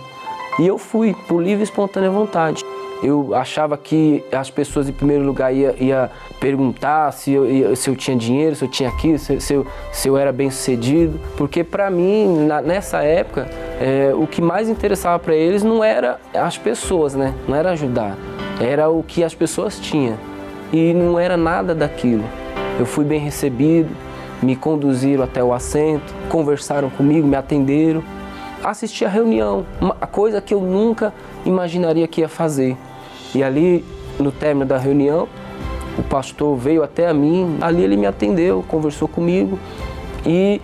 E 0.60 0.68
eu 0.68 0.78
fui 0.78 1.16
por 1.28 1.42
livre 1.42 1.62
e 1.62 1.64
espontânea 1.64 2.10
vontade. 2.10 2.64
Eu 3.02 3.36
achava 3.36 3.78
que 3.78 4.24
as 4.32 4.50
pessoas, 4.50 4.88
em 4.88 4.94
primeiro 4.94 5.26
lugar, 5.26 5.54
ia, 5.54 5.76
ia 5.78 6.10
perguntar 6.40 7.12
se 7.12 7.34
eu, 7.34 7.76
se 7.76 7.90
eu 7.90 7.96
tinha 7.98 8.16
dinheiro, 8.16 8.56
se 8.56 8.64
eu 8.64 8.70
tinha 8.70 8.88
aquilo, 8.88 9.20
se, 9.20 9.42
se, 9.42 9.54
eu, 9.54 9.68
se 9.92 10.08
eu 10.08 10.18
era 10.18 10.32
bem 10.32 10.50
sucedido. 10.50 11.20
Porque, 11.36 11.66
para 11.66 11.90
mim, 11.90 12.46
na, 12.46 12.62
nessa 12.62 13.04
época, 13.04 13.50
é, 13.82 14.14
o 14.16 14.26
que 14.26 14.42
mais 14.42 14.70
interessava 14.70 15.20
para 15.20 15.36
eles 15.36 15.64
não 15.64 15.84
era 15.84 16.18
as 16.34 16.58
pessoas, 16.58 17.14
né? 17.14 17.34
Não 17.46 17.58
era 17.58 17.72
ajudar. 17.72 18.16
Era 18.62 18.90
o 18.90 19.04
que 19.04 19.22
as 19.22 19.36
pessoas 19.36 19.78
tinham. 19.80 20.18
E 20.72 20.94
não 20.94 21.20
era 21.20 21.36
nada 21.36 21.76
daquilo. 21.76 22.24
Eu 22.80 22.86
fui 22.86 23.04
bem 23.04 23.20
recebido, 23.20 23.90
me 24.42 24.56
conduziram 24.56 25.24
até 25.24 25.44
o 25.44 25.54
assento, 25.54 26.14
conversaram 26.30 26.90
comigo, 26.90 27.28
me 27.28 27.36
atenderam. 27.36 28.02
Assisti 28.64 29.04
a 29.04 29.10
reunião, 29.10 29.66
uma 29.82 29.94
coisa 29.94 30.40
que 30.40 30.54
eu 30.54 30.62
nunca 30.62 31.14
imaginaria 31.46 32.08
que 32.08 32.22
ia 32.22 32.30
fazer. 32.30 32.78
E 33.36 33.44
ali, 33.44 33.84
no 34.18 34.32
término 34.32 34.66
da 34.66 34.78
reunião, 34.78 35.28
o 35.98 36.04
pastor 36.04 36.56
veio 36.56 36.82
até 36.82 37.08
a 37.08 37.14
mim, 37.14 37.58
ali 37.60 37.84
ele 37.84 37.98
me 37.98 38.06
atendeu, 38.06 38.64
conversou 38.68 39.08
comigo 39.08 39.60
e 40.26 40.62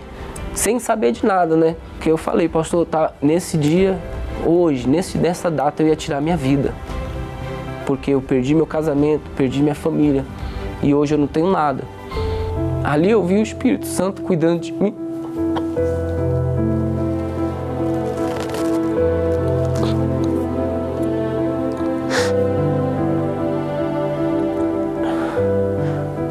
sem 0.54 0.78
saber 0.78 1.12
de 1.12 1.26
nada, 1.26 1.56
né? 1.56 1.76
Porque 1.92 2.10
eu 2.10 2.16
falei, 2.16 2.48
pastor, 2.48 2.86
tá, 2.86 3.12
nesse 3.20 3.58
dia, 3.58 3.98
hoje, 4.46 4.88
nesse, 4.88 5.18
nessa 5.18 5.50
data 5.50 5.82
eu 5.82 5.88
ia 5.88 5.96
tirar 5.96 6.22
minha 6.22 6.38
vida. 6.38 6.74
Porque 7.84 8.12
eu 8.12 8.22
perdi 8.22 8.54
meu 8.54 8.66
casamento, 8.66 9.22
perdi 9.36 9.62
minha 9.62 9.74
família 9.74 10.24
e 10.82 10.94
hoje 10.94 11.14
eu 11.14 11.18
não 11.18 11.26
tenho 11.26 11.50
nada. 11.50 11.84
Ali 12.82 13.10
eu 13.10 13.22
vi 13.22 13.34
o 13.34 13.42
Espírito 13.42 13.84
Santo 13.86 14.22
cuidando 14.22 14.60
de 14.60 14.72
mim. 14.72 14.94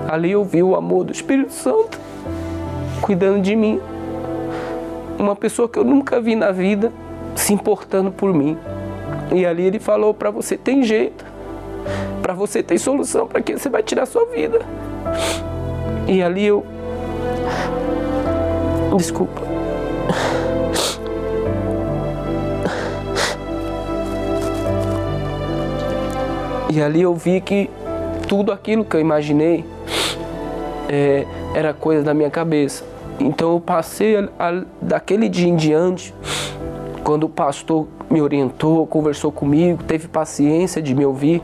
Ali 0.10 0.32
eu 0.32 0.44
vi 0.44 0.64
o 0.64 0.76
amor 0.76 1.04
do 1.04 1.12
Espírito 1.12 1.54
Santo 1.54 2.00
cuidando 3.00 3.44
de 3.44 3.56
mim. 3.56 3.80
Uma 5.20 5.36
pessoa 5.36 5.70
que 5.70 5.78
eu 5.78 5.84
nunca 5.84 6.20
vi 6.20 6.36
na 6.36 6.52
vida 6.52 6.92
se 7.36 7.54
importando 7.54 8.12
por 8.12 8.34
mim. 8.34 8.58
E 9.32 9.46
ali 9.46 9.68
ele 9.68 9.78
falou: 9.78 10.12
para 10.12 10.32
você 10.32 10.58
tem 10.58 10.82
jeito, 10.82 11.24
para 12.24 12.34
você 12.34 12.64
tem 12.64 12.76
solução, 12.76 13.28
para 13.28 13.40
que 13.40 13.56
você 13.56 13.70
vai 13.70 13.84
tirar 13.84 14.02
a 14.02 14.06
sua 14.08 14.26
vida. 14.26 14.60
E 16.08 16.24
ali 16.24 16.44
eu. 16.44 16.66
Desculpa. 18.98 19.42
E 26.74 26.82
ali 26.82 27.04
eu 27.04 27.14
vi 27.14 27.40
que 27.40 27.70
tudo 28.28 28.52
aquilo 28.52 28.84
que 28.84 28.96
eu 28.96 29.00
imaginei 29.00 29.64
é, 30.90 31.26
era 31.54 31.74
coisa 31.74 32.04
da 32.04 32.14
minha 32.14 32.32
cabeça. 32.32 32.84
Então 33.20 33.54
eu 33.54 33.60
passei 33.60 34.18
a, 34.18 34.30
a, 34.40 34.64
daquele 34.82 35.30
dia 35.30 35.48
em 35.48 35.56
diante, 35.56 36.14
quando 37.04 37.26
o 37.26 37.30
pastor 37.30 37.88
me 38.10 38.22
orientou, 38.22 38.86
conversou 38.88 39.32
comigo, 39.32 39.84
teve 39.84 40.08
paciência 40.08 40.82
de 40.82 40.96
me 40.96 41.06
ouvir, 41.06 41.42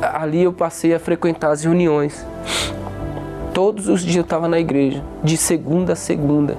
ali 0.00 0.42
eu 0.42 0.52
passei 0.52 0.94
a 0.94 0.98
frequentar 0.98 1.50
as 1.50 1.64
reuniões. 1.64 2.26
Todos 3.52 3.88
os 3.88 4.02
dias 4.02 4.16
eu 4.16 4.22
estava 4.22 4.48
na 4.48 4.58
igreja, 4.58 5.02
de 5.22 5.36
segunda 5.36 5.92
a 5.92 5.96
segunda. 5.96 6.56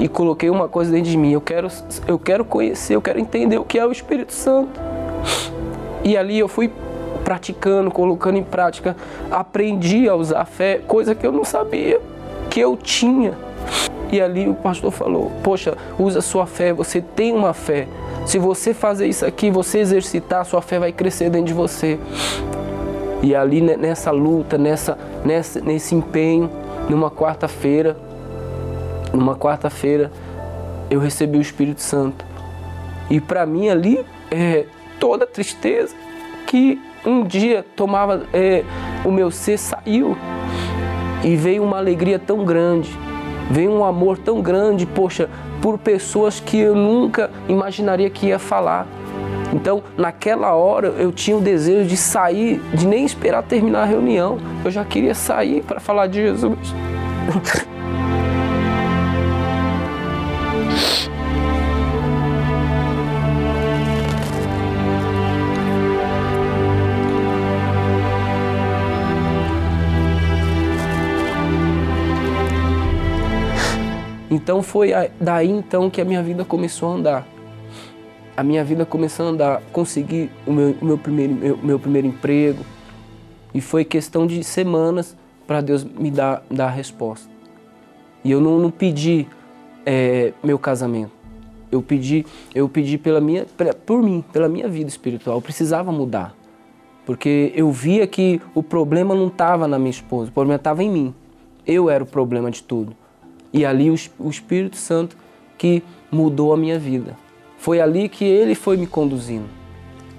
E 0.00 0.08
coloquei 0.08 0.48
uma 0.48 0.68
coisa 0.68 0.90
dentro 0.90 1.10
de 1.10 1.16
mim, 1.16 1.32
eu 1.32 1.40
quero, 1.40 1.68
eu 2.08 2.18
quero 2.18 2.44
conhecer, 2.44 2.94
eu 2.94 3.02
quero 3.02 3.20
entender 3.20 3.58
o 3.58 3.64
que 3.64 3.78
é 3.78 3.86
o 3.86 3.92
Espírito 3.92 4.32
Santo. 4.32 4.80
E 6.02 6.16
ali 6.16 6.38
eu 6.38 6.48
fui 6.48 6.72
praticando, 7.26 7.90
colocando 7.90 8.38
em 8.38 8.44
prática, 8.44 8.94
aprendi 9.32 10.08
a 10.08 10.14
usar 10.14 10.42
a 10.42 10.44
fé, 10.44 10.80
coisa 10.86 11.12
que 11.12 11.26
eu 11.26 11.32
não 11.32 11.44
sabia 11.44 12.00
que 12.48 12.60
eu 12.60 12.76
tinha. 12.76 13.36
E 14.12 14.20
ali 14.20 14.48
o 14.48 14.54
pastor 14.54 14.92
falou: 14.92 15.32
Poxa, 15.42 15.76
usa 15.98 16.20
sua 16.20 16.46
fé, 16.46 16.72
você 16.72 17.00
tem 17.00 17.34
uma 17.34 17.52
fé. 17.52 17.88
Se 18.24 18.38
você 18.38 18.72
fazer 18.72 19.08
isso 19.08 19.26
aqui, 19.26 19.50
você 19.50 19.80
exercitar, 19.80 20.44
sua 20.44 20.62
fé 20.62 20.78
vai 20.78 20.92
crescer 20.92 21.28
dentro 21.28 21.48
de 21.48 21.52
você. 21.52 21.98
E 23.24 23.34
ali 23.34 23.60
nessa 23.60 24.12
luta, 24.12 24.56
nessa, 24.56 24.96
nessa, 25.24 25.60
nesse 25.60 25.96
empenho, 25.96 26.48
numa 26.88 27.10
quarta-feira, 27.10 27.96
numa 29.12 29.34
quarta-feira, 29.34 30.12
eu 30.88 31.00
recebi 31.00 31.38
o 31.38 31.40
Espírito 31.40 31.82
Santo. 31.82 32.24
E 33.10 33.20
para 33.20 33.44
mim 33.44 33.68
ali, 33.68 34.06
é, 34.30 34.66
toda 35.00 35.26
tristeza 35.26 35.94
que 36.46 36.80
um 37.06 37.22
dia 37.22 37.64
tomava 37.76 38.26
é, 38.34 38.64
o 39.04 39.10
meu 39.10 39.30
ser 39.30 39.58
saiu 39.58 40.16
e 41.22 41.36
veio 41.36 41.62
uma 41.62 41.78
alegria 41.78 42.18
tão 42.18 42.44
grande, 42.44 42.90
veio 43.50 43.70
um 43.70 43.84
amor 43.84 44.18
tão 44.18 44.42
grande, 44.42 44.84
poxa, 44.84 45.30
por 45.62 45.78
pessoas 45.78 46.40
que 46.40 46.58
eu 46.58 46.74
nunca 46.74 47.30
imaginaria 47.48 48.10
que 48.10 48.26
ia 48.26 48.38
falar. 48.38 48.86
Então, 49.52 49.82
naquela 49.96 50.52
hora, 50.54 50.88
eu 50.98 51.12
tinha 51.12 51.36
o 51.36 51.40
desejo 51.40 51.88
de 51.88 51.96
sair, 51.96 52.60
de 52.74 52.86
nem 52.86 53.04
esperar 53.04 53.42
terminar 53.44 53.82
a 53.82 53.86
reunião. 53.86 54.38
Eu 54.64 54.70
já 54.70 54.84
queria 54.84 55.14
sair 55.14 55.62
para 55.62 55.78
falar 55.78 56.08
de 56.08 56.20
Jesus. 56.20 56.74
Então 74.36 74.62
foi 74.62 74.90
daí 75.18 75.50
então 75.50 75.88
que 75.88 75.98
a 75.98 76.04
minha 76.04 76.22
vida 76.22 76.44
começou 76.44 76.90
a 76.90 76.92
andar. 76.92 77.26
A 78.36 78.42
minha 78.42 78.62
vida 78.62 78.84
começou 78.84 79.24
a 79.24 79.28
andar, 79.30 79.62
consegui 79.72 80.30
o 80.46 80.52
meu, 80.52 80.76
meu, 80.82 80.98
primeiro, 80.98 81.34
meu, 81.34 81.56
meu 81.56 81.78
primeiro 81.78 82.06
emprego. 82.06 82.62
E 83.54 83.62
foi 83.62 83.82
questão 83.82 84.26
de 84.26 84.44
semanas 84.44 85.16
para 85.46 85.62
Deus 85.62 85.82
me 85.82 86.10
dar, 86.10 86.44
dar 86.50 86.66
a 86.66 86.70
resposta. 86.70 87.30
E 88.22 88.30
eu 88.30 88.38
não, 88.38 88.58
não 88.58 88.70
pedi 88.70 89.26
é, 89.86 90.34
meu 90.44 90.58
casamento. 90.58 91.12
Eu 91.72 91.80
pedi, 91.80 92.26
eu 92.54 92.68
pedi 92.68 92.98
pela 92.98 93.22
minha, 93.22 93.46
por 93.86 94.02
mim, 94.02 94.22
pela 94.34 94.50
minha 94.50 94.68
vida 94.68 94.90
espiritual. 94.90 95.38
Eu 95.38 95.42
precisava 95.42 95.90
mudar. 95.90 96.36
Porque 97.06 97.52
eu 97.56 97.70
via 97.70 98.06
que 98.06 98.38
o 98.54 98.62
problema 98.62 99.14
não 99.14 99.28
estava 99.28 99.66
na 99.66 99.78
minha 99.78 99.90
esposa, 99.90 100.28
o 100.28 100.32
problema 100.32 100.56
estava 100.56 100.84
em 100.84 100.90
mim. 100.90 101.14
Eu 101.66 101.88
era 101.88 102.04
o 102.04 102.06
problema 102.06 102.50
de 102.50 102.62
tudo. 102.62 102.94
E 103.52 103.64
ali 103.64 103.90
o, 103.90 104.28
Espírito 104.28 104.76
Santo 104.76 105.16
que 105.56 105.82
mudou 106.10 106.52
a 106.52 106.56
minha 106.56 106.78
vida. 106.78 107.16
Foi 107.58 107.80
ali 107.80 108.08
que 108.08 108.24
ele 108.24 108.54
foi 108.54 108.76
me 108.76 108.86
conduzindo. 108.86 109.46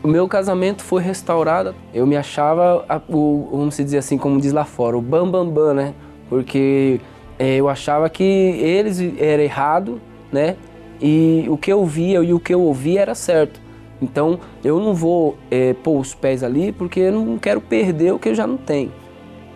O 0.04 0.08
meu 0.08 0.28
casamento 0.28 0.84
foi 0.84 1.02
restaurado. 1.02 1.76
Eu 1.94 2.06
me 2.06 2.16
achava, 2.16 2.86
o, 3.10 3.50
vamos 3.52 3.78
dizer 3.78 3.98
assim, 3.98 4.18
como 4.18 4.40
diz 4.40 4.54
lá 4.54 4.66
fora, 4.66 4.98
o 4.98 5.02
bam 5.02 5.30
bam 5.30 5.48
bam, 5.48 5.74
né? 5.74 5.94
Porque 6.30 7.00
é, 7.38 7.56
eu 7.56 7.70
achava 7.70 8.10
que 8.10 8.24
eles 8.24 9.00
era 9.20 9.44
errado, 9.44 10.02
né? 10.32 10.56
E 11.02 11.46
o 11.48 11.58
que 11.58 11.72
eu 11.72 11.86
via 11.86 12.24
e 12.24 12.34
o 12.34 12.40
que 12.40 12.54
eu 12.54 12.62
ouvia 12.62 13.02
era 13.02 13.16
certo. 13.16 13.62
Então 14.02 14.40
eu 14.64 14.80
não 14.80 14.94
vou 14.94 15.38
é, 15.50 15.74
pôr 15.74 16.00
os 16.00 16.14
pés 16.14 16.44
ali 16.44 16.72
porque 16.72 17.00
eu 17.00 17.12
não 17.12 17.38
quero 17.38 17.62
perder 17.62 18.14
o 18.14 18.20
que 18.20 18.30
eu 18.30 18.36
já 18.36 18.48
não 18.48 18.58
tenho. 18.58 18.92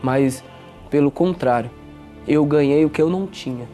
Mas 0.01 0.43
pelo 0.89 1.09
contrário, 1.09 1.69
eu 2.27 2.45
ganhei 2.45 2.85
o 2.85 2.89
que 2.89 3.01
eu 3.01 3.09
não 3.09 3.27
tinha. 3.27 3.67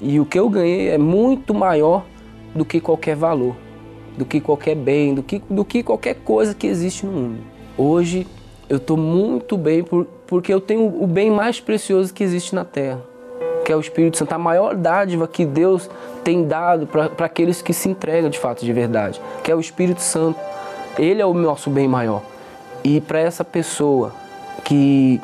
E 0.00 0.20
o 0.20 0.26
que 0.26 0.38
eu 0.38 0.48
ganhei 0.48 0.88
é 0.88 0.98
muito 0.98 1.54
maior 1.54 2.04
do 2.54 2.64
que 2.64 2.80
qualquer 2.80 3.16
valor, 3.16 3.56
do 4.16 4.24
que 4.24 4.40
qualquer 4.40 4.74
bem, 4.74 5.14
do 5.14 5.22
que, 5.22 5.42
do 5.48 5.64
que 5.64 5.82
qualquer 5.82 6.14
coisa 6.16 6.54
que 6.54 6.66
existe 6.66 7.06
no 7.06 7.12
mundo. 7.12 7.38
Hoje 7.76 8.26
eu 8.68 8.78
estou 8.78 8.96
muito 8.96 9.56
bem 9.56 9.82
por, 9.82 10.06
porque 10.26 10.52
eu 10.52 10.60
tenho 10.60 11.02
o 11.02 11.06
bem 11.06 11.30
mais 11.30 11.60
precioso 11.60 12.12
que 12.12 12.24
existe 12.24 12.54
na 12.54 12.64
terra, 12.64 13.00
que 13.64 13.72
é 13.72 13.76
o 13.76 13.80
Espírito 13.80 14.16
Santo, 14.16 14.32
a 14.32 14.38
maior 14.38 14.74
dádiva 14.74 15.28
que 15.28 15.44
Deus 15.44 15.88
tem 16.24 16.46
dado 16.46 16.86
para 16.86 17.26
aqueles 17.26 17.62
que 17.62 17.72
se 17.72 17.88
entregam 17.88 18.28
de 18.28 18.38
fato 18.38 18.64
de 18.64 18.72
verdade, 18.72 19.20
que 19.44 19.50
é 19.50 19.54
o 19.54 19.60
Espírito 19.60 20.00
Santo. 20.00 20.38
Ele 20.98 21.20
é 21.20 21.26
o 21.26 21.34
nosso 21.34 21.70
bem 21.70 21.86
maior. 21.86 22.22
E 22.82 23.00
para 23.00 23.20
essa 23.20 23.44
pessoa 23.44 24.12
que 24.64 25.20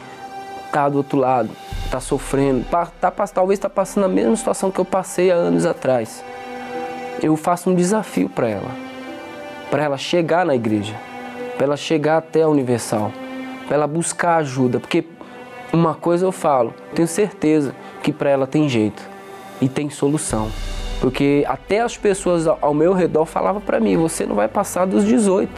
está 0.73 0.89
do 0.89 0.97
outro 0.97 1.19
lado, 1.19 1.51
está 1.85 2.01
sofrendo, 2.01 2.65
tá, 2.65 3.11
talvez 3.33 3.59
está 3.59 3.69
passando 3.69 4.05
a 4.05 4.09
mesma 4.09 4.35
situação 4.35 4.71
que 4.71 4.79
eu 4.79 4.85
passei 4.87 5.31
há 5.31 5.35
anos 5.35 5.67
atrás. 5.67 6.25
Eu 7.23 7.37
faço 7.37 7.69
um 7.69 7.75
desafio 7.75 8.31
para 8.31 8.49
ela, 8.49 8.71
para 9.71 9.85
ela 9.85 9.99
chegar 9.99 10.47
na 10.47 10.55
igreja, 10.55 10.95
para 11.57 11.67
ela 11.67 11.77
chegar 11.77 12.17
até 12.17 12.41
a 12.43 12.49
Universal, 12.49 13.13
para 13.67 13.77
ela 13.77 13.87
buscar 13.87 14.37
ajuda, 14.37 14.81
porque 14.81 15.05
uma 15.75 15.95
coisa 15.95 16.25
eu 16.25 16.33
falo, 16.33 16.73
tenho 16.95 17.07
certeza 17.07 17.75
que 18.03 18.11
para 18.11 18.31
ela 18.31 18.47
tem 18.47 18.67
jeito 18.67 19.03
e 19.61 19.69
tem 19.69 19.91
solução. 19.91 20.49
Porque 21.03 21.45
até 21.47 21.81
as 21.81 21.99
pessoas 21.99 22.47
ao 22.47 22.73
meu 22.73 22.95
redor 22.95 23.27
falavam 23.27 23.61
para 23.61 23.79
mim, 23.79 23.97
você 23.97 24.25
não 24.25 24.37
vai 24.37 24.49
passar 24.49 24.87
dos 24.87 25.05
18. 25.05 25.51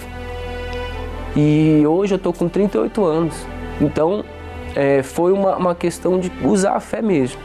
E 1.37 1.85
hoje 1.87 2.15
eu 2.15 2.17
estou 2.17 2.33
com 2.33 2.49
38 2.49 3.05
anos. 3.05 3.35
Então 3.81 4.25
é, 4.75 5.03
foi 5.03 5.33
uma, 5.33 5.57
uma 5.57 5.75
questão 5.75 6.19
de 6.19 6.31
usar 6.43 6.75
a 6.75 6.81
fé 6.81 7.01
mesmo 7.01 7.41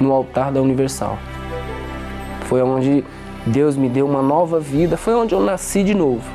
no 0.00 0.12
altar 0.12 0.52
da 0.52 0.60
Universal. 0.60 1.18
Foi 2.46 2.62
onde 2.62 3.04
Deus 3.46 3.76
me 3.76 3.88
deu 3.88 4.06
uma 4.06 4.22
nova 4.22 4.58
vida, 4.58 4.96
foi 4.96 5.14
onde 5.14 5.34
eu 5.34 5.40
nasci 5.40 5.82
de 5.82 5.94
novo, 5.94 6.28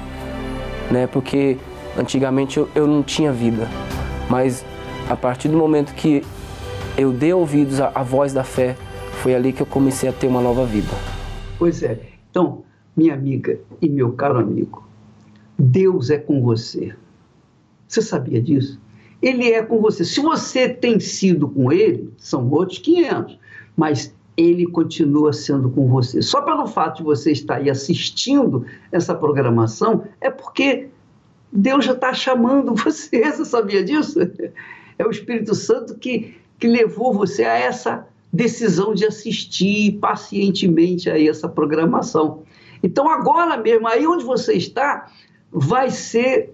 né? 0.91 1.07
Porque 1.07 1.57
antigamente 1.97 2.57
eu, 2.57 2.69
eu 2.73 2.87
não 2.87 3.03
tinha 3.03 3.31
vida, 3.31 3.67
mas 4.29 4.65
a 5.09 5.15
partir 5.15 5.47
do 5.47 5.57
momento 5.57 5.93
que 5.93 6.23
eu 6.97 7.11
dei 7.11 7.33
ouvidos 7.33 7.79
à, 7.79 7.91
à 7.93 8.03
voz 8.03 8.33
da 8.33 8.43
fé, 8.43 8.75
foi 9.21 9.35
ali 9.35 9.51
que 9.51 9.61
eu 9.61 9.65
comecei 9.65 10.07
a 10.07 10.13
ter 10.13 10.27
uma 10.27 10.41
nova 10.41 10.65
vida. 10.65 10.89
Pois 11.57 11.83
é. 11.83 11.99
Então, 12.29 12.63
minha 12.95 13.13
amiga 13.13 13.59
e 13.81 13.89
meu 13.89 14.13
caro 14.13 14.39
amigo, 14.39 14.87
Deus 15.57 16.09
é 16.09 16.17
com 16.17 16.41
você. 16.41 16.93
Você 17.87 18.01
sabia 18.01 18.41
disso? 18.41 18.79
Ele 19.25 19.51
é 19.51 19.63
com 19.63 19.81
você. 19.81 20.05
Se 20.05 20.21
você 20.21 20.69
tem 20.69 20.99
sido 20.99 21.49
com 21.49 21.71
ele, 21.71 22.13
são 22.15 22.47
outros 22.51 22.77
500, 22.77 23.39
mas 23.75 24.13
ele 24.37 24.67
continua 24.67 25.33
sendo 25.33 25.67
com 25.71 25.87
você. 25.87 26.21
Só 26.21 26.43
pelo 26.43 26.67
fato 26.67 26.97
de 26.97 27.03
você 27.03 27.31
estar 27.31 27.55
aí 27.55 27.67
assistindo 27.67 28.67
essa 28.91 29.15
programação, 29.15 30.03
é 30.21 30.29
porque 30.29 30.89
Deus 31.51 31.85
já 31.85 31.93
está 31.93 32.13
chamando 32.13 32.75
você. 32.77 33.31
Você 33.31 33.45
sabia 33.45 33.83
disso? 33.83 34.19
É 34.99 35.03
o 35.03 35.09
Espírito 35.09 35.55
Santo 35.55 35.95
que, 35.95 36.35
que 36.59 36.67
levou 36.67 37.11
você 37.11 37.45
a 37.45 37.57
essa 37.57 38.07
decisão 38.31 38.93
de 38.93 39.07
assistir 39.07 39.93
pacientemente 39.93 41.09
a 41.09 41.19
essa 41.19 41.49
programação. 41.49 42.43
Então, 42.83 43.09
agora 43.09 43.57
mesmo, 43.57 43.87
aí 43.87 44.05
onde 44.05 44.23
você 44.23 44.53
está, 44.53 45.09
vai 45.51 45.89
ser 45.89 46.53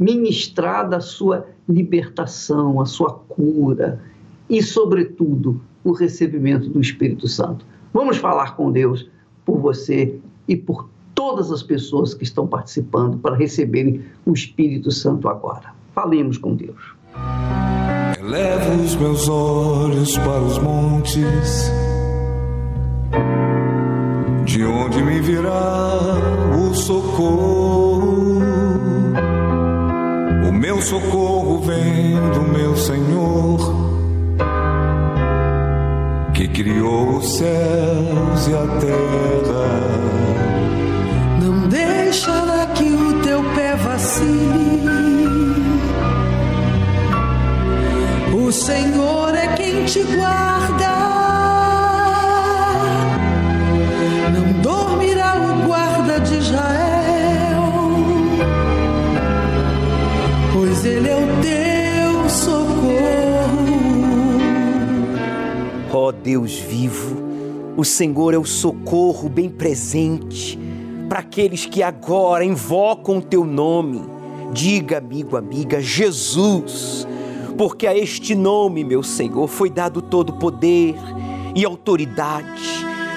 ministrada 0.00 0.96
a 0.96 1.00
sua 1.00 1.46
libertação, 1.70 2.80
a 2.80 2.86
sua 2.86 3.12
cura 3.12 4.00
e, 4.48 4.62
sobretudo, 4.62 5.60
o 5.84 5.92
recebimento 5.92 6.68
do 6.68 6.80
Espírito 6.80 7.28
Santo. 7.28 7.64
Vamos 7.92 8.16
falar 8.16 8.56
com 8.56 8.70
Deus 8.70 9.08
por 9.44 9.58
você 9.58 10.18
e 10.46 10.56
por 10.56 10.88
todas 11.14 11.50
as 11.50 11.62
pessoas 11.62 12.14
que 12.14 12.24
estão 12.24 12.46
participando 12.46 13.18
para 13.18 13.36
receberem 13.36 14.02
o 14.26 14.32
Espírito 14.32 14.90
Santo 14.90 15.28
agora. 15.28 15.74
Falemos 15.94 16.38
com 16.38 16.54
Deus. 16.54 16.94
Elevo 18.18 18.82
os 18.82 18.94
meus 18.96 19.28
olhos 19.28 20.16
para 20.18 20.42
os 20.42 20.58
montes, 20.58 21.70
de 24.44 24.64
onde 24.64 25.02
me 25.02 25.20
virá 25.20 25.98
o 26.56 26.74
socorro 26.74 28.29
socorro 30.82 31.60
vem 31.60 32.14
do 32.32 32.42
meu 32.42 32.76
Senhor, 32.76 33.58
que 36.34 36.48
criou 36.48 37.18
os 37.18 37.36
céus 37.36 38.46
e 38.48 38.54
a 38.54 38.66
terra. 38.80 39.90
Não 41.42 41.68
deixará 41.68 42.66
que 42.68 42.84
o 42.84 43.20
teu 43.22 43.42
pé 43.54 43.76
vacile. 43.76 44.80
O 48.32 48.52
Senhor 48.52 49.34
é 49.34 49.48
quem 49.54 49.84
te 49.84 50.02
guarda. 50.02 50.90
Não 54.34 54.60
dormirá 54.62 55.36
o 55.36 55.66
guarda 55.66 56.20
de 56.20 56.36
Israel, 56.36 56.79
Deus 66.12 66.58
vivo, 66.58 67.16
o 67.76 67.84
Senhor 67.84 68.34
é 68.34 68.38
o 68.38 68.44
socorro 68.44 69.28
bem 69.28 69.48
presente 69.48 70.58
para 71.08 71.20
aqueles 71.20 71.66
que 71.66 71.82
agora 71.82 72.44
invocam 72.44 73.18
o 73.18 73.22
teu 73.22 73.44
nome. 73.44 74.02
Diga, 74.52 74.98
amigo, 74.98 75.36
amiga, 75.36 75.80
Jesus 75.80 77.06
porque 77.60 77.86
a 77.86 77.94
este 77.94 78.34
nome, 78.34 78.82
meu 78.82 79.02
Senhor, 79.02 79.46
foi 79.46 79.68
dado 79.68 80.00
todo 80.00 80.32
poder 80.38 80.94
e 81.54 81.62
autoridade 81.62 82.62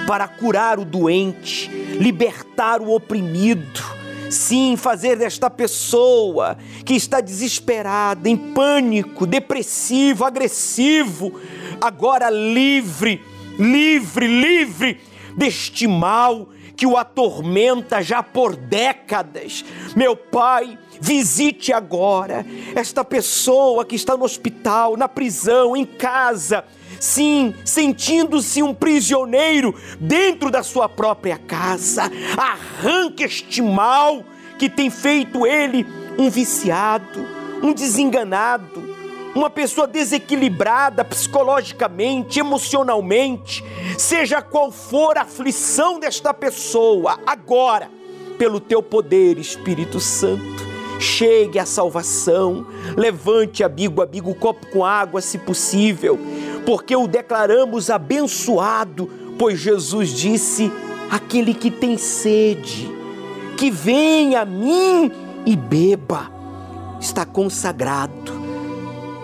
para 0.05 0.27
curar 0.27 0.79
o 0.79 0.83
doente, 0.83 1.69
libertar 1.97 2.81
o 2.81 2.93
oprimido. 2.93 3.81
Sim, 4.29 4.75
fazer 4.75 5.17
desta 5.17 5.49
pessoa 5.49 6.57
que 6.83 6.93
está 6.93 7.21
desesperada, 7.21 8.27
em 8.27 8.35
pânico, 8.35 9.25
depressivo, 9.25 10.25
agressivo, 10.25 11.39
agora 11.86 12.29
livre, 12.29 13.21
livre, 13.59 14.27
livre 14.27 15.01
deste 15.36 15.88
mal 15.88 16.49
que 16.75 16.88
o 16.88 16.97
atormenta 16.97 18.01
já 18.01 18.23
por 18.23 18.55
décadas. 18.55 19.63
Meu 19.95 20.15
Pai, 20.15 20.77
Visite 21.03 21.73
agora 21.73 22.45
esta 22.73 23.03
pessoa 23.03 23.84
que 23.84 23.93
está 23.93 24.15
no 24.15 24.23
hospital, 24.23 24.95
na 24.95 25.09
prisão, 25.09 25.75
em 25.75 25.86
casa. 25.86 26.63
Sim, 26.97 27.53
sentindo-se 27.65 28.63
um 28.63 28.73
prisioneiro 28.73 29.75
dentro 29.99 30.49
da 30.49 30.63
sua 30.63 30.88
própria 30.88 31.38
casa. 31.38 32.03
Arranque 32.38 33.23
este 33.23 33.61
mal 33.61 34.23
que 34.57 34.69
tem 34.69 34.89
feito 34.89 35.45
ele 35.45 35.86
um 36.17 36.29
viciado, 36.29 37.27
um 37.61 37.73
desenganado, 37.73 38.81
uma 39.36 39.49
pessoa 39.49 39.88
desequilibrada 39.88 41.03
psicologicamente, 41.03 42.39
emocionalmente, 42.39 43.63
seja 43.97 44.41
qual 44.41 44.71
for 44.71 45.17
a 45.17 45.21
aflição 45.21 45.99
desta 45.99 46.34
pessoa, 46.34 47.19
agora, 47.25 47.89
pelo 48.38 48.59
teu 48.59 48.84
poder, 48.84 49.38
Espírito 49.38 49.99
Santo, 49.99 50.67
chegue 50.99 51.57
à 51.57 51.65
salvação, 51.65 52.65
levante, 52.95 53.63
amigo, 53.63 54.01
amigo, 54.01 54.36
copo 54.36 54.67
com 54.67 54.86
água, 54.86 55.21
se 55.21 55.38
possível, 55.38 56.19
porque 56.65 56.95
o 56.95 57.07
declaramos 57.07 57.89
abençoado, 57.89 59.09
pois 59.38 59.59
Jesus 59.59 60.13
disse: 60.13 60.71
aquele 61.09 61.53
que 61.53 61.71
tem 61.71 61.97
sede, 61.97 62.89
que 63.57 63.71
venha 63.71 64.41
a 64.41 64.45
mim 64.45 65.11
e 65.45 65.55
beba, 65.55 66.31
está 66.99 67.25
consagrado. 67.25 68.52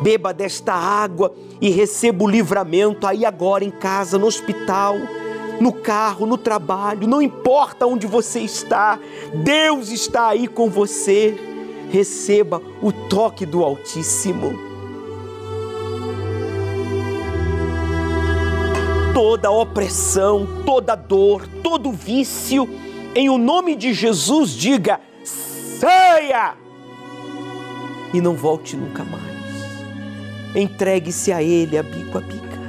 Beba 0.01 0.33
desta 0.33 0.73
água 0.73 1.33
e 1.59 1.69
receba 1.69 2.23
o 2.23 2.29
livramento 2.29 3.05
aí 3.05 3.25
agora 3.25 3.63
em 3.63 3.71
casa, 3.71 4.17
no 4.17 4.27
hospital, 4.27 4.95
no 5.59 5.73
carro, 5.73 6.25
no 6.25 6.37
trabalho, 6.37 7.07
não 7.07 7.21
importa 7.21 7.85
onde 7.85 8.07
você 8.07 8.39
está, 8.39 8.97
Deus 9.43 9.89
está 9.89 10.29
aí 10.29 10.47
com 10.47 10.69
você 10.69 11.49
receba 11.89 12.61
o 12.81 12.91
toque 12.91 13.45
do 13.45 13.63
Altíssimo. 13.63 14.53
Toda 19.13 19.51
opressão, 19.51 20.47
toda 20.65 20.95
dor, 20.95 21.45
todo 21.61 21.91
vício, 21.91 22.69
em 23.13 23.29
o 23.29 23.37
nome 23.37 23.75
de 23.75 23.93
Jesus, 23.93 24.51
diga: 24.51 25.01
saia! 25.23 26.55
E 28.13 28.21
não 28.21 28.35
volte 28.35 28.77
nunca 28.77 29.03
mais. 29.03 29.28
Entregue-se 30.55 31.31
a 31.31 31.43
Ele, 31.43 31.77
a 31.77 31.83
bico 31.83 32.17
a 32.17 32.21
bica. 32.21 32.59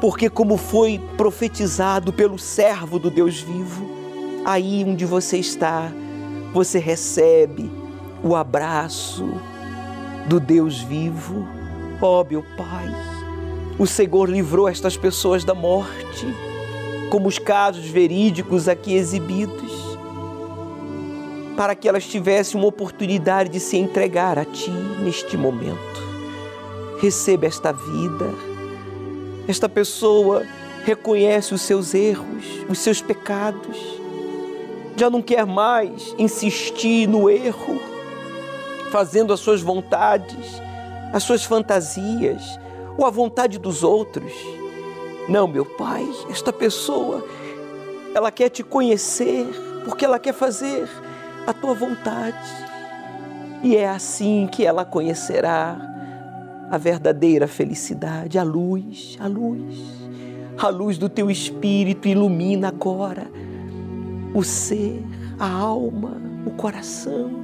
Porque, 0.00 0.28
como 0.28 0.56
foi 0.56 1.00
profetizado 1.16 2.12
pelo 2.12 2.38
servo 2.38 2.98
do 2.98 3.10
Deus 3.10 3.40
vivo, 3.40 3.88
aí 4.44 4.84
onde 4.86 5.04
você 5.04 5.38
está, 5.38 5.92
você 6.52 6.78
recebe 6.78 7.70
o 8.22 8.36
abraço 8.36 9.28
do 10.26 10.38
Deus 10.38 10.80
vivo. 10.80 11.46
Ó 12.00 12.20
oh, 12.20 12.24
meu 12.24 12.44
Pai, 12.56 12.88
o 13.78 13.86
Senhor 13.86 14.28
livrou 14.28 14.68
estas 14.68 14.96
pessoas 14.96 15.44
da 15.44 15.54
morte, 15.54 16.26
como 17.10 17.28
os 17.28 17.38
casos 17.38 17.86
verídicos 17.86 18.68
aqui 18.68 18.94
exibidos, 18.94 19.72
para 21.56 21.74
que 21.74 21.88
elas 21.88 22.06
tivessem 22.06 22.58
uma 22.58 22.68
oportunidade 22.68 23.50
de 23.50 23.60
se 23.60 23.76
entregar 23.76 24.38
a 24.38 24.44
Ti 24.44 24.70
neste 24.70 25.36
momento. 25.36 25.91
Receba 27.02 27.46
esta 27.46 27.72
vida. 27.72 28.30
Esta 29.48 29.68
pessoa 29.68 30.46
reconhece 30.84 31.52
os 31.52 31.62
seus 31.62 31.94
erros, 31.94 32.44
os 32.68 32.78
seus 32.78 33.02
pecados, 33.02 33.76
já 34.96 35.10
não 35.10 35.20
quer 35.20 35.44
mais 35.44 36.14
insistir 36.16 37.08
no 37.08 37.28
erro 37.28 37.80
fazendo 38.92 39.32
as 39.32 39.40
suas 39.40 39.60
vontades, 39.60 40.62
as 41.12 41.24
suas 41.24 41.42
fantasias 41.42 42.40
ou 42.96 43.04
a 43.04 43.10
vontade 43.10 43.58
dos 43.58 43.82
outros. 43.82 44.32
Não, 45.28 45.48
meu 45.48 45.64
Pai, 45.64 46.08
esta 46.30 46.52
pessoa, 46.52 47.26
ela 48.14 48.30
quer 48.30 48.48
te 48.48 48.62
conhecer 48.62 49.44
porque 49.84 50.04
ela 50.04 50.20
quer 50.20 50.34
fazer 50.34 50.88
a 51.48 51.52
tua 51.52 51.74
vontade. 51.74 52.38
E 53.60 53.76
é 53.76 53.88
assim 53.88 54.46
que 54.46 54.64
ela 54.64 54.84
conhecerá 54.84 55.91
a 56.72 56.78
verdadeira 56.78 57.46
felicidade, 57.46 58.36
a 58.36 58.42
luz, 58.42 59.16
a 59.20 59.28
luz. 59.28 59.76
A 60.58 60.68
luz 60.68 60.98
do 60.98 61.08
teu 61.08 61.30
espírito 61.30 62.08
ilumina 62.08 62.66
agora 62.66 63.30
o 64.34 64.42
ser, 64.42 65.00
a 65.38 65.48
alma, 65.48 66.20
o 66.44 66.50
coração 66.50 67.42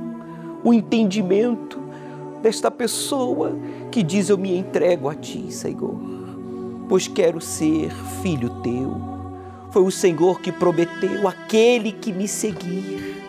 o 0.65 0.73
entendimento 0.73 1.79
desta 2.43 2.71
pessoa 2.71 3.57
que 3.91 4.03
diz: 4.03 4.29
Eu 4.29 4.39
me 4.39 4.57
entrego 4.57 5.09
a 5.09 5.15
ti, 5.15 5.53
Senhor, 5.53 5.99
pois 6.89 7.09
quero 7.09 7.41
ser 7.41 7.91
filho 8.23 8.51
teu. 8.63 8.97
Foi 9.71 9.83
o 9.83 9.91
Senhor 9.91 10.41
que 10.41 10.51
prometeu: 10.51 11.29
aquele 11.29 11.93
que 11.93 12.13
me 12.13 12.27
seguir, 12.27 13.23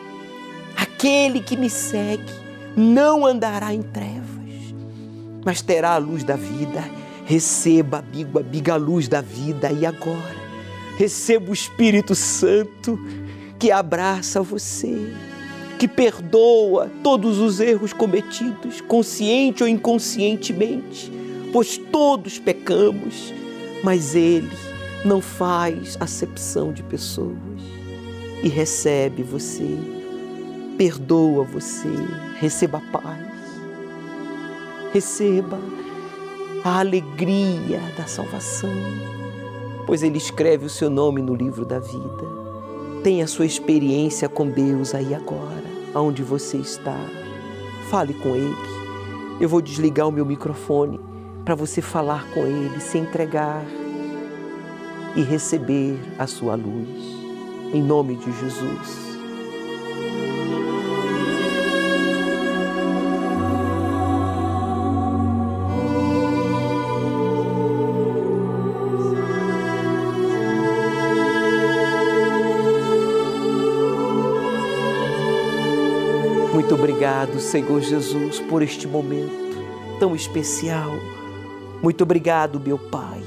aquele 0.75 1.41
que 1.41 1.55
me 1.55 1.69
segue, 1.69 2.33
não 2.75 3.25
andará 3.25 3.73
em 3.73 3.81
trevas, 3.81 4.28
mas 5.49 5.63
terá 5.63 5.93
a 5.93 5.97
luz 5.97 6.23
da 6.23 6.35
vida. 6.35 6.87
Receba, 7.25 7.97
amigo, 7.97 8.37
amiga, 8.37 8.73
a 8.73 8.77
luz 8.77 9.07
da 9.07 9.19
vida 9.19 9.71
e 9.71 9.83
agora. 9.83 10.37
Receba 10.95 11.49
o 11.49 11.53
Espírito 11.55 12.13
Santo 12.13 12.99
que 13.57 13.71
abraça 13.71 14.43
você 14.43 15.11
que 15.79 15.87
perdoa 15.87 16.91
todos 17.01 17.39
os 17.39 17.59
erros 17.59 17.93
cometidos, 17.93 18.79
consciente 18.81 19.63
ou 19.63 19.69
inconscientemente, 19.69 21.11
pois 21.51 21.79
todos 21.79 22.37
pecamos, 22.37 23.33
mas 23.83 24.13
Ele 24.13 24.51
não 25.03 25.19
faz 25.19 25.97
acepção 25.99 26.71
de 26.71 26.83
pessoas 26.83 27.35
e 28.43 28.49
recebe 28.49 29.23
você, 29.23 29.79
perdoa 30.77 31.43
você, 31.43 31.89
receba 32.39 32.77
a 32.77 32.99
paz, 32.99 33.28
receba 34.93 35.59
a 36.63 36.79
alegria 36.79 37.79
da 37.97 38.05
salvação, 38.05 38.69
pois 39.85 40.03
Ele 40.03 40.17
escreve 40.17 40.65
o 40.65 40.69
seu 40.69 40.89
nome 40.89 41.21
no 41.21 41.35
livro 41.35 41.65
da 41.65 41.79
vida. 41.79 42.39
Tenha 43.03 43.27
sua 43.27 43.45
experiência 43.45 44.27
com 44.27 44.49
Deus 44.49 44.93
aí 44.93 45.13
agora 45.13 45.69
aonde 45.93 46.23
você 46.23 46.57
está. 46.57 46.97
Fale 47.89 48.13
com 48.13 48.35
Ele. 48.35 48.55
Eu 49.39 49.49
vou 49.49 49.61
desligar 49.61 50.07
o 50.07 50.11
meu 50.11 50.25
microfone 50.25 50.99
para 51.45 51.55
você 51.55 51.81
falar 51.81 52.29
com 52.33 52.45
Ele, 52.45 52.79
se 52.79 52.97
entregar 52.97 53.65
e 55.15 55.21
receber 55.21 55.99
a 56.17 56.27
sua 56.27 56.55
luz. 56.55 57.19
Em 57.73 57.81
nome 57.81 58.15
de 58.15 58.31
Jesus. 58.39 59.08
Obrigado, 77.19 77.39
Senhor 77.41 77.81
Jesus, 77.81 78.39
por 78.39 78.61
este 78.61 78.87
momento 78.87 79.49
tão 79.99 80.15
especial. 80.15 80.91
Muito 81.83 82.03
obrigado, 82.03 82.59
meu 82.59 82.77
Pai, 82.77 83.21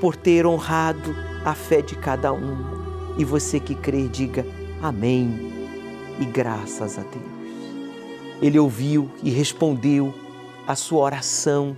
por 0.00 0.14
ter 0.14 0.46
honrado 0.46 1.14
a 1.42 1.54
fé 1.54 1.80
de 1.80 1.96
cada 1.96 2.32
um. 2.32 3.16
E 3.16 3.24
você 3.24 3.58
que 3.58 3.74
crê, 3.74 4.06
diga 4.06 4.44
amém 4.82 5.50
e 6.20 6.26
graças 6.26 6.98
a 6.98 7.02
Deus. 7.02 7.24
Ele 8.42 8.58
ouviu 8.58 9.10
e 9.22 9.30
respondeu 9.30 10.12
a 10.66 10.74
sua 10.74 11.00
oração, 11.00 11.74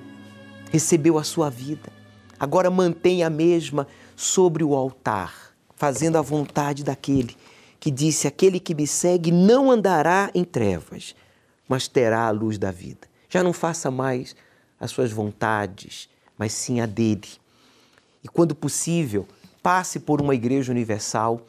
recebeu 0.73 1.19
a 1.19 1.23
sua 1.23 1.49
vida. 1.49 1.93
Agora 2.41 2.69
mantenha 2.69 3.29
a 3.29 3.31
mesma 3.31 3.87
sobre 4.17 4.65
o 4.65 4.75
altar, 4.75 5.53
fazendo 5.77 6.17
a 6.17 6.23
vontade 6.23 6.83
daquele 6.83 7.37
que 7.79 7.91
disse: 7.91 8.27
Aquele 8.27 8.59
que 8.59 8.75
me 8.75 8.87
segue 8.87 9.31
não 9.31 9.71
andará 9.71 10.31
em 10.35 10.45
trevas, 10.45 11.15
mas 11.69 11.87
terá 11.87 12.27
a 12.27 12.31
luz 12.31 12.59
da 12.59 12.71
vida. 12.71 13.07
Já 13.29 13.43
não 13.43 13.53
faça 13.53 13.91
mais 13.91 14.35
as 14.81 14.91
suas 14.91 15.13
vontades, 15.13 16.09
mas 16.37 16.53
sim 16.53 16.81
a 16.81 16.87
dele. 16.87 17.29
E 18.25 18.29
quando 18.29 18.55
possível, 18.55 19.27
passe 19.63 20.01
por 20.01 20.21
uma 20.21 20.35
igreja 20.35 20.73
universal. 20.73 21.47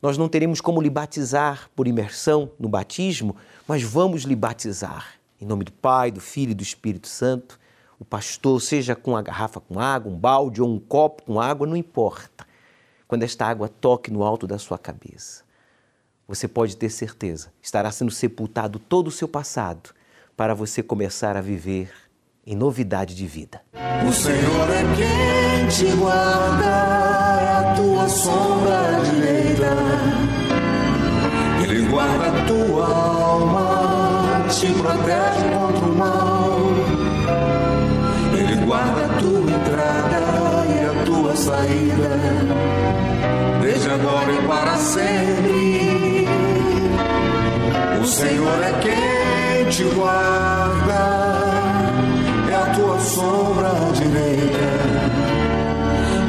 Nós 0.00 0.16
não 0.16 0.28
teremos 0.28 0.60
como 0.60 0.80
lhe 0.80 0.88
batizar 0.88 1.68
por 1.76 1.86
imersão 1.86 2.50
no 2.58 2.68
batismo, 2.68 3.36
mas 3.66 3.82
vamos 3.82 4.22
lhe 4.22 4.36
batizar. 4.36 5.14
Em 5.40 5.44
nome 5.44 5.64
do 5.64 5.72
Pai, 5.72 6.10
do 6.10 6.20
Filho 6.20 6.52
e 6.52 6.54
do 6.54 6.62
Espírito 6.62 7.08
Santo. 7.08 7.58
O 7.98 8.04
pastor, 8.04 8.60
seja 8.62 8.94
com 8.94 9.16
a 9.16 9.22
garrafa 9.22 9.60
com 9.60 9.78
água, 9.78 10.10
um 10.10 10.16
balde 10.16 10.62
ou 10.62 10.68
um 10.72 10.78
copo 10.78 11.24
com 11.24 11.40
água, 11.40 11.66
não 11.66 11.76
importa. 11.76 12.46
Quando 13.08 13.24
esta 13.24 13.46
água 13.46 13.68
toque 13.68 14.10
no 14.10 14.22
alto 14.22 14.46
da 14.46 14.58
sua 14.58 14.78
cabeça, 14.78 15.42
você 16.28 16.46
pode 16.46 16.76
ter 16.76 16.90
certeza, 16.90 17.50
estará 17.62 17.90
sendo 17.90 18.10
sepultado 18.10 18.78
todo 18.78 19.08
o 19.08 19.10
seu 19.10 19.26
passado 19.26 19.90
para 20.36 20.54
você 20.54 20.82
começar 20.82 21.38
a 21.38 21.40
viver 21.40 21.90
em 22.46 22.54
novidade 22.54 23.14
de 23.14 23.26
vida. 23.26 23.62
O 24.06 24.12
Senhor 24.12 24.68
é 24.70 24.82
quem 24.94 25.68
te 25.68 25.96
guarda, 25.96 26.64
é 26.64 27.70
a 27.70 27.74
tua 27.74 28.08
sombra 28.08 29.00
direita. 29.10 29.74
Ele 31.62 31.88
guarda 31.88 32.26
a 32.26 32.46
tua 32.46 32.86
alma, 32.86 34.46
te 34.50 34.66
protege 34.74 35.48
contra 35.52 35.86
o 35.86 35.96
mal. 35.96 36.58
Ele 38.38 38.66
guarda 38.66 39.06
a 39.06 39.18
tua 39.18 39.50
entrada 39.50 40.66
e 40.68 40.84
a 40.84 41.04
tua 41.04 41.34
saída, 41.36 42.10
desde 43.62 43.90
agora 43.90 44.32
e 44.32 44.46
para 44.46 44.76
sempre. 44.76 45.97
O 48.00 48.06
Senhor 48.06 48.62
é 48.62 48.72
quem 48.80 49.68
te 49.70 49.82
guarda 49.94 51.18
é 52.48 52.54
a 52.54 52.74
tua 52.74 53.00
sombra 53.00 53.70
direita. 53.92 54.68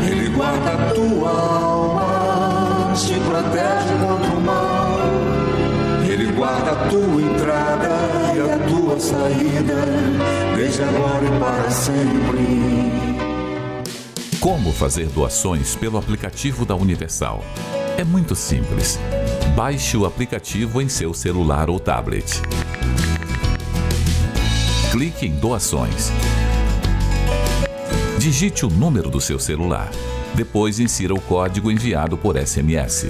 Ele 0.09 0.30
guarda 0.30 0.72
a 0.72 0.93
tua 0.93 1.30
alma, 1.30 2.93
te 2.95 3.13
protege 3.20 3.93
contra 4.01 4.36
o 4.36 4.41
mal. 4.41 4.99
Ele 6.09 6.32
guarda 6.32 6.72
a 6.72 6.89
tua 6.89 7.22
entrada 7.22 7.89
e 8.36 8.39
a 8.41 8.57
tua 8.67 8.99
saída, 8.99 9.86
desde 10.55 10.82
agora 10.82 11.26
e 11.26 11.39
para 11.39 11.70
sempre. 11.70 12.80
Como 14.39 14.72
fazer 14.72 15.07
doações 15.09 15.76
pelo 15.76 15.99
aplicativo 15.99 16.65
da 16.65 16.76
Universal? 16.76 17.43
É 17.95 18.03
muito 18.03 18.36
simples. 18.36 18.97
Baixe 19.55 19.97
o 19.97 20.05
aplicativo 20.05 20.81
em 20.81 20.87
seu 20.87 21.13
celular 21.13 21.69
ou 21.69 21.79
tablet. 21.79 22.41
Clique 24.91 25.25
em 25.25 25.31
Doações. 25.35 26.11
Digite 28.17 28.65
o 28.65 28.69
número 28.69 29.09
do 29.09 29.19
seu 29.19 29.39
celular. 29.39 29.89
Depois 30.35 30.79
insira 30.79 31.13
o 31.13 31.21
código 31.21 31.71
enviado 31.71 32.17
por 32.17 32.37
SMS 32.37 33.07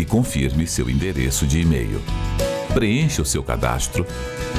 e 0.00 0.04
confirme 0.04 0.66
seu 0.66 0.90
endereço 0.90 1.46
de 1.46 1.60
e-mail. 1.60 2.00
Preencha 2.74 3.22
o 3.22 3.26
seu 3.26 3.42
cadastro, 3.42 4.06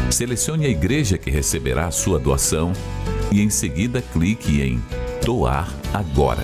selecione 0.10 0.66
a 0.66 0.70
igreja 0.70 1.18
que 1.18 1.30
receberá 1.30 1.88
a 1.88 1.92
sua 1.92 2.20
doação 2.20 2.72
e 3.32 3.42
em 3.42 3.50
seguida 3.50 4.02
clique 4.02 4.62
em 4.62 4.82
Doar 5.24 5.70
agora. 5.94 6.44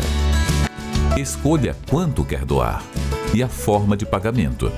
Escolha 1.17 1.76
quanto 1.89 2.26
quer 2.26 2.43
doar 2.43 2.84
e 3.34 3.42
a 3.42 3.48
forma 3.48 3.98
de 3.98 4.06
pagamento. 4.06 4.72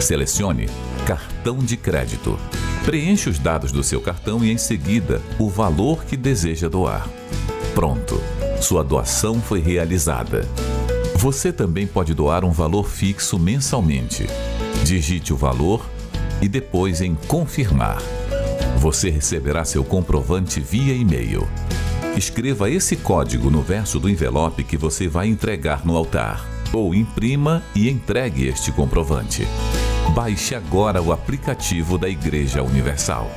Selecione 0.00 0.68
Cartão 1.06 1.58
de 1.58 1.76
Crédito. 1.76 2.38
Preencha 2.84 3.30
os 3.30 3.38
dados 3.38 3.72
do 3.72 3.82
seu 3.82 4.00
cartão 4.00 4.44
e 4.44 4.50
em 4.50 4.58
seguida 4.58 5.20
o 5.38 5.48
valor 5.48 6.04
que 6.04 6.16
deseja 6.16 6.68
doar. 6.68 7.08
Pronto, 7.74 8.20
sua 8.60 8.82
doação 8.82 9.40
foi 9.40 9.60
realizada. 9.60 10.46
Você 11.16 11.52
também 11.52 11.86
pode 11.86 12.14
doar 12.14 12.44
um 12.44 12.52
valor 12.52 12.88
fixo 12.88 13.38
mensalmente. 13.38 14.26
Digite 14.84 15.32
o 15.32 15.36
valor 15.36 15.84
e 16.40 16.48
depois 16.48 17.00
em 17.00 17.14
Confirmar. 17.14 17.98
Você 18.78 19.10
receberá 19.10 19.64
seu 19.64 19.84
comprovante 19.84 20.60
via 20.60 20.94
e-mail. 20.94 21.46
Escreva 22.16 22.70
esse 22.70 22.96
código 22.96 23.50
no 23.50 23.62
verso 23.62 24.00
do 24.00 24.08
envelope 24.08 24.64
que 24.64 24.76
você 24.76 25.06
vai 25.06 25.28
entregar 25.28 25.84
no 25.84 25.96
altar. 25.96 26.59
Ou 26.72 26.94
imprima 26.94 27.64
e 27.74 27.90
entregue 27.90 28.46
este 28.46 28.70
comprovante. 28.70 29.42
Baixe 30.14 30.54
agora 30.54 31.02
o 31.02 31.12
aplicativo 31.12 31.98
da 31.98 32.08
Igreja 32.08 32.62
Universal. 32.62 33.28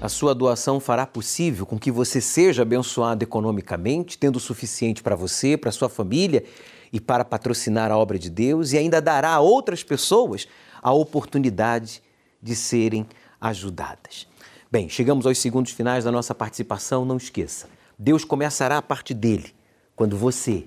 A 0.00 0.08
sua 0.08 0.34
doação 0.34 0.80
fará 0.80 1.06
possível 1.06 1.64
com 1.64 1.78
que 1.78 1.92
você 1.92 2.20
seja 2.20 2.62
abençoado 2.62 3.22
economicamente, 3.22 4.18
tendo 4.18 4.36
o 4.36 4.40
suficiente 4.40 5.00
para 5.00 5.14
você, 5.14 5.56
para 5.56 5.70
sua 5.70 5.88
família 5.88 6.44
e 6.92 7.00
para 7.00 7.24
patrocinar 7.24 7.92
a 7.92 7.96
obra 7.96 8.18
de 8.18 8.28
Deus, 8.28 8.72
e 8.72 8.78
ainda 8.78 9.00
dará 9.00 9.34
a 9.34 9.40
outras 9.40 9.84
pessoas 9.84 10.48
a 10.82 10.92
oportunidade 10.92 12.02
de 12.42 12.56
serem 12.56 13.06
ajudadas. 13.40 14.26
Bem, 14.70 14.88
chegamos 14.88 15.26
aos 15.26 15.38
segundos 15.38 15.72
finais 15.72 16.04
da 16.04 16.12
nossa 16.12 16.34
participação. 16.34 17.04
Não 17.04 17.16
esqueça, 17.16 17.68
Deus 17.96 18.24
começará 18.24 18.78
a 18.78 18.82
parte 18.82 19.14
dele 19.14 19.54
quando 19.94 20.16
você 20.16 20.66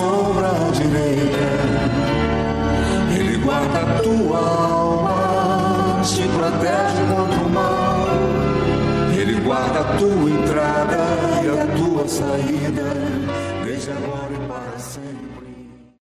sombra 0.00 0.52
direita. 0.72 1.46
Ele 3.14 3.36
guarda 3.38 3.80
a 3.80 4.00
tua 4.00 4.38
alma, 4.38 6.02
te 6.02 6.26
protege 6.28 7.02
contra 7.14 7.40
o 7.44 7.50
mal. 7.50 8.06
Ele 9.14 9.40
guarda 9.40 9.80
a 9.80 9.96
tua 9.98 10.30
entrada 10.30 11.00
e 11.44 11.60
a 11.60 11.66
tua 11.76 12.08
saída 12.08 12.90